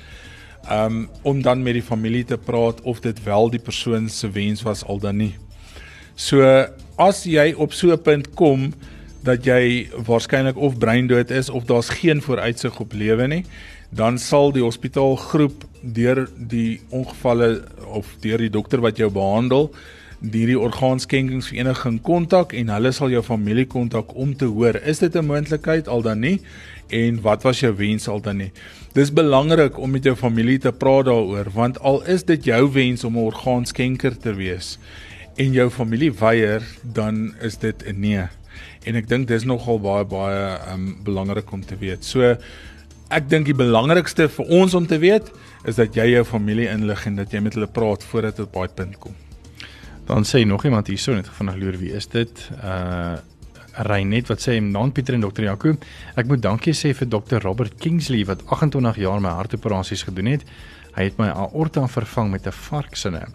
um 0.72 1.10
om 1.24 1.42
dan 1.42 1.64
met 1.64 1.74
die 1.74 1.84
familie 1.84 2.26
te 2.26 2.38
praat 2.38 2.82
of 2.82 3.00
dit 3.00 3.24
wel 3.24 3.50
die 3.50 3.60
persoon 3.60 4.10
se 4.10 4.32
wens 4.32 4.62
was 4.62 4.84
al 4.84 5.00
dan 5.00 5.18
nie. 5.18 5.36
So 6.16 6.42
as 6.98 7.24
jy 7.24 7.54
op 7.58 7.74
so 7.74 7.92
'n 7.92 8.02
punt 8.02 8.34
kom 8.36 8.74
dat 9.24 9.46
jy 9.46 9.90
waarskynlik 10.06 10.58
of 10.58 10.78
breindood 10.78 11.30
is 11.32 11.50
of 11.50 11.64
daar's 11.64 11.90
geen 11.90 12.22
vooruitsig 12.22 12.80
op 12.80 12.94
lewe 12.94 13.28
nie, 13.28 13.46
dan 13.90 14.18
sal 14.18 14.52
die 14.52 14.64
hospitaalgroep 14.64 15.69
deur 15.82 16.28
die 16.36 16.82
ongevalle 16.90 17.64
of 17.86 18.16
deur 18.22 18.38
die 18.38 18.50
dokter 18.50 18.82
wat 18.82 18.98
jou 18.98 19.10
behandel 19.10 19.70
hierdie 20.20 20.58
orgaanskenkingsvereniging 20.60 22.02
kontak 22.04 22.52
en 22.58 22.72
hulle 22.74 22.92
sal 22.92 23.12
jou 23.14 23.22
familie 23.24 23.64
kontak 23.70 24.12
om 24.20 24.34
te 24.36 24.50
hoor 24.52 24.76
is 24.84 25.00
dit 25.00 25.16
'n 25.16 25.26
moontlikheid 25.26 25.88
al 25.88 26.02
dan 26.02 26.20
nie 26.20 26.42
en 26.90 27.22
wat 27.22 27.44
was 27.44 27.60
jou 27.60 27.74
wens 27.76 28.08
al 28.08 28.20
dan 28.20 28.38
nie. 28.38 28.52
Dis 28.94 29.14
belangrik 29.14 29.78
om 29.78 29.92
met 29.92 30.04
jou 30.04 30.16
familie 30.16 30.58
te 30.58 30.72
praat 30.72 31.06
daaroor 31.06 31.50
want 31.54 31.80
al 31.80 32.04
is 32.04 32.24
dit 32.24 32.44
jou 32.44 32.72
wens 32.72 33.04
om 33.04 33.16
'n 33.16 33.32
orgaanskenker 33.32 34.18
te 34.18 34.34
wees 34.34 34.78
en 35.38 35.54
jou 35.54 35.70
familie 35.70 36.12
weier 36.12 36.64
dan 36.84 37.34
is 37.42 37.58
dit 37.58 37.84
'n 37.88 38.00
nee. 38.00 38.28
En 38.84 38.96
ek 38.96 39.08
dink 39.08 39.28
dis 39.28 39.44
nogal 39.44 39.80
baie 39.80 40.06
baie 40.06 40.60
um 40.74 40.98
belangrik 41.04 41.52
om 41.52 41.66
te 41.66 41.78
weet. 41.80 42.06
So 42.06 42.36
ek 43.10 43.30
dink 43.30 43.46
die 43.46 43.56
belangrikste 43.56 44.30
vir 44.30 44.46
ons 44.46 44.74
om 44.74 44.88
te 44.88 44.98
weet 44.98 45.32
is 45.66 45.76
dat 45.76 45.96
jy 45.96 46.06
jou 46.14 46.24
familie 46.26 46.70
inlig 46.72 47.06
en 47.06 47.16
dat 47.16 47.32
jy 47.32 47.42
met 47.44 47.54
hulle 47.54 47.68
praat 47.68 48.04
voordat 48.04 48.38
dit 48.38 48.46
op 48.46 48.54
daai 48.54 48.76
punt 48.76 49.00
kom. 49.00 49.16
Dan 50.10 50.26
sê 50.26 50.46
nog 50.46 50.64
iemand 50.66 50.88
hierso 50.88 51.14
net 51.14 51.28
vanaand 51.30 51.60
loer 51.62 51.78
wie 51.78 51.94
is 51.94 52.08
dit? 52.08 52.50
Uh 52.64 53.18
Reinet 53.80 54.28
wat 54.28 54.42
sê 54.44 54.58
naam 54.60 54.92
Pieter 54.92 55.16
en 55.16 55.22
dokter 55.24 55.46
Jaco. 55.46 55.72
Ek 56.20 56.28
moet 56.28 56.42
dankie 56.44 56.74
sê 56.76 56.90
vir 56.98 57.08
dokter 57.08 57.40
Robert 57.46 57.78
Kingsley 57.80 58.26
wat 58.28 58.42
28 58.52 58.98
jaar 59.00 59.22
my 59.24 59.32
hartoperasies 59.38 60.04
gedoen 60.04 60.34
het. 60.34 60.44
Hy 60.98 61.06
het 61.08 61.20
my 61.22 61.30
aorta 61.30 61.86
vervang 61.88 62.32
met 62.32 62.48
'n 62.48 62.52
varksinne. 62.52 63.28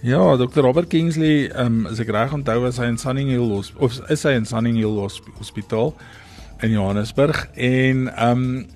Ja, 0.00 0.36
dokter 0.36 0.62
Robert 0.62 0.88
Kingsley, 0.88 1.48
ehm 1.48 1.66
um, 1.66 1.86
as 1.86 2.00
ek 2.00 2.08
reg 2.08 2.32
onthou 2.32 2.60
was 2.60 2.76
hy 2.76 2.86
in 2.86 2.98
Sunning 2.98 3.28
Hill 3.28 3.52
of 3.52 4.00
is 4.10 4.22
hy 4.22 4.34
in 4.36 4.44
Sunning 4.44 4.76
Hill 4.76 4.98
Hospitaal 5.38 5.94
in 6.60 6.70
Johannesburg 6.70 7.48
en 7.54 8.08
ehm 8.14 8.30
um, 8.30 8.66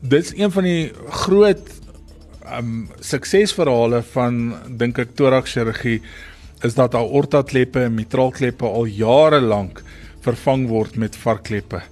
dit 0.00 0.24
is 0.24 0.32
een 0.36 0.50
van 0.50 0.64
die 0.64 0.92
groot 1.08 1.70
um, 2.56 2.88
suksesverhale 3.00 4.02
van 4.12 4.54
dink 4.80 4.98
ek 4.98 5.14
thorax 5.18 5.52
chirurgie 5.56 6.00
is 6.66 6.74
dat 6.74 6.94
aorta 6.94 7.42
kleppe 7.42 7.84
en 7.86 7.94
mitraalkleppe 7.94 8.66
al 8.66 8.88
jare 8.90 9.40
lank 9.40 9.82
vervang 10.26 10.66
word 10.68 10.96
met 10.96 11.16
varkkleppe. 11.16 11.82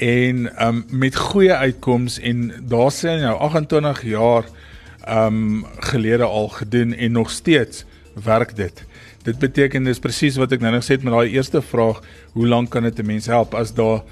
En 0.00 0.48
um 0.66 0.84
met 0.90 1.16
goeie 1.16 1.52
uitkomste 1.52 2.22
en 2.26 2.48
daar 2.68 2.90
sê 2.94 3.18
nou 3.20 3.36
28 3.38 4.02
jaar 4.08 4.48
um 5.08 5.66
gelede 5.92 6.24
al 6.24 6.48
gedoen 6.48 6.94
en 6.94 7.12
nog 7.12 7.30
steeds 7.30 7.84
werk 8.24 8.56
dit. 8.56 8.84
Dit 9.22 9.38
beteken 9.38 9.84
dis 9.84 10.00
presies 10.00 10.38
wat 10.40 10.52
ek 10.56 10.64
nou 10.64 10.72
nog 10.74 10.84
sê 10.84 10.96
met 11.00 11.12
daai 11.12 11.36
eerste 11.36 11.62
vraag, 11.62 12.00
hoe 12.32 12.46
lank 12.48 12.70
kan 12.70 12.82
dit 12.82 12.98
'n 12.98 13.06
mens 13.06 13.26
help 13.26 13.54
as 13.54 13.74
daar 13.74 14.02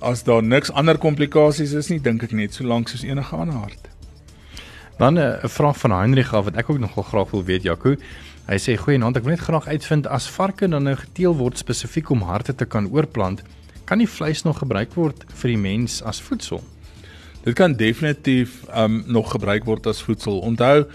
as 0.00 0.22
daar 0.22 0.42
niks 0.42 0.72
ander 0.72 0.98
komplikasies 0.98 1.72
is 1.72 1.88
nie, 1.88 2.00
dink 2.00 2.22
ek 2.22 2.32
net 2.32 2.54
so 2.54 2.64
lank 2.64 2.88
soos 2.88 3.02
enige 3.02 3.36
ander 3.36 3.54
hart. 3.54 3.88
Dan 4.96 5.18
eh, 5.18 5.44
'n 5.44 5.48
vraag 5.48 5.78
van 5.78 5.90
Heinrich 5.90 6.34
af 6.34 6.44
wat 6.44 6.56
ek 6.56 6.70
ook 6.70 6.78
nogal 6.78 7.02
graag 7.02 7.30
wil 7.30 7.44
weet 7.44 7.62
Jaco. 7.62 7.96
Hy 8.46 8.58
sê 8.58 8.76
goeienaand, 8.76 9.16
ek 9.16 9.22
wil 9.22 9.34
net 9.34 9.44
graag 9.44 9.66
uitvind 9.66 10.06
as 10.06 10.30
varke 10.30 10.68
dan 10.68 10.82
nou 10.82 10.94
geteel 10.96 11.36
word 11.36 11.58
spesifiek 11.58 12.10
om 12.10 12.22
harte 12.22 12.54
te 12.54 12.64
kan 12.64 12.88
oorplant, 12.88 13.42
kan 13.84 13.98
die 13.98 14.08
vleis 14.08 14.42
nog 14.42 14.58
gebruik 14.58 14.94
word 14.94 15.24
vir 15.28 15.48
die 15.48 15.58
mens 15.58 16.02
as 16.02 16.20
voedsel? 16.20 16.62
Dit 17.44 17.54
kan 17.54 17.74
definitief 17.76 18.64
um 18.74 19.04
nog 19.06 19.30
gebruik 19.30 19.64
word 19.64 19.86
as 19.86 20.02
voedsel. 20.02 20.40
Onthou, 20.40 20.86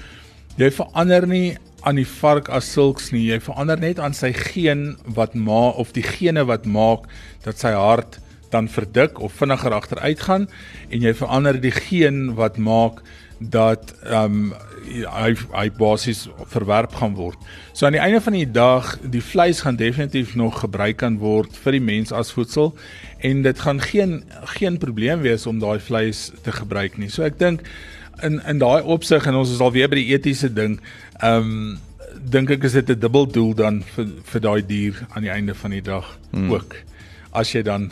jy 0.55 0.71
verander 0.71 1.27
nie 1.27 1.57
aan 1.81 1.95
die 1.95 2.07
vark 2.07 2.49
as 2.49 2.71
sulks 2.73 3.11
nie, 3.11 3.27
jy 3.29 3.39
verander 3.39 3.79
net 3.79 3.99
aan 3.99 4.13
sy 4.13 4.33
geen 4.33 4.97
wat 5.05 5.35
ma 5.35 5.69
of 5.69 5.93
die 5.93 6.03
gene 6.03 6.45
wat 6.45 6.65
maak 6.65 7.05
dat 7.43 7.59
sy 7.59 7.71
hart 7.71 8.19
dan 8.51 8.67
verdik 8.67 9.19
of 9.19 9.33
vinniger 9.33 9.73
agteruit 9.73 10.19
gaan 10.19 10.47
en 10.89 11.01
jy 11.01 11.13
verander 11.13 11.61
die 11.61 11.71
geen 11.71 12.33
wat 12.35 12.57
maak 12.57 13.01
dat 13.49 13.93
ehm 14.03 14.23
um, 14.33 14.53
hy 14.91 15.35
hy 15.53 15.69
basies 15.77 16.25
verwerp 16.51 16.95
gaan 16.99 17.13
word. 17.15 17.37
So 17.73 17.85
aan 17.85 17.95
die 17.95 18.01
einde 18.01 18.21
van 18.21 18.33
die 18.33 18.49
dag, 18.51 18.97
die 19.01 19.21
vleis 19.23 19.61
gaan 19.61 19.75
definitief 19.75 20.35
nog 20.35 20.59
gebruik 20.59 20.97
kan 20.97 21.17
word 21.21 21.57
vir 21.63 21.77
die 21.77 21.83
mens 21.85 22.11
as 22.11 22.31
voedsel 22.33 22.73
en 23.17 23.41
dit 23.45 23.59
gaan 23.59 23.81
geen 23.81 24.23
geen 24.57 24.77
probleem 24.77 25.21
wees 25.21 25.45
om 25.45 25.61
daai 25.61 25.79
vleis 25.79 26.31
te 26.43 26.51
gebruik 26.51 26.97
nie. 26.97 27.09
So 27.09 27.23
ek 27.23 27.39
dink 27.39 27.65
in 28.21 28.41
in 28.45 28.61
daai 28.61 28.81
opsig 28.83 29.25
en 29.25 29.39
ons 29.41 29.53
is 29.53 29.61
al 29.61 29.73
weer 29.73 29.89
by 29.89 30.01
die 30.01 30.13
etiese 30.13 30.53
ding, 30.53 30.79
ehm 31.21 31.41
um, 31.41 31.79
dink 32.21 32.51
ek 32.51 32.63
is 32.67 32.73
dit 32.77 32.89
'n 32.89 32.99
dubbel 32.99 33.25
doel 33.25 33.53
dan 33.55 33.81
vir 33.95 34.07
vir 34.33 34.41
daai 34.41 34.61
dier 34.67 35.07
aan 35.15 35.23
die 35.23 35.31
einde 35.31 35.55
van 35.55 35.71
die 35.71 35.81
dag 35.81 36.17
hmm. 36.31 36.51
ook. 36.51 36.75
As 37.31 37.53
jy 37.53 37.63
dan 37.63 37.91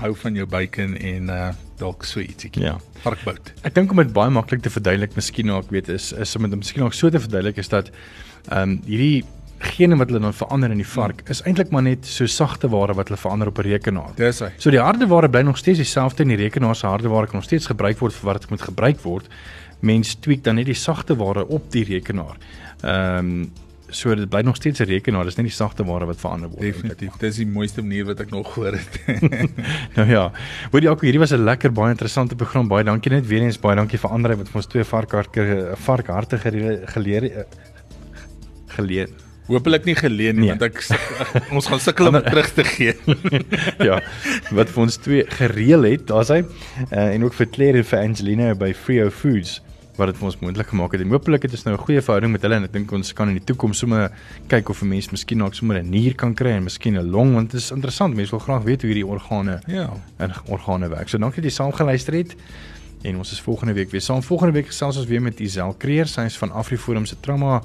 hou 0.00 0.14
van 0.14 0.34
jou 0.34 0.46
bacon 0.46 0.96
en 0.96 1.28
uh 1.28 1.52
dalk 1.78 2.04
so 2.04 2.20
ietsie. 2.20 2.50
Ja. 2.60 2.76
Varkbout. 3.04 3.52
Ek 3.62 3.74
dink 3.74 3.90
om 3.94 4.02
dit 4.02 4.12
baie 4.12 4.30
maklik 4.30 4.62
te 4.64 4.72
verduidelik, 4.72 5.16
miskien 5.18 5.50
ook 5.54 5.70
weet 5.74 5.88
is 5.88 6.12
is 6.12 6.36
om 6.36 6.48
dit 6.48 6.58
miskien 6.58 6.86
ook 6.86 6.96
so 6.96 7.10
te 7.10 7.20
verduidelik 7.20 7.58
is 7.58 7.68
dat 7.68 7.90
ehm 8.48 8.62
um, 8.62 8.80
hierdie 8.86 9.24
gene 9.58 9.96
wat 9.98 10.10
hulle 10.12 10.22
dan 10.22 10.34
verander 10.34 10.70
in 10.70 10.78
die 10.78 10.86
vark 10.86 11.24
is 11.32 11.40
eintlik 11.42 11.72
maar 11.74 11.82
net 11.82 12.06
so 12.06 12.26
sagte 12.30 12.70
ware 12.70 12.94
wat 12.94 13.10
hulle 13.10 13.18
verander 13.18 13.48
op 13.50 13.58
'n 13.58 13.66
rekenaar. 13.66 14.12
Dis 14.16 14.40
hy. 14.40 14.50
So 14.58 14.70
die 14.70 14.80
harde 14.80 15.06
ware 15.06 15.28
bly 15.28 15.42
nog 15.42 15.58
steeds 15.58 15.78
dieselfde 15.78 16.22
en 16.22 16.28
die 16.28 16.36
rekenaar 16.36 16.76
se 16.76 16.86
harde 16.86 17.08
ware 17.08 17.26
kan 17.26 17.36
nog 17.36 17.44
steeds 17.44 17.66
gebruik 17.66 17.98
word 17.98 18.14
vir 18.14 18.26
wat 18.26 18.40
dit 18.40 18.50
moet 18.50 18.62
gebruik 18.62 19.00
word. 19.00 19.26
Mens 19.80 20.14
tweak 20.14 20.44
dan 20.44 20.54
net 20.54 20.66
die 20.66 20.74
sagte 20.74 21.16
ware 21.16 21.46
op 21.46 21.70
die 21.70 21.84
rekenaar. 21.84 22.36
Ehm 22.82 23.18
um, 23.18 23.50
so 23.90 24.14
dit 24.14 24.28
bly 24.28 24.40
nog 24.44 24.56
steeds 24.56 24.80
'n 24.80 24.84
rekenaar, 24.84 25.24
dis 25.24 25.36
net 25.36 25.46
die 25.46 25.54
sagte 25.54 25.84
ware 25.84 26.06
wat 26.06 26.16
verander 26.20 26.48
word. 26.48 26.60
Definitief. 26.60 27.16
Dis 27.18 27.36
die 27.36 27.46
mooiste 27.46 27.82
manier 27.82 28.04
wat 28.04 28.20
ek 28.20 28.30
nog 28.30 28.52
gehoor 28.52 28.72
het. 28.72 29.00
nou 29.96 30.08
ja. 30.08 30.32
Hoor 30.70 30.86
ook 30.88 31.02
hierdie 31.02 31.20
was 31.20 31.32
'n 31.32 31.44
lekker 31.44 31.72
baie 31.72 31.90
interessante 31.90 32.36
program. 32.36 32.68
Baie 32.68 32.84
dankie 32.84 33.12
net 33.12 33.26
weer 33.26 33.42
eens 33.42 33.58
baie 33.58 33.76
dankie 33.76 33.98
vir 33.98 34.10
Andre 34.10 34.36
wat 34.36 34.48
vir 34.48 34.56
ons 34.56 34.66
twee 34.66 34.84
varkharte 34.84 35.72
varkharte 35.76 36.38
geleer 36.38 37.32
geleer 38.68 39.08
Hoopelik 39.48 39.86
nie 39.88 39.94
geleen 39.96 40.36
nie 40.36 40.50
nee. 40.50 40.56
want 40.56 40.62
ek 40.66 40.82
ons 41.56 41.66
gaan 41.66 41.80
sukkel 41.80 42.10
om 42.10 42.18
terug 42.20 42.50
te 42.52 42.64
gee. 42.68 42.92
ja, 43.88 44.02
wat 44.52 44.68
vir 44.68 44.82
ons 44.82 44.98
twee 45.00 45.24
gereël 45.24 45.86
het, 45.88 46.04
daar's 46.10 46.28
hy. 46.28 46.42
Uh, 46.90 47.14
en 47.14 47.24
ook 47.24 47.36
vir 47.38 47.48
Claire 47.54 47.80
en 47.80 47.88
vir 47.88 48.02
Angelina 48.02 48.50
by 48.54 48.74
Frio 48.76 49.08
Foods 49.08 49.62
wat 49.98 50.12
dit 50.12 50.18
vir 50.20 50.28
ons 50.28 50.36
moontlik 50.38 50.70
gemaak 50.70 50.94
het. 50.94 51.02
En 51.02 51.10
hopelik 51.10 51.42
het 51.42 51.54
ons 51.56 51.64
nou 51.66 51.74
'n 51.74 51.82
goeie 51.82 52.02
verhouding 52.02 52.32
met 52.32 52.42
hulle 52.42 52.54
en 52.54 52.64
ek 52.64 52.72
dink 52.72 52.92
ons 52.92 53.12
kan 53.12 53.28
in 53.28 53.34
die 53.34 53.44
toekoms 53.44 53.78
sommer 53.78 54.10
kyk 54.46 54.68
of 54.68 54.82
'n 54.82 54.88
mens 54.88 55.10
miskien 55.10 55.42
ook 55.42 55.54
sommer 55.54 55.82
'n 55.82 55.90
nier 55.90 56.14
kan 56.14 56.34
kry 56.34 56.50
en 56.50 56.62
miskien 56.62 56.96
'n 56.96 57.10
long 57.10 57.34
want 57.34 57.50
dit 57.50 57.60
is 57.60 57.70
interessant. 57.70 58.14
Mense 58.14 58.30
wil 58.30 58.38
graag 58.38 58.62
weet 58.62 58.82
hoe 58.82 58.90
hierdie 58.90 59.06
organe 59.06 59.60
ja, 59.66 59.90
en 60.16 60.32
organe 60.46 60.88
werk. 60.88 61.08
So 61.08 61.18
dankie 61.18 61.42
dat 61.42 61.50
jy 61.50 61.56
saam 61.56 61.72
geluister 61.72 62.14
het. 62.14 62.36
En 63.02 63.16
ons 63.16 63.32
is 63.32 63.40
volgende 63.40 63.72
week 63.72 63.90
weer 63.90 64.00
saam. 64.00 64.22
Volgende 64.22 64.52
week 64.52 64.66
gesels 64.66 64.96
ons 64.96 65.06
weer 65.06 65.22
met 65.22 65.40
Isel 65.40 65.74
Creer, 65.78 66.06
sy 66.06 66.20
is 66.20 66.38
van 66.38 66.50
Afriforum 66.50 67.06
se 67.06 67.16
trauma 67.20 67.62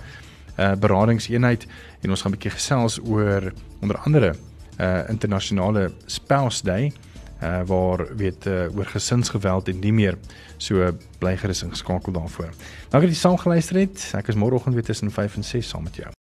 uh 0.58 0.76
beradingseenheid 0.76 1.68
en 2.02 2.10
ons 2.10 2.22
gaan 2.22 2.32
'n 2.32 2.36
bietjie 2.36 2.52
gesels 2.52 3.00
oor 3.04 3.54
onder 3.82 3.98
andere 3.98 4.36
uh 4.80 5.10
internasionale 5.10 5.92
spouse 6.06 6.64
day 6.64 6.92
uh 7.44 7.62
waar 7.68 8.08
weet 8.16 8.48
uh, 8.48 8.66
oor 8.78 8.86
gesinsgeweld 8.86 9.68
en 9.68 9.80
nie 9.84 9.94
meer 9.94 10.18
so 10.58 10.92
bly 11.20 11.36
gerus 11.38 11.64
ingeskakel 11.64 12.16
daarvoor. 12.16 12.52
Dankie 12.90 13.10
dat 13.10 13.18
jy 13.18 13.22
saam 13.22 13.38
geluister 13.38 13.84
het. 13.84 14.10
Ek 14.16 14.32
is 14.32 14.40
môreoggend 14.40 14.76
weer 14.80 14.88
tussen 14.88 15.12
5 15.12 15.36
en 15.42 15.44
6 15.44 15.74
saam 15.76 15.84
met 15.84 15.96
jou. 15.96 16.23